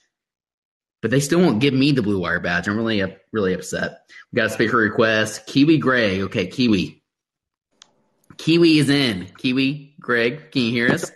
but 1.02 1.12
they 1.12 1.20
still 1.20 1.40
won't 1.40 1.62
give 1.62 1.74
me 1.74 1.92
the 1.92 2.02
blue 2.02 2.20
wire 2.20 2.40
badge. 2.40 2.68
I'm 2.68 2.76
really, 2.76 3.02
up, 3.04 3.12
really 3.32 3.54
upset. 3.54 4.00
We 4.32 4.38
got 4.38 4.48
a 4.48 4.50
speaker 4.50 4.78
request. 4.78 5.46
Kiwi 5.46 5.78
Greg. 5.78 6.22
Okay, 6.22 6.48
Kiwi. 6.48 7.04
Kiwi 8.38 8.80
is 8.80 8.90
in. 8.90 9.28
Kiwi, 9.38 9.96
Greg, 10.00 10.52
can 10.52 10.64
you 10.64 10.72
hear 10.72 10.90
us? 10.90 11.12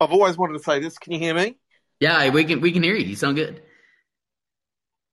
I've 0.00 0.10
always 0.10 0.36
wanted 0.36 0.54
to 0.54 0.64
say 0.64 0.80
this. 0.80 0.98
Can 0.98 1.12
you 1.12 1.20
hear 1.20 1.34
me? 1.34 1.56
Yeah, 2.00 2.30
we 2.30 2.44
can. 2.44 2.60
We 2.60 2.72
can 2.72 2.82
hear 2.82 2.96
you. 2.96 3.06
You 3.06 3.16
sound 3.16 3.36
good. 3.36 3.62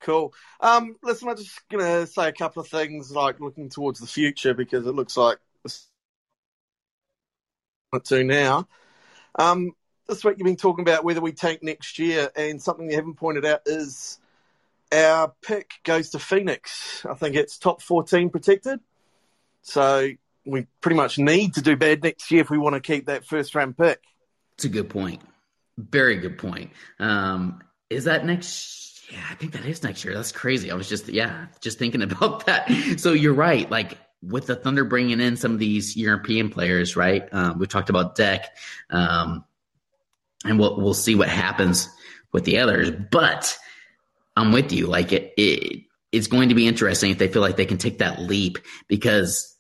Cool. 0.06 0.36
Um, 0.60 0.98
listen, 1.02 1.30
I'm 1.30 1.36
just 1.36 1.68
gonna 1.68 2.06
say 2.06 2.28
a 2.28 2.32
couple 2.32 2.62
of 2.62 2.68
things, 2.68 3.10
like 3.10 3.40
looking 3.40 3.70
towards 3.70 4.00
the 4.00 4.06
future, 4.06 4.54
because 4.54 4.86
it 4.86 4.94
looks 4.94 5.18
like 5.18 5.40
to 8.04 8.24
now. 8.24 8.68
Um, 9.40 9.72
this 10.08 10.24
week 10.24 10.36
you've 10.38 10.46
been 10.46 10.58
talking 10.58 10.84
about 10.84 11.04
whether 11.04 11.22
we 11.22 11.32
tank 11.32 11.64
next 11.64 11.98
year, 11.98 12.30
and 12.36 12.62
something 12.62 12.88
you 12.88 12.96
haven't 12.96 13.16
pointed 13.16 13.46
out 13.46 13.62
is 13.66 14.20
our 14.92 15.34
pick 15.42 15.72
goes 15.84 16.12
to 16.12 16.20
Phoenix. 16.20 17.04
I 17.10 17.16
think 17.16 17.36
it's 17.36 17.58
top 17.58 17.82
14 17.82 18.30
protected. 18.30 18.82
So 19.64 20.10
we 20.46 20.68
pretty 20.82 20.98
much 20.98 21.18
need 21.18 21.56
to 21.56 21.64
do 21.64 21.76
bad 21.76 22.04
next 22.04 22.30
year 22.30 22.42
if 22.42 22.52
we 22.52 22.60
want 22.60 22.76
to 22.76 22.80
keep 22.80 23.08
that 23.08 23.26
first 23.26 23.56
round 23.56 23.76
pick. 23.76 24.04
It's 24.54 24.66
a 24.66 24.70
good 24.70 24.92
point. 24.92 25.24
Very 25.80 26.18
good 26.18 26.38
point. 26.38 26.70
Um, 27.00 27.64
is 27.90 28.04
that 28.04 28.24
next? 28.24 28.95
Yeah, 29.12 29.24
I 29.30 29.36
think 29.36 29.54
that 29.54 29.66
is 29.66 29.84
next 29.84 30.04
year. 30.04 30.16
That's 30.16 30.32
crazy. 30.32 30.72
I 30.72 30.76
was 30.76 30.90
just, 30.90 31.10
yeah, 31.10 31.48
just 31.62 31.78
thinking 31.78 32.02
about 32.12 32.46
that. 32.48 32.72
So 32.98 33.14
you're 33.14 33.34
right. 33.34 33.70
Like 33.70 33.98
with 34.22 34.48
the 34.48 34.56
Thunder 34.56 34.84
bringing 34.84 35.20
in 35.20 35.38
some 35.38 35.54
of 35.54 35.60
these 35.60 35.96
European 35.96 36.50
players, 36.50 36.96
right? 36.96 37.28
Um, 37.32 37.60
we 37.60 37.68
talked 37.68 37.90
about 37.90 38.16
Deck, 38.16 38.56
um, 38.90 39.44
and 40.44 40.60
we'll 40.60 40.80
we'll 40.80 40.94
see 40.94 41.16
what 41.16 41.30
happens 41.30 41.90
with 42.32 42.46
the 42.46 42.60
others. 42.60 42.92
But 43.12 43.58
I'm 44.36 44.52
with 44.52 44.72
you. 44.72 44.88
Like 44.88 45.12
it, 45.12 45.34
it 45.38 45.84
it's 46.12 46.28
going 46.28 46.50
to 46.50 46.56
be 46.56 46.68
interesting 46.68 47.12
if 47.12 47.18
they 47.18 47.28
feel 47.28 47.42
like 47.42 47.58
they 47.58 47.66
can 47.66 47.78
take 47.78 48.00
that 48.00 48.22
leap 48.22 48.58
because 48.88 49.56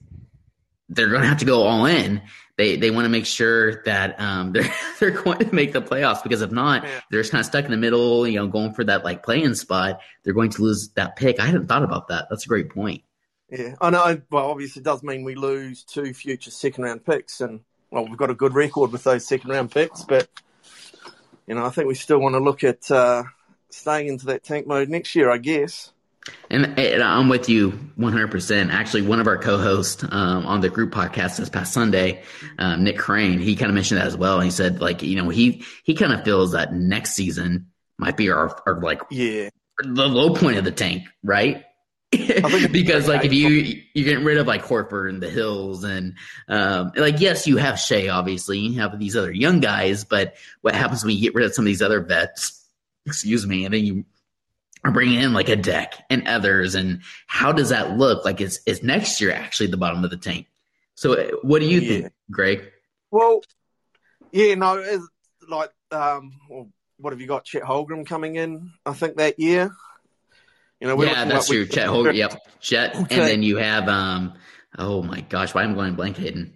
they're 0.89 1.09
going 1.09 1.21
to 1.21 1.27
have 1.27 1.39
to 1.39 1.45
go 1.45 1.63
all 1.63 1.85
in. 1.85 2.21
They 2.57 2.77
they 2.77 2.91
want 2.91 3.05
to 3.05 3.09
make 3.09 3.25
sure 3.25 3.83
that 3.83 4.19
um, 4.19 4.51
they're 4.53 4.73
they're 4.99 5.11
going 5.11 5.39
to 5.39 5.53
make 5.53 5.73
the 5.73 5.81
playoffs 5.81 6.23
because 6.23 6.41
if 6.41 6.51
not, 6.51 6.83
yeah. 6.83 7.01
they're 7.09 7.21
just 7.21 7.31
kind 7.31 7.41
of 7.41 7.45
stuck 7.45 7.65
in 7.65 7.71
the 7.71 7.77
middle. 7.77 8.27
You 8.27 8.39
know, 8.39 8.47
going 8.47 8.73
for 8.73 8.83
that 8.85 9.03
like 9.03 9.23
playing 9.23 9.55
spot. 9.55 9.99
They're 10.23 10.33
going 10.33 10.51
to 10.51 10.61
lose 10.61 10.89
that 10.89 11.15
pick. 11.15 11.39
I 11.39 11.45
hadn't 11.45 11.67
thought 11.67 11.83
about 11.83 12.07
that. 12.09 12.27
That's 12.29 12.45
a 12.45 12.49
great 12.49 12.69
point. 12.69 13.03
Yeah, 13.49 13.75
I 13.79 13.89
know. 13.89 14.21
Well, 14.31 14.49
obviously, 14.49 14.81
it 14.81 14.85
does 14.85 15.03
mean 15.03 15.23
we 15.23 15.35
lose 15.35 15.83
two 15.83 16.13
future 16.13 16.51
second 16.51 16.83
round 16.83 17.05
picks, 17.05 17.41
and 17.41 17.61
well, 17.91 18.05
we've 18.05 18.17
got 18.17 18.29
a 18.29 18.35
good 18.35 18.55
record 18.55 18.91
with 18.91 19.03
those 19.03 19.27
second 19.27 19.49
round 19.49 19.71
picks, 19.71 20.03
but 20.03 20.27
you 21.47 21.55
know, 21.55 21.65
I 21.65 21.69
think 21.69 21.87
we 21.87 21.95
still 21.95 22.19
want 22.19 22.33
to 22.33 22.39
look 22.39 22.63
at 22.63 22.89
uh, 22.89 23.23
staying 23.69 24.07
into 24.07 24.27
that 24.27 24.43
tank 24.43 24.65
mode 24.65 24.89
next 24.89 25.15
year, 25.15 25.29
I 25.29 25.37
guess. 25.37 25.91
And, 26.49 26.77
and 26.79 27.03
I'm 27.03 27.29
with 27.29 27.49
you 27.49 27.71
100%. 27.99 28.71
Actually, 28.71 29.03
one 29.03 29.19
of 29.19 29.27
our 29.27 29.37
co-hosts 29.37 30.03
um, 30.03 30.45
on 30.45 30.61
the 30.61 30.69
group 30.69 30.91
podcast 30.91 31.37
this 31.37 31.49
past 31.49 31.73
Sunday, 31.73 32.23
um, 32.57 32.83
Nick 32.83 32.97
Crane, 32.97 33.39
he 33.39 33.55
kind 33.55 33.69
of 33.69 33.75
mentioned 33.75 33.99
that 33.99 34.07
as 34.07 34.17
well. 34.17 34.35
And 34.35 34.45
He 34.45 34.51
said, 34.51 34.81
like, 34.81 35.01
you 35.03 35.21
know, 35.21 35.29
he 35.29 35.63
he 35.83 35.93
kind 35.93 36.13
of 36.13 36.23
feels 36.23 36.53
that 36.53 36.73
next 36.73 37.13
season 37.13 37.67
might 37.97 38.17
be 38.17 38.29
our, 38.29 38.61
our 38.65 38.79
like 38.81 39.01
yeah 39.11 39.49
the 39.79 40.07
low 40.07 40.33
point 40.33 40.57
of 40.57 40.63
the 40.63 40.71
tank, 40.71 41.03
right? 41.23 41.63
because 42.71 43.07
like 43.07 43.25
if 43.25 43.33
you 43.33 43.49
you're 43.93 44.05
getting 44.05 44.23
rid 44.23 44.37
of 44.37 44.47
like 44.47 44.63
Horford 44.63 45.09
and 45.09 45.21
the 45.21 45.29
Hills 45.29 45.83
and 45.83 46.13
um, 46.47 46.91
like 46.95 47.19
yes 47.19 47.45
you 47.45 47.57
have 47.57 47.77
Shai 47.77 48.07
obviously 48.07 48.59
you 48.59 48.79
have 48.79 48.97
these 48.97 49.17
other 49.17 49.33
young 49.33 49.59
guys 49.59 50.05
but 50.05 50.35
what 50.61 50.75
happens 50.75 51.03
when 51.03 51.15
you 51.15 51.21
get 51.21 51.35
rid 51.35 51.45
of 51.45 51.53
some 51.53 51.63
of 51.65 51.67
these 51.67 51.81
other 51.81 51.99
vets 51.99 52.63
excuse 53.05 53.45
me 53.45 53.65
and 53.65 53.73
then 53.73 53.83
you 53.83 54.05
are 54.85 54.91
bringing 54.91 55.19
in 55.19 55.33
like 55.33 55.49
a 55.49 55.55
deck 55.55 55.95
and 56.09 56.27
others 56.27 56.75
and 56.75 57.01
how 57.27 57.51
does 57.51 57.69
that 57.69 57.97
look 57.97 58.23
like 58.23 58.39
is 58.39 58.61
is 58.65 58.83
next 58.83 59.19
year 59.19 59.31
actually 59.31 59.67
the 59.67 59.77
bottom 59.77 60.03
of 60.03 60.11
the 60.11 60.17
tank 60.17 60.47
so 60.93 61.13
uh, 61.13 61.27
what 61.41 61.59
do 61.59 61.67
you 61.67 61.79
yeah. 61.79 61.89
think 61.89 62.13
Greg 62.31 62.71
well 63.11 63.41
yeah 64.31 64.55
no 64.55 64.77
it's 64.77 65.07
like 65.49 65.71
um 65.91 66.31
well, 66.49 66.69
what 66.97 67.11
have 67.11 67.19
you 67.19 67.27
got 67.27 67.45
Chet 67.45 67.63
Holmgren 67.63 68.05
coming 68.05 68.35
in 68.35 68.71
I 68.85 68.93
think 68.93 69.17
that 69.17 69.39
year 69.39 69.71
you 70.79 70.87
know, 70.87 71.01
yeah, 71.01 71.25
that's 71.25 71.47
true. 71.47 71.65
Chet 71.65 71.87
Holmgren, 71.87 72.15
yep, 72.15 72.35
Chet, 72.59 72.95
okay. 72.95 73.19
and 73.19 73.27
then 73.27 73.43
you 73.43 73.57
have 73.57 73.87
um. 73.87 74.33
Oh 74.77 75.01
my 75.01 75.21
gosh, 75.21 75.53
why 75.53 75.63
am 75.63 75.71
I 75.71 75.75
going 75.75 75.95
blank, 75.95 76.17
hidden 76.17 76.53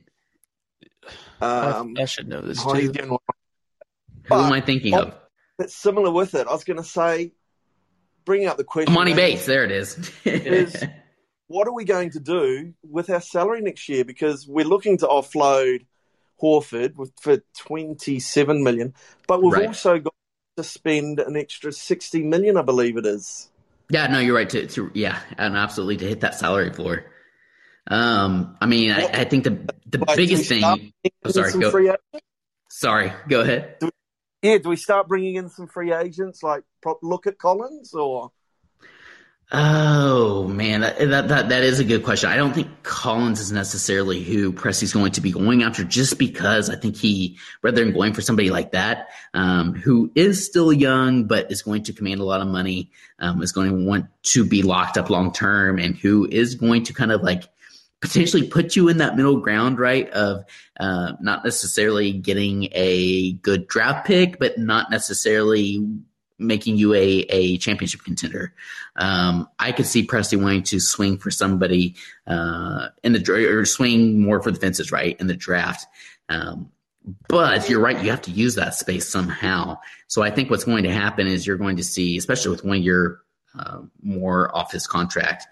Um, 1.42 1.96
I, 1.98 2.02
I, 2.02 2.06
should 2.06 2.28
know 2.28 2.42
this 2.42 2.62
too. 2.62 2.92
Who 3.00 4.36
am 4.36 4.52
I 4.52 4.60
thinking 4.60 4.94
of? 4.94 5.16
It's 5.58 5.74
similar 5.74 6.12
with 6.12 6.36
it. 6.36 6.48
I 6.48 6.52
was 6.52 6.66
going 6.66 6.78
to 6.78 6.84
say, 6.84 7.32
bringing 8.30 8.48
up 8.48 8.58
the 8.58 8.64
question. 8.64 8.94
Emoni 8.94 9.16
Bates, 9.16 9.48
there 9.48 9.64
it 9.64 9.72
is. 9.72 10.12
is 10.24 10.84
what 11.48 11.68
are 11.68 11.74
we 11.74 11.84
going 11.84 12.12
to 12.12 12.20
do 12.20 12.76
with 12.84 13.10
our 13.10 13.22
salary 13.22 13.60
next 13.60 13.90
year? 13.90 14.06
Because 14.06 14.48
we're 14.48 14.68
looking 14.68 15.00
to 15.00 15.08
offload 15.08 15.88
Horford 16.40 16.96
with, 16.96 17.12
for 17.20 17.42
twenty 17.58 18.20
seven 18.20 18.64
million, 18.64 18.94
but 19.28 19.42
we've 19.42 19.54
right. 19.54 19.66
also 19.66 19.98
got 19.98 20.14
to 20.58 20.64
spend 20.64 21.20
an 21.20 21.36
extra 21.36 21.74
sixty 21.74 22.22
million, 22.22 22.56
I 22.56 22.62
believe 22.62 22.98
it 22.98 23.08
is. 23.08 23.50
Yeah, 23.90 24.06
no, 24.06 24.20
you're 24.20 24.36
right. 24.36 24.50
To, 24.52 24.68
to 24.68 24.92
yeah, 24.94 25.20
and 25.40 25.58
absolutely 25.58 25.98
to 25.98 26.06
hit 26.08 26.20
that 26.20 26.36
salary 26.36 26.72
floor. 26.72 27.06
Um, 27.88 28.56
I 28.62 28.68
mean, 28.68 28.92
I, 28.92 29.06
I 29.06 29.24
think 29.24 29.44
the 29.44 29.74
the 29.88 30.06
biggest 30.16 30.48
thing. 30.48 30.64
Oh, 30.64 31.32
sorry, 31.32 31.52
go. 31.54 31.96
Sorry, 32.70 33.12
go 33.28 33.42
ahead. 33.42 33.78
Do, 33.80 33.90
yeah, 34.42 34.58
do 34.58 34.70
we 34.70 34.76
start 34.76 35.08
bringing 35.08 35.36
in 35.36 35.50
some 35.50 35.68
free 35.68 35.94
agents 35.94 36.44
like 36.44 36.64
look 37.02 37.28
at 37.28 37.38
Collins 37.38 37.94
or? 37.94 38.32
Oh 39.52 40.48
man, 40.48 40.82
that, 40.82 41.28
that 41.28 41.50
that 41.50 41.64
is 41.64 41.80
a 41.80 41.84
good 41.84 42.04
question. 42.04 42.30
I 42.30 42.36
don't 42.36 42.54
think 42.54 42.84
Collins 42.84 43.40
is 43.40 43.52
necessarily 43.52 44.24
who 44.24 44.54
Presti's 44.54 44.94
going 44.94 45.14
to 45.14 45.22
be 45.22 45.32
going 45.32 45.64
after, 45.64 45.84
just 45.84 46.20
because 46.20 46.70
I 46.70 46.76
think 46.76 46.96
he, 46.96 47.40
rather 47.64 47.84
than 47.84 47.92
going 47.92 48.14
for 48.14 48.22
somebody 48.22 48.52
like 48.52 48.74
that, 48.74 49.08
um, 49.34 49.74
who 49.74 50.12
is 50.14 50.46
still 50.46 50.72
young 50.72 51.24
but 51.24 51.52
is 51.52 51.64
going 51.64 51.82
to 51.84 51.94
command 51.94 52.20
a 52.20 52.26
lot 52.26 52.42
of 52.42 52.48
money, 52.48 52.92
um, 53.18 53.42
is 53.42 53.52
going 53.52 53.72
to 53.72 53.86
want 53.88 54.06
to 54.22 54.46
be 54.46 54.62
locked 54.62 55.00
up 55.00 55.10
long 55.10 55.34
term, 55.34 55.80
and 55.80 55.98
who 55.98 56.28
is 56.32 56.54
going 56.54 56.84
to 56.84 56.94
kind 56.94 57.12
of 57.12 57.24
like 57.24 57.46
potentially 58.02 58.47
put 58.47 58.76
you 58.76 58.88
in 58.88 58.97
that 58.97 59.16
middle 59.16 59.38
ground, 59.38 59.80
right? 59.80 60.10
Of 60.10 60.45
uh, 60.80 61.14
not 61.20 61.43
necessarily 61.43 62.14
getting 62.14 62.70
a 62.72 63.34
good 63.34 63.68
draft 63.68 64.08
pick, 64.08 64.39
but 64.39 64.58
not 64.58 64.89
necessarily 64.89 65.86
making 66.38 66.78
you 66.78 66.93
a, 66.93 67.26
a 67.30 67.58
championship 67.58 68.04
contender. 68.04 68.54
Um, 68.95 69.50
I 69.60 69.74
could 69.74 69.86
see 69.86 70.08
Presti 70.08 70.41
wanting 70.41 70.64
to 70.64 70.80
swing 70.80 71.18
for 71.18 71.32
somebody 71.32 71.95
uh, 72.26 72.88
in 73.04 73.14
the 73.14 73.32
or 73.32 73.66
swing 73.66 74.22
more 74.22 74.41
for 74.41 74.52
the 74.52 74.60
fences, 74.60 74.91
right, 74.91 75.20
in 75.20 75.28
the 75.28 75.36
draft. 75.36 75.86
Um, 76.30 76.72
but 77.28 77.70
you're 77.70 77.82
right, 77.82 78.02
you 78.02 78.10
have 78.12 78.22
to 78.24 78.32
use 78.32 78.56
that 78.56 78.76
space 78.76 79.08
somehow. 79.08 79.80
So 80.08 80.22
I 80.22 80.32
think 80.32 80.50
what's 80.50 80.64
going 80.64 80.84
to 80.84 80.91
happen 80.91 81.28
is 81.28 81.45
you're 81.45 81.58
going 81.58 81.78
to 81.78 81.84
see, 81.84 82.18
especially 82.18 82.52
with 82.52 82.64
one 82.64 82.82
year 82.82 83.20
uh, 83.58 83.80
more 84.02 84.56
off 84.56 84.72
his 84.72 84.88
contract, 84.88 85.47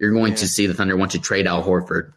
you're 0.00 0.12
going 0.12 0.32
yeah. 0.32 0.38
to 0.38 0.48
see 0.48 0.66
the 0.66 0.74
Thunder 0.74 0.96
want 0.96 1.12
to 1.12 1.20
trade 1.20 1.46
Al 1.46 1.62
Horford 1.62 2.14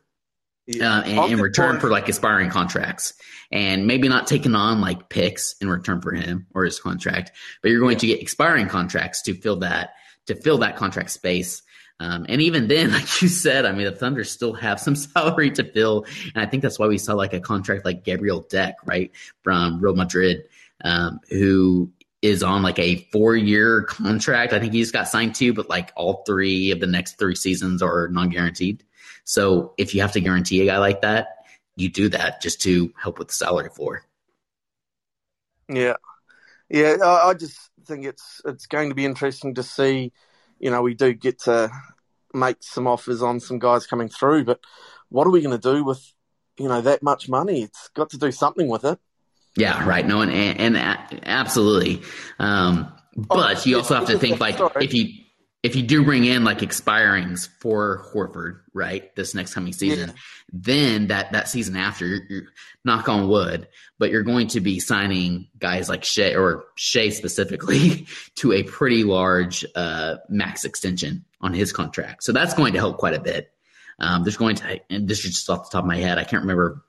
yeah. 0.66 1.00
uh, 1.00 1.04
in, 1.04 1.34
in 1.34 1.42
return 1.42 1.80
for 1.80 1.90
like 1.90 2.08
expiring 2.08 2.50
contracts 2.50 3.14
and 3.52 3.86
maybe 3.86 4.08
not 4.08 4.26
taking 4.26 4.56
on 4.56 4.82
like 4.82 5.10
picks 5.10 5.56
in 5.62 5.70
return 5.70 6.02
for 6.02 6.14
him 6.14 6.48
or 6.56 6.64
his 6.64 6.80
contract, 6.80 7.32
but 7.62 7.70
you're 7.70 7.82
going 7.82 7.94
yeah. 7.94 8.00
to 8.00 8.08
get 8.08 8.22
expiring 8.22 8.68
contracts 8.68 9.22
to 9.24 9.34
fill 9.34 9.58
that 9.58 9.92
to 10.28 10.36
fill 10.36 10.60
that 10.60 10.78
contract 10.78 11.10
space. 11.10 11.62
Um, 12.00 12.26
and 12.30 12.42
even 12.42 12.68
then, 12.68 12.92
like 12.94 13.22
you 13.22 13.28
said, 13.28 13.66
I 13.66 13.74
mean, 13.74 13.86
the 13.86 13.92
Thunder 13.92 14.24
still 14.24 14.54
have 14.54 14.80
some 14.80 14.96
salary 14.96 15.52
to 15.52 15.64
fill, 15.64 16.06
and 16.34 16.44
I 16.44 16.46
think 16.46 16.64
that's 16.64 16.80
why 16.80 16.88
we 16.88 16.98
saw 16.98 17.14
like 17.14 17.34
a 17.34 17.42
contract 17.42 17.86
like 17.86 18.04
Gabriel 18.04 18.42
Deck, 18.50 18.78
right, 18.86 19.12
from 19.42 19.82
Real 19.82 19.96
Madrid, 19.96 20.44
um, 20.84 21.20
who 21.30 21.92
is 22.24 22.42
on 22.42 22.64
like 22.64 22.80
a 22.80 22.96
four 23.12 23.36
year 23.36 23.84
contract. 23.84 24.54
I 24.54 24.60
think 24.60 24.74
he 24.74 24.80
just 24.80 24.94
got 24.94 25.10
signed 25.10 25.36
to, 25.36 25.54
but 25.54 25.70
like 25.70 25.92
all 25.96 26.24
three 26.26 26.72
of 26.72 26.80
the 26.80 26.88
next 26.88 27.20
three 27.20 27.36
seasons 27.36 27.84
are 27.84 28.08
non 28.08 28.30
guaranteed. 28.30 28.84
So 29.26 29.74
if 29.78 29.94
you 29.94 30.02
have 30.02 30.14
to 30.14 30.22
guarantee 30.22 30.62
a 30.62 30.66
guy 30.66 30.78
like 30.80 31.02
that, 31.02 31.46
you 31.76 31.90
do 31.90 32.08
that 32.10 32.42
just 32.42 32.62
to 32.62 32.94
help 33.00 33.20
with 33.20 33.28
the 33.28 33.34
salary 33.34 33.70
floor. 33.70 34.06
Yeah, 35.68 35.98
yeah. 36.70 36.96
I, 37.04 37.30
I 37.30 37.34
just 37.34 37.60
think 37.86 38.06
it's 38.06 38.42
it's 38.46 38.68
going 38.68 38.90
to 38.90 38.96
be 38.96 39.06
interesting 39.06 39.56
to 39.56 39.64
see. 39.64 40.14
You 40.60 40.72
know, 40.72 40.82
we 40.82 40.94
do 40.94 41.14
get 41.14 41.40
to 41.42 41.70
make 42.34 42.58
some 42.62 42.88
offers 42.88 43.22
on 43.22 43.42
some 43.42 43.60
guys 43.60 43.86
coming 43.86 44.08
through, 44.08 44.46
but 44.46 44.62
what 45.10 45.28
are 45.28 45.32
we 45.32 45.42
going 45.42 45.60
to 45.60 45.74
do 45.74 45.84
with 45.84 46.02
you 46.58 46.70
know 46.70 46.80
that 46.80 47.04
much 47.04 47.28
money? 47.28 47.64
It's 47.64 47.90
got 47.90 48.12
to 48.12 48.18
do 48.18 48.32
something 48.32 48.70
with 48.70 48.86
it. 48.86 48.98
Yeah, 49.56 49.88
right. 49.88 50.06
No, 50.06 50.22
and 50.22 50.32
and, 50.32 50.78
and 50.78 51.22
absolutely. 51.24 52.02
Um, 52.40 52.92
but 53.16 53.58
oh, 53.58 53.62
you 53.66 53.78
also 53.78 53.96
have 53.96 54.08
to 54.08 54.18
think 54.18 54.40
like 54.40 54.58
sorry. 54.58 54.84
if 54.84 54.94
you 54.94 55.24
if 55.64 55.78
you 55.78 55.84
do 55.84 56.04
bring 56.04 56.26
in 56.26 56.44
like 56.44 56.60
expirings 56.60 57.48
for 57.60 58.06
Horford, 58.14 58.60
right, 58.74 59.16
this 59.16 59.34
next 59.34 59.54
coming 59.54 59.72
season, 59.72 60.10
yeah. 60.10 60.16
then 60.52 61.08
that 61.08 61.32
that 61.32 61.48
season 61.48 61.78
after, 61.78 62.06
you're, 62.06 62.22
you're, 62.30 62.44
knock 62.86 63.08
on 63.08 63.30
wood, 63.30 63.68
but 63.98 64.12
you're 64.12 64.24
going 64.24 64.48
to 64.48 64.60
be 64.60 64.80
signing 64.80 65.48
guys 65.58 65.88
like 65.88 66.04
Shai 66.04 66.36
or 66.36 66.66
Shai 66.76 67.10
specifically 67.10 68.08
to 68.36 68.52
a 68.52 68.64
pretty 68.64 69.06
large 69.06 69.66
uh, 69.74 70.16
max 70.28 70.66
extension 70.66 71.24
on 71.40 71.54
his 71.54 71.72
contract. 71.72 72.24
So 72.24 72.34
that's 72.34 72.54
going 72.54 72.74
to 72.74 72.80
help 72.80 72.98
quite 72.98 73.14
a 73.14 73.22
bit. 73.22 73.52
Um, 74.00 74.24
there's 74.24 74.38
going 74.38 74.56
to, 74.58 74.82
and 74.90 75.08
this 75.08 75.20
is 75.24 75.36
just 75.36 75.50
off 75.50 75.70
the 75.70 75.78
top 75.78 75.86
of 75.86 75.88
my 75.88 75.98
head, 75.98 76.18
I 76.18 76.26
can't 76.26 76.42
remember. 76.42 76.84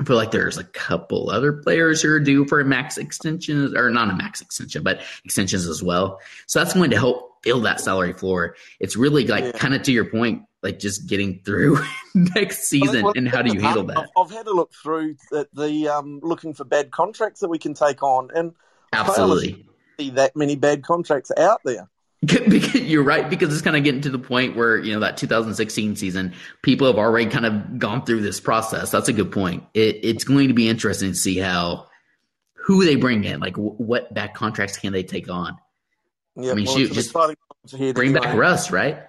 I 0.00 0.04
feel 0.04 0.16
like 0.16 0.30
there's 0.30 0.58
a 0.58 0.64
couple 0.64 1.30
other 1.30 1.52
players 1.52 2.00
who 2.02 2.10
are 2.10 2.20
due 2.20 2.46
for 2.46 2.60
a 2.60 2.64
max 2.64 2.96
extension, 2.96 3.76
or 3.76 3.90
not 3.90 4.10
a 4.10 4.14
max 4.14 4.40
extension, 4.40 4.82
but 4.82 5.02
extensions 5.24 5.66
as 5.68 5.82
well. 5.82 6.18
So 6.46 6.58
that's 6.58 6.74
going 6.74 6.90
to 6.90 6.98
help 6.98 7.42
build 7.42 7.64
that 7.64 7.80
salary 7.80 8.12
floor. 8.12 8.56
It's 8.80 8.96
really 8.96 9.26
like 9.26 9.44
Yeah. 9.44 9.52
kind 9.52 9.74
of 9.74 9.82
to 9.82 9.92
your 9.92 10.06
point, 10.06 10.44
like 10.62 10.78
just 10.78 11.06
getting 11.08 11.40
through 11.44 11.78
next 12.14 12.64
season. 12.68 13.04
Well, 13.04 13.12
and 13.16 13.28
how 13.28 13.42
do 13.42 13.52
you 13.52 13.60
handle 13.60 13.82
I've, 13.90 13.96
that? 13.96 14.10
I've 14.16 14.30
had 14.30 14.46
a 14.46 14.52
look 14.52 14.72
through 14.72 15.16
the, 15.30 15.46
the 15.52 15.88
um, 15.88 16.20
looking 16.22 16.54
for 16.54 16.64
bad 16.64 16.90
contracts 16.90 17.40
that 17.40 17.48
we 17.48 17.58
can 17.58 17.74
take 17.74 18.02
on, 18.02 18.30
and 18.34 18.54
Absolutely. 18.92 19.66
see 20.00 20.10
that 20.10 20.34
many 20.36 20.56
bad 20.56 20.82
contracts 20.84 21.30
out 21.36 21.60
there. 21.64 21.88
You're 22.74 23.02
right 23.02 23.28
because 23.28 23.52
it's 23.52 23.62
kind 23.62 23.76
of 23.76 23.82
getting 23.82 24.02
to 24.02 24.10
the 24.10 24.18
point 24.18 24.56
where 24.56 24.78
you 24.78 24.94
know 24.94 25.00
that 25.00 25.16
2016 25.16 25.96
season, 25.96 26.34
people 26.62 26.86
have 26.86 26.96
already 26.96 27.28
kind 27.28 27.44
of 27.44 27.78
gone 27.78 28.04
through 28.04 28.20
this 28.22 28.38
process. 28.38 28.90
That's 28.90 29.08
a 29.08 29.12
good 29.12 29.32
point. 29.32 29.64
It, 29.74 30.00
it's 30.04 30.22
going 30.22 30.48
to 30.48 30.54
be 30.54 30.68
interesting 30.68 31.10
to 31.10 31.16
see 31.16 31.38
how 31.38 31.88
who 32.54 32.84
they 32.84 32.94
bring 32.94 33.24
in, 33.24 33.40
like 33.40 33.56
wh- 33.56 33.80
what 33.80 34.14
back 34.14 34.34
contracts 34.34 34.78
can 34.78 34.92
they 34.92 35.02
take 35.02 35.28
on. 35.28 35.58
Yeah, 36.36 36.52
I 36.52 36.54
mean, 36.54 36.66
well, 36.66 36.76
shoot, 36.76 36.92
just 36.92 37.12
Bring 37.94 38.12
back. 38.12 38.36
Russ, 38.36 38.70
right? 38.70 39.02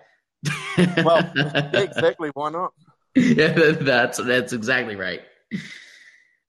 Well, 0.78 1.32
exactly. 1.74 2.32
Why 2.34 2.50
not? 2.50 2.74
yeah, 3.16 3.74
that's 3.74 4.18
that's 4.18 4.54
exactly 4.54 4.96
right. 4.96 5.22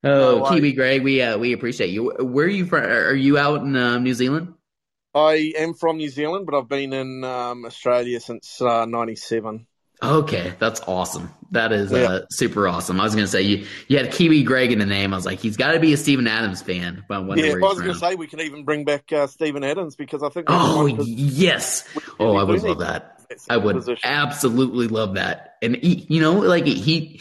Oh, 0.03 0.39
No, 0.39 0.51
Kiwi 0.51 0.73
Greg, 0.73 1.03
we 1.03 1.21
uh, 1.21 1.37
we 1.39 1.53
appreciate 1.53 1.91
you. 1.91 2.11
Where 2.11 2.47
are 2.47 2.49
you 2.49 2.65
from? 2.67 2.85
Are 2.85 3.15
you 3.15 3.37
out 3.39 3.61
in 3.63 3.77
uh, 3.77 3.99
New 3.99 4.15
Zealand? 4.15 4.55
I 5.15 5.53
am 5.57 5.75
from 5.75 5.99
New 5.99 6.09
Zealand, 6.09 6.47
but 6.47 6.57
I've 6.57 6.69
been 6.69 6.93
in 6.93 7.23
um, 7.25 7.65
Australia 7.65 8.21
since 8.21 8.61
uh, 8.61 8.85
'97. 8.87 9.67
Okay, 10.03 10.53
that's 10.59 10.81
awesome. 10.89 11.33
That 11.53 11.73
is 11.73 11.93
Yeah. 11.93 11.99
uh, 12.03 12.21
super 12.31 12.67
awesome. 12.67 13.01
I 13.01 13.05
was 13.05 13.15
gonna 13.15 13.27
say 13.29 13.43
you 13.43 13.67
you 13.89 13.97
had 13.97 14.11
Kiwi 14.13 14.43
Greg 14.43 14.73
in 14.73 14.79
the 14.81 14.87
name. 14.87 15.15
I 15.15 15.17
was 15.17 15.25
like, 15.25 15.39
he's 15.39 15.57
got 15.57 15.73
to 15.73 15.81
be 15.81 15.93
a 15.93 15.97
Steven 15.97 16.27
Adams 16.27 16.61
fan. 16.63 17.05
But 17.09 17.25
Yeah, 17.39 17.53
I 17.53 17.59
was 17.59 17.81
going 17.81 17.93
to 17.93 17.99
say 17.99 18.17
we 18.17 18.27
can 18.27 18.41
even 18.41 18.65
bring 18.65 18.85
back 18.85 19.11
uh, 19.13 19.29
Steven 19.29 19.63
Adams 19.65 19.95
because 19.97 20.23
I 20.23 20.29
think 20.31 20.47
Oh 20.51 20.83
one 20.83 20.91
of 20.91 20.99
his- 20.99 21.09
yes. 21.09 21.89
Oh, 22.19 22.37
I 22.37 22.43
would 22.43 22.63
love 22.63 22.81
that. 22.81 23.19
that 23.29 23.39
I 23.49 23.57
would 23.57 23.77
position. 23.77 24.01
absolutely 24.05 24.89
love 24.89 25.15
that. 25.15 25.55
And 25.63 25.77
he, 25.77 26.05
you 26.09 26.21
know, 26.21 26.35
like 26.41 26.67
he, 26.67 27.21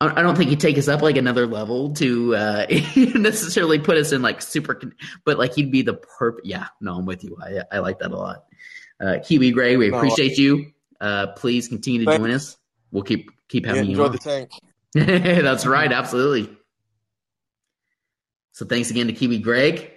I 0.00 0.20
I 0.20 0.22
don't 0.22 0.36
think 0.36 0.50
he'd 0.50 0.60
take 0.60 0.78
us 0.78 0.88
up 0.88 1.02
like 1.02 1.16
another 1.16 1.46
level 1.46 1.92
to 1.94 2.34
uh 2.36 2.66
necessarily 2.96 3.78
put 3.78 3.96
us 3.96 4.12
in 4.12 4.22
like 4.22 4.40
super, 4.42 4.74
con- 4.74 4.94
but 5.24 5.38
like 5.38 5.54
he'd 5.54 5.70
be 5.72 5.82
the 5.82 5.94
perfect. 5.94 6.46
Yeah, 6.46 6.66
no, 6.80 6.96
I'm 6.96 7.06
with 7.06 7.24
you. 7.24 7.36
I 7.42 7.62
I 7.76 7.78
like 7.80 7.98
that 8.00 8.10
a 8.12 8.16
lot. 8.16 8.44
Uh, 9.00 9.18
Kiwi 9.24 9.52
Greg, 9.52 9.78
we 9.78 9.92
appreciate 9.92 10.36
you. 10.38 10.72
Uh, 11.00 11.28
please 11.28 11.68
continue 11.68 12.00
to 12.00 12.06
Thanks. 12.06 12.18
join 12.20 12.30
us. 12.32 12.56
We'll 12.90 13.04
keep 13.04 13.30
keep 13.48 13.64
Yeah, 13.64 13.74
having 13.74 13.90
you 13.90 14.02
enjoy 14.02 14.08
the 14.08 14.18
tank. 14.18 14.50
That's 14.94 15.66
right, 15.66 15.92
absolutely. 15.92 16.56
So 18.52 18.66
thanks 18.66 18.90
again 18.90 19.06
to 19.06 19.12
Kiwi 19.12 19.38
Greg. 19.38 19.90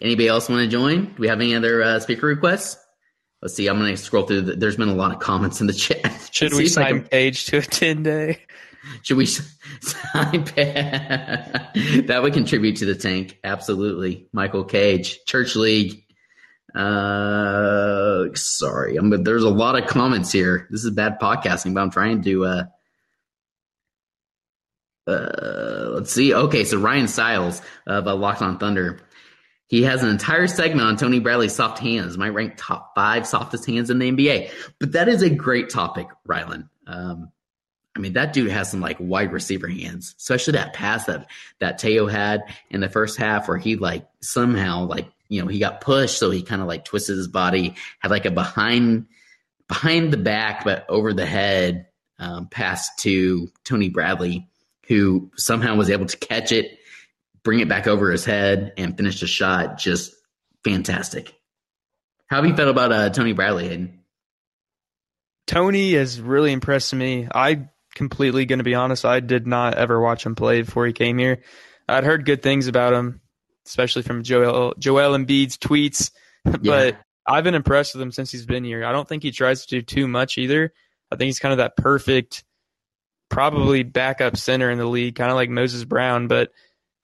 Anybody 0.00 0.28
else 0.28 0.48
want 0.50 0.60
to 0.62 0.68
join? 0.68 1.06
Do 1.06 1.14
we 1.18 1.28
have 1.28 1.40
any 1.40 1.54
other 1.54 1.82
uh, 1.82 2.00
speaker 2.00 2.26
requests? 2.26 2.76
Let's 3.40 3.54
see. 3.54 3.66
I'm 3.68 3.78
going 3.78 3.90
to 3.90 3.96
scroll 3.96 4.24
through. 4.26 4.42
The, 4.42 4.56
there's 4.56 4.76
been 4.76 4.88
a 4.88 4.94
lot 4.94 5.12
of 5.12 5.20
comments 5.20 5.60
in 5.62 5.66
the 5.66 5.72
chat. 5.72 6.28
Should 6.32 6.52
we 6.54 6.66
sign 6.68 7.00
can- 7.00 7.08
Page 7.08 7.46
to 7.46 7.58
a 7.58 7.62
10 7.62 8.02
day? 8.02 8.40
Should 9.02 9.16
we 9.16 9.26
sign? 9.26 10.44
that 10.54 12.20
would 12.22 12.34
contribute 12.34 12.76
to 12.76 12.86
the 12.86 12.94
tank. 12.94 13.38
Absolutely. 13.44 14.28
Michael 14.32 14.64
Cage, 14.64 15.24
Church 15.24 15.56
League. 15.56 16.04
Uh, 16.74 18.26
sorry, 18.34 18.96
I'm, 18.96 19.08
but 19.08 19.24
there's 19.24 19.44
a 19.44 19.50
lot 19.50 19.80
of 19.80 19.88
comments 19.88 20.32
here. 20.32 20.66
This 20.70 20.84
is 20.84 20.90
bad 20.90 21.20
podcasting, 21.20 21.74
but 21.74 21.82
I'm 21.82 21.90
trying 21.90 22.22
to. 22.22 22.44
Uh, 22.44 22.64
uh, 25.06 25.90
let's 25.90 26.12
see. 26.12 26.34
Okay, 26.34 26.64
so 26.64 26.80
Rylan 26.80 27.08
Stiles 27.08 27.62
of 27.86 28.08
uh, 28.08 28.14
Locked 28.14 28.42
On 28.42 28.58
Thunder. 28.58 29.00
He 29.66 29.82
has 29.82 30.02
an 30.02 30.10
entire 30.10 30.46
segment 30.46 30.86
on 30.86 30.96
Tony 30.96 31.20
Bradley's 31.20 31.54
soft 31.54 31.78
hands, 31.78 32.18
might 32.18 32.30
rank 32.30 32.54
top 32.56 32.94
five 32.94 33.26
softest 33.26 33.66
hands 33.66 33.90
in 33.90 33.98
the 33.98 34.10
NBA. 34.10 34.50
But 34.78 34.92
that 34.92 35.08
is 35.08 35.22
a 35.22 35.30
great 35.30 35.70
topic, 35.70 36.06
Rylan. 36.28 36.68
Um, 36.86 37.32
I 37.96 38.00
mean, 38.00 38.14
that 38.14 38.32
dude 38.32 38.50
has 38.50 38.70
some 38.70 38.80
like 38.80 38.96
wide 38.98 39.32
receiver 39.32 39.68
hands, 39.68 40.14
especially 40.18 40.52
that 40.52 40.74
pass 40.74 41.04
that 41.06 41.26
that 41.60 41.78
Teo 41.78 42.06
had 42.06 42.42
in 42.70 42.80
the 42.80 42.88
first 42.88 43.16
half, 43.16 43.48
where 43.48 43.56
he 43.56 43.76
like 43.76 44.06
somehow 44.20 44.86
like 44.86 45.06
you 45.28 45.40
know 45.40 45.48
he 45.48 45.58
got 45.58 45.80
pushed, 45.80 46.18
so 46.18 46.30
he 46.30 46.42
kind 46.42 46.60
of 46.60 46.66
like 46.66 46.84
twisted 46.84 47.16
his 47.16 47.28
body, 47.28 47.74
had 48.00 48.10
like 48.10 48.26
a 48.26 48.30
behind 48.30 49.06
behind 49.68 50.12
the 50.12 50.18
back 50.18 50.64
but 50.64 50.84
over 50.88 51.12
the 51.12 51.24
head 51.24 51.86
um, 52.18 52.48
pass 52.48 52.94
to 52.96 53.48
Tony 53.64 53.88
Bradley, 53.88 54.48
who 54.88 55.30
somehow 55.36 55.76
was 55.76 55.90
able 55.90 56.06
to 56.06 56.16
catch 56.16 56.52
it, 56.52 56.78
bring 57.42 57.60
it 57.60 57.68
back 57.68 57.86
over 57.86 58.10
his 58.10 58.24
head, 58.24 58.72
and 58.76 58.96
finish 58.96 59.20
the 59.20 59.26
shot. 59.26 59.78
Just 59.78 60.14
fantastic. 60.64 61.34
How 62.26 62.36
have 62.36 62.46
you 62.46 62.56
felt 62.56 62.70
about 62.70 62.92
uh, 62.92 63.10
Tony 63.10 63.32
Bradley, 63.32 63.68
Hayden? 63.68 64.00
Tony 65.46 65.92
has 65.92 66.20
really 66.20 66.52
impressed 66.52 66.94
me. 66.94 67.28
I 67.32 67.68
completely 67.94 68.46
going 68.46 68.58
to 68.58 68.64
be 68.64 68.74
honest, 68.74 69.04
I 69.04 69.20
did 69.20 69.46
not 69.46 69.74
ever 69.74 70.00
watch 70.00 70.24
him 70.24 70.34
play 70.34 70.62
before 70.62 70.86
he 70.86 70.92
came 70.92 71.18
here. 71.18 71.42
I'd 71.88 72.04
heard 72.04 72.24
good 72.24 72.42
things 72.42 72.66
about 72.66 72.92
him, 72.92 73.20
especially 73.66 74.02
from 74.02 74.22
Joel 74.22 74.74
Joel 74.78 75.16
Embiid's 75.16 75.58
tweets, 75.58 76.10
but 76.44 76.96
I've 77.26 77.44
been 77.44 77.54
impressed 77.54 77.94
with 77.94 78.02
him 78.02 78.12
since 78.12 78.30
he's 78.30 78.46
been 78.46 78.64
here. 78.64 78.84
I 78.84 78.92
don't 78.92 79.08
think 79.08 79.22
he 79.22 79.30
tries 79.30 79.66
to 79.66 79.76
do 79.76 79.82
too 79.82 80.08
much 80.08 80.38
either. 80.38 80.72
I 81.10 81.16
think 81.16 81.26
he's 81.26 81.38
kind 81.38 81.52
of 81.52 81.58
that 81.58 81.76
perfect, 81.76 82.44
probably 83.28 83.82
backup 83.82 84.36
center 84.36 84.70
in 84.70 84.78
the 84.78 84.86
league, 84.86 85.14
kind 85.14 85.30
of 85.30 85.36
like 85.36 85.50
Moses 85.50 85.84
Brown. 85.84 86.28
But 86.28 86.50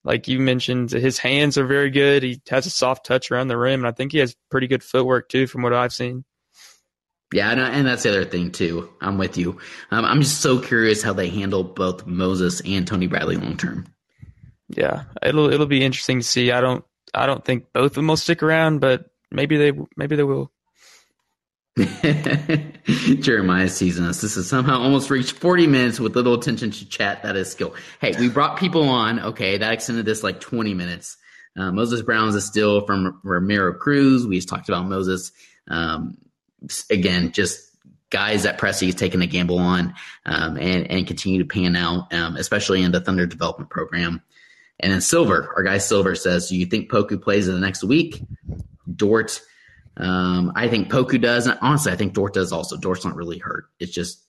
like 0.04 0.28
you 0.28 0.40
mentioned, 0.40 0.90
his 0.90 1.18
hands 1.18 1.58
are 1.58 1.66
very 1.66 1.90
good. 1.90 2.22
He 2.22 2.40
has 2.48 2.66
a 2.66 2.70
soft 2.70 3.06
touch 3.06 3.30
around 3.30 3.48
the 3.48 3.58
rim, 3.58 3.80
and 3.80 3.88
I 3.88 3.92
think 3.92 4.12
he 4.12 4.18
has 4.18 4.36
pretty 4.50 4.66
good 4.66 4.82
footwork 4.82 5.28
too, 5.28 5.46
from 5.46 5.62
what 5.62 5.74
I've 5.74 5.92
seen. 5.92 6.24
Yeah, 7.32 7.50
and, 7.52 7.60
and 7.60 7.86
that's 7.86 8.02
the 8.02 8.10
other 8.10 8.24
thing 8.24 8.50
too. 8.50 8.90
I'm 9.00 9.16
with 9.16 9.36
you. 9.38 9.58
Um, 9.90 10.04
I'm 10.04 10.20
just 10.20 10.40
so 10.40 10.58
curious 10.58 11.02
how 11.02 11.12
they 11.12 11.28
handle 11.28 11.62
both 11.62 12.06
Moses 12.06 12.60
and 12.62 12.86
Tony 12.86 13.06
Bradley 13.06 13.36
long 13.36 13.56
term. 13.56 13.86
Yeah, 14.68 15.04
it'll 15.22 15.52
it'll 15.52 15.66
be 15.66 15.84
interesting 15.84 16.20
to 16.20 16.26
see. 16.26 16.50
I 16.50 16.60
don't 16.60 16.84
I 17.14 17.26
don't 17.26 17.44
think 17.44 17.72
both 17.72 17.92
of 17.92 17.94
them 17.94 18.08
will 18.08 18.16
stick 18.16 18.42
around, 18.42 18.80
but 18.80 19.10
maybe 19.30 19.56
they 19.56 19.72
maybe 19.96 20.16
they 20.16 20.24
will. 20.24 20.50
Jeremiah 23.20 23.68
teasing 23.68 24.04
us. 24.04 24.20
This 24.20 24.34
has 24.34 24.48
somehow 24.48 24.80
almost 24.80 25.08
reached 25.08 25.32
40 25.32 25.66
minutes 25.66 26.00
with 26.00 26.16
little 26.16 26.34
attention 26.34 26.72
to 26.72 26.88
chat. 26.88 27.22
That 27.22 27.36
is 27.36 27.50
skill. 27.50 27.74
Hey, 28.00 28.12
we 28.18 28.28
brought 28.28 28.58
people 28.58 28.88
on. 28.88 29.20
Okay, 29.20 29.56
that 29.56 29.72
extended 29.72 30.04
this 30.04 30.22
like 30.22 30.40
20 30.40 30.74
minutes. 30.74 31.16
Uh, 31.56 31.70
Moses 31.72 32.02
Brown's 32.02 32.34
a 32.34 32.40
still 32.40 32.84
from 32.86 33.20
Ramiro 33.24 33.74
Cruz. 33.74 34.26
We 34.26 34.36
just 34.36 34.48
talked 34.48 34.68
about 34.68 34.86
Moses. 34.86 35.32
Um, 35.68 36.18
again, 36.90 37.32
just 37.32 37.70
guys 38.10 38.42
that 38.42 38.58
Presti's 38.58 38.94
taking 38.94 39.22
a 39.22 39.26
gamble 39.26 39.58
on 39.58 39.94
um, 40.26 40.56
and, 40.56 40.90
and 40.90 41.06
continue 41.06 41.38
to 41.38 41.44
pan 41.44 41.76
out, 41.76 42.12
um, 42.12 42.36
especially 42.36 42.82
in 42.82 42.92
the 42.92 43.00
Thunder 43.00 43.26
Development 43.26 43.70
Program. 43.70 44.22
And 44.80 44.92
then 44.92 45.00
Silver, 45.00 45.52
our 45.56 45.62
guy 45.62 45.78
Silver 45.78 46.14
says, 46.14 46.48
Do 46.48 46.56
you 46.56 46.66
think 46.66 46.90
Poku 46.90 47.20
plays 47.20 47.48
in 47.48 47.54
the 47.54 47.60
next 47.60 47.84
week? 47.84 48.22
Dort, 48.94 49.40
um, 49.96 50.52
I 50.56 50.68
think 50.68 50.90
Poku 50.90 51.20
does. 51.20 51.46
And 51.46 51.58
honestly, 51.60 51.92
I 51.92 51.96
think 51.96 52.14
Dort 52.14 52.34
does 52.34 52.52
also. 52.52 52.76
Dort's 52.76 53.04
not 53.04 53.14
really 53.14 53.38
hurt. 53.38 53.66
It's 53.78 53.92
just, 53.92 54.24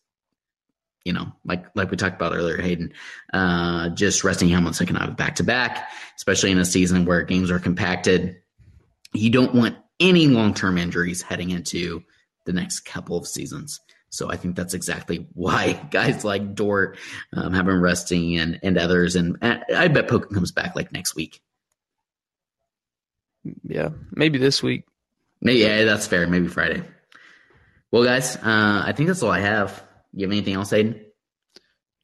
you 1.05 1.13
know, 1.13 1.31
like 1.45 1.65
like 1.73 1.89
we 1.89 1.97
talked 1.97 2.15
about 2.15 2.35
earlier, 2.35 2.61
Hayden, 2.61 2.93
uh, 3.33 3.89
just 3.89 4.23
resting 4.23 4.49
him 4.49 4.67
on 4.67 4.73
second 4.73 4.97
out 4.97 5.17
back 5.17 5.35
to 5.35 5.43
back, 5.43 5.89
especially 6.15 6.51
in 6.51 6.59
a 6.59 6.65
season 6.65 7.05
where 7.05 7.23
games 7.23 7.49
are 7.49 7.57
compacted. 7.57 8.37
You 9.13 9.31
don't 9.31 9.55
want 9.55 9.77
any 9.99 10.27
long 10.27 10.53
term 10.53 10.77
injuries 10.77 11.21
heading 11.23 11.49
into 11.49 12.03
the 12.45 12.53
next 12.53 12.81
couple 12.81 13.17
of 13.17 13.27
seasons. 13.27 13.79
So 14.09 14.29
I 14.29 14.35
think 14.35 14.55
that's 14.55 14.73
exactly 14.73 15.27
why 15.33 15.73
guys 15.91 16.23
like 16.23 16.53
Dort 16.55 16.97
um, 17.33 17.53
have 17.53 17.65
been 17.65 17.81
resting 17.81 18.37
and, 18.37 18.59
and 18.61 18.77
others. 18.77 19.15
And 19.15 19.37
I 19.41 19.87
bet 19.87 20.07
Poku 20.07 20.33
comes 20.33 20.51
back 20.51 20.75
like 20.75 20.91
next 20.91 21.15
week. 21.15 21.41
Yeah, 23.63 23.89
maybe 24.11 24.37
this 24.37 24.61
week. 24.61 24.85
Maybe, 25.41 25.59
yeah, 25.59 25.85
that's 25.85 26.05
fair. 26.05 26.27
Maybe 26.27 26.47
Friday. 26.47 26.83
Well, 27.89 28.03
guys, 28.03 28.35
uh, 28.35 28.83
I 28.85 28.93
think 28.95 29.07
that's 29.07 29.23
all 29.23 29.31
I 29.31 29.39
have. 29.39 29.83
You 30.13 30.25
have 30.25 30.31
anything 30.31 30.53
else, 30.53 30.69
Hayden? 30.69 31.03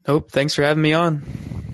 Nope. 0.07 0.31
Thanks 0.31 0.55
for 0.55 0.63
having 0.63 0.81
me 0.81 0.93
on. 0.93 1.23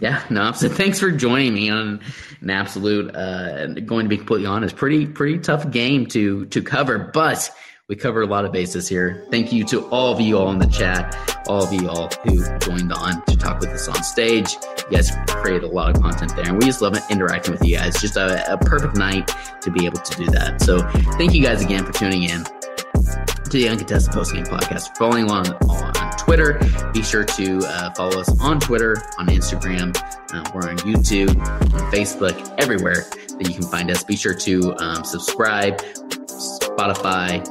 Yeah, 0.01 0.21
no, 0.29 0.51
so 0.51 0.67
thanks 0.67 0.99
for 0.99 1.11
joining 1.11 1.53
me 1.53 1.69
on 1.69 2.01
an 2.41 2.49
absolute, 2.49 3.15
uh, 3.15 3.67
going 3.67 4.05
to 4.05 4.09
be 4.09 4.17
completely 4.17 4.47
honest, 4.47 4.75
pretty, 4.75 5.05
pretty 5.05 5.39
tough 5.39 5.71
game 5.71 6.07
to, 6.07 6.45
to 6.47 6.61
cover, 6.61 6.99
but 6.99 7.49
we 7.93 7.97
cover 7.97 8.23
a 8.23 8.25
lot 8.25 8.43
of 8.43 8.51
bases 8.51 8.87
here. 8.87 9.23
Thank 9.29 9.53
you 9.53 9.63
to 9.65 9.87
all 9.89 10.11
of 10.11 10.19
you 10.19 10.35
all 10.35 10.51
in 10.51 10.57
the 10.57 10.65
chat, 10.65 11.15
all 11.47 11.63
of 11.63 11.71
you 11.71 11.87
all 11.87 12.09
who 12.23 12.43
joined 12.57 12.91
on 12.91 13.23
to 13.25 13.37
talk 13.37 13.59
with 13.59 13.69
us 13.69 13.87
on 13.87 14.03
stage. 14.03 14.51
You 14.89 14.97
guys 14.97 15.11
create 15.27 15.61
a 15.61 15.67
lot 15.67 15.95
of 15.95 16.01
content 16.01 16.35
there, 16.35 16.47
and 16.47 16.57
we 16.57 16.65
just 16.65 16.81
love 16.81 16.97
interacting 17.11 17.51
with 17.51 17.63
you 17.63 17.77
guys. 17.77 18.01
Just 18.01 18.17
a, 18.17 18.51
a 18.51 18.57
perfect 18.57 18.95
night 18.95 19.31
to 19.61 19.69
be 19.69 19.85
able 19.85 19.99
to 19.99 20.17
do 20.17 20.25
that. 20.31 20.59
So 20.59 20.79
thank 21.19 21.35
you 21.35 21.43
guys 21.43 21.63
again 21.63 21.85
for 21.85 21.93
tuning 21.93 22.23
in 22.23 22.43
to 22.43 23.49
the 23.51 23.69
Uncontested 23.69 24.11
Postgame 24.11 24.47
Podcast. 24.47 24.97
Following 24.97 25.25
along 25.25 25.53
on 25.69 26.17
Twitter, 26.17 26.59
be 26.93 27.03
sure 27.03 27.23
to 27.23 27.59
uh, 27.59 27.91
follow 27.91 28.19
us 28.19 28.41
on 28.41 28.59
Twitter, 28.59 28.97
on 29.19 29.27
Instagram. 29.27 29.95
Uh, 30.33 30.49
we're 30.55 30.67
on 30.67 30.77
YouTube, 30.79 31.29
on 31.29 31.91
Facebook, 31.91 32.55
everywhere 32.57 33.05
that 33.37 33.47
you 33.47 33.53
can 33.53 33.67
find 33.69 33.91
us. 33.91 34.03
Be 34.03 34.15
sure 34.15 34.33
to 34.33 34.75
um, 34.77 35.03
subscribe, 35.03 35.77
Spotify, 36.25 37.45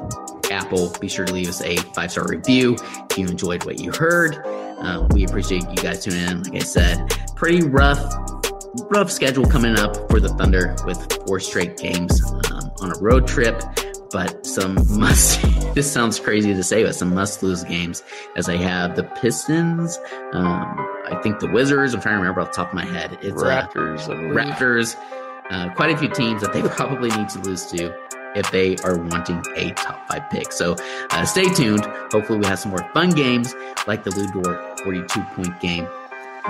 Apple, 0.53 0.93
be 1.01 1.09
sure 1.09 1.25
to 1.25 1.33
leave 1.33 1.49
us 1.49 1.61
a 1.63 1.77
five 1.77 2.13
star 2.13 2.27
review 2.29 2.77
if 3.11 3.19
you 3.19 3.27
enjoyed 3.27 3.65
what 3.65 3.81
you 3.81 3.91
heard. 3.93 4.37
Uh, 4.79 5.07
we 5.13 5.25
appreciate 5.25 5.63
you 5.63 5.77
guys 5.77 6.05
tuning 6.05 6.21
in. 6.29 6.43
Like 6.43 6.57
I 6.57 6.59
said, 6.61 7.09
pretty 7.35 7.67
rough, 7.67 7.99
rough 8.91 9.11
schedule 9.11 9.47
coming 9.47 9.79
up 9.79 9.97
for 10.11 10.21
the 10.21 10.29
Thunder 10.29 10.77
with 10.87 11.13
four 11.27 11.41
straight 11.41 11.77
games 11.77 12.23
um, 12.51 12.71
on 12.81 12.93
a 12.93 12.99
road 13.01 13.27
trip, 13.27 13.63
but 14.11 14.45
some 14.45 14.75
must. 14.99 15.41
this 15.75 15.91
sounds 15.91 16.21
crazy 16.21 16.53
to 16.53 16.63
say, 16.63 16.85
but 16.85 16.95
some 16.95 17.15
must 17.15 17.43
lose 17.43 17.65
games 17.65 18.03
as 18.37 18.49
I 18.49 18.57
have 18.57 18.97
the 18.97 19.05
Pistons. 19.05 19.99
Um, 20.33 20.77
I 21.11 21.19
think 21.23 21.39
the 21.39 21.49
Wizards. 21.51 21.95
I'm 21.95 22.01
trying 22.01 22.17
to 22.17 22.21
remember 22.21 22.41
off 22.41 22.49
the 22.49 22.57
top 22.57 22.69
of 22.69 22.75
my 22.75 22.85
head. 22.85 23.19
It's 23.23 23.43
Raptors. 23.43 24.09
Uh, 24.09 24.35
Raptors. 24.35 24.97
Uh, 25.51 25.73
quite 25.75 25.91
a 25.91 25.97
few 25.97 26.09
teams 26.09 26.41
that 26.43 26.53
they 26.53 26.63
probably 26.69 27.11
need 27.11 27.29
to 27.31 27.39
lose 27.41 27.67
to 27.67 27.95
if 28.35 28.51
they 28.51 28.76
are 28.78 28.99
wanting 28.99 29.43
a 29.57 29.70
top 29.72 30.09
five 30.09 30.28
pick. 30.30 30.53
So 30.53 30.76
uh, 31.11 31.24
stay 31.24 31.53
tuned. 31.53 31.85
Hopefully, 32.12 32.39
we 32.39 32.47
have 32.47 32.59
some 32.59 32.70
more 32.70 32.89
fun 32.93 33.11
games 33.11 33.55
like 33.87 34.05
the 34.05 34.11
Lu 34.11 34.43
Dort 34.43 34.80
42 34.80 35.20
point 35.35 35.61
game 35.61 35.87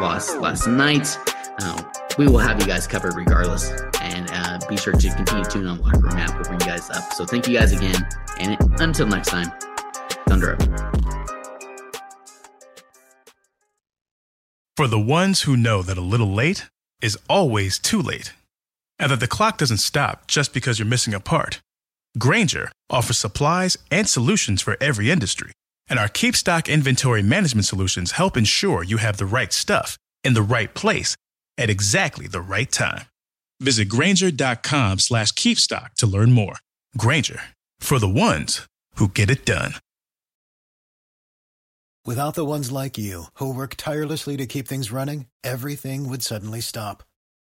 lost 0.01 0.39
last 0.39 0.67
night. 0.67 1.19
Uh, 1.61 1.83
we 2.19 2.27
will 2.27 2.39
have 2.39 2.61
you 2.61 2.67
guys 2.67 2.87
covered 2.87 3.15
regardless. 3.15 3.71
And 4.01 4.29
uh, 4.33 4.59
be 4.69 4.77
sure 4.77 4.93
to 4.93 5.15
continue 5.15 5.45
tuning 5.45 5.69
on 5.69 5.81
Locker 5.81 6.01
Room 6.01 6.13
app. 6.13 6.35
We'll 6.35 6.45
bring 6.45 6.61
you 6.61 6.67
guys 6.67 6.91
up. 6.91 7.13
So 7.13 7.25
thank 7.25 7.47
you 7.47 7.59
guys 7.59 7.73
again. 7.73 8.07
And 8.39 8.57
until 8.81 9.07
next 9.07 9.29
time, 9.29 9.53
Thunder 10.27 10.55
up. 10.55 10.63
For 14.77 14.89
the 14.89 14.99
ones 14.99 15.43
who 15.43 15.57
know 15.57 15.83
that 15.83 15.99
a 15.99 16.03
little 16.03 16.33
late 16.33 16.71
is 17.03 17.19
always 17.29 17.79
too 17.79 18.01
late, 18.01 18.33
and 18.99 19.11
that 19.11 19.21
the 19.21 19.29
clock 19.29 19.59
doesn't 19.59 19.79
stop 19.79 20.27
just 20.27 20.55
because 20.55 20.79
you're 20.79 20.87
missing 20.87 21.13
a 21.13 21.21
part, 21.21 21.61
Grainger 22.19 22.71
offers 22.91 23.19
supplies 23.19 23.79
and 23.91 24.09
solutions 24.09 24.63
for 24.63 24.77
every 24.81 25.11
industry. 25.11 25.53
And 25.89 25.99
our 25.99 26.09
Keep 26.09 26.37
Stock 26.37 26.69
inventory 26.69 27.23
management 27.23 27.67
solutions 27.67 28.13
help 28.13 28.37
ensure 28.37 28.83
you 28.83 28.97
have 28.99 29.19
the 29.19 29.27
right 29.27 29.53
stuff 29.53 29.97
in 30.25 30.35
the 30.35 30.43
right 30.43 30.73
place 30.75 31.17
at 31.59 31.71
exactly 31.71 32.27
the 32.27 32.41
right 32.41 32.71
time. 32.71 33.03
Visit 33.61 33.89
Grainger.com 33.89 34.99
slash 34.99 35.33
keepstock 35.33 35.95
to 35.95 36.07
learn 36.07 36.33
more. 36.33 36.55
Grainger, 36.97 37.41
for 37.79 37.99
the 37.99 38.09
ones 38.09 38.67
who 38.97 39.09
get 39.09 39.31
it 39.31 39.47
done. 39.47 39.75
Without 42.05 42.35
the 42.35 42.45
ones 42.45 42.73
like 42.73 42.99
you, 42.99 43.27
who 43.35 43.55
work 43.55 43.77
tirelessly 43.77 44.37
to 44.37 44.47
keep 44.47 44.67
things 44.67 44.91
running, 44.91 45.27
everything 45.45 46.09
would 46.09 46.23
suddenly 46.23 46.61
stop. 46.61 47.05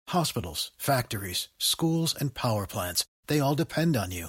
Hospitals, 0.08 0.72
factories, 0.76 1.48
schools, 1.58 2.14
and 2.14 2.34
power 2.34 2.66
plants, 2.66 3.06
they 3.28 3.40
all 3.40 3.54
depend 3.54 3.96
on 3.96 4.10
you. 4.10 4.28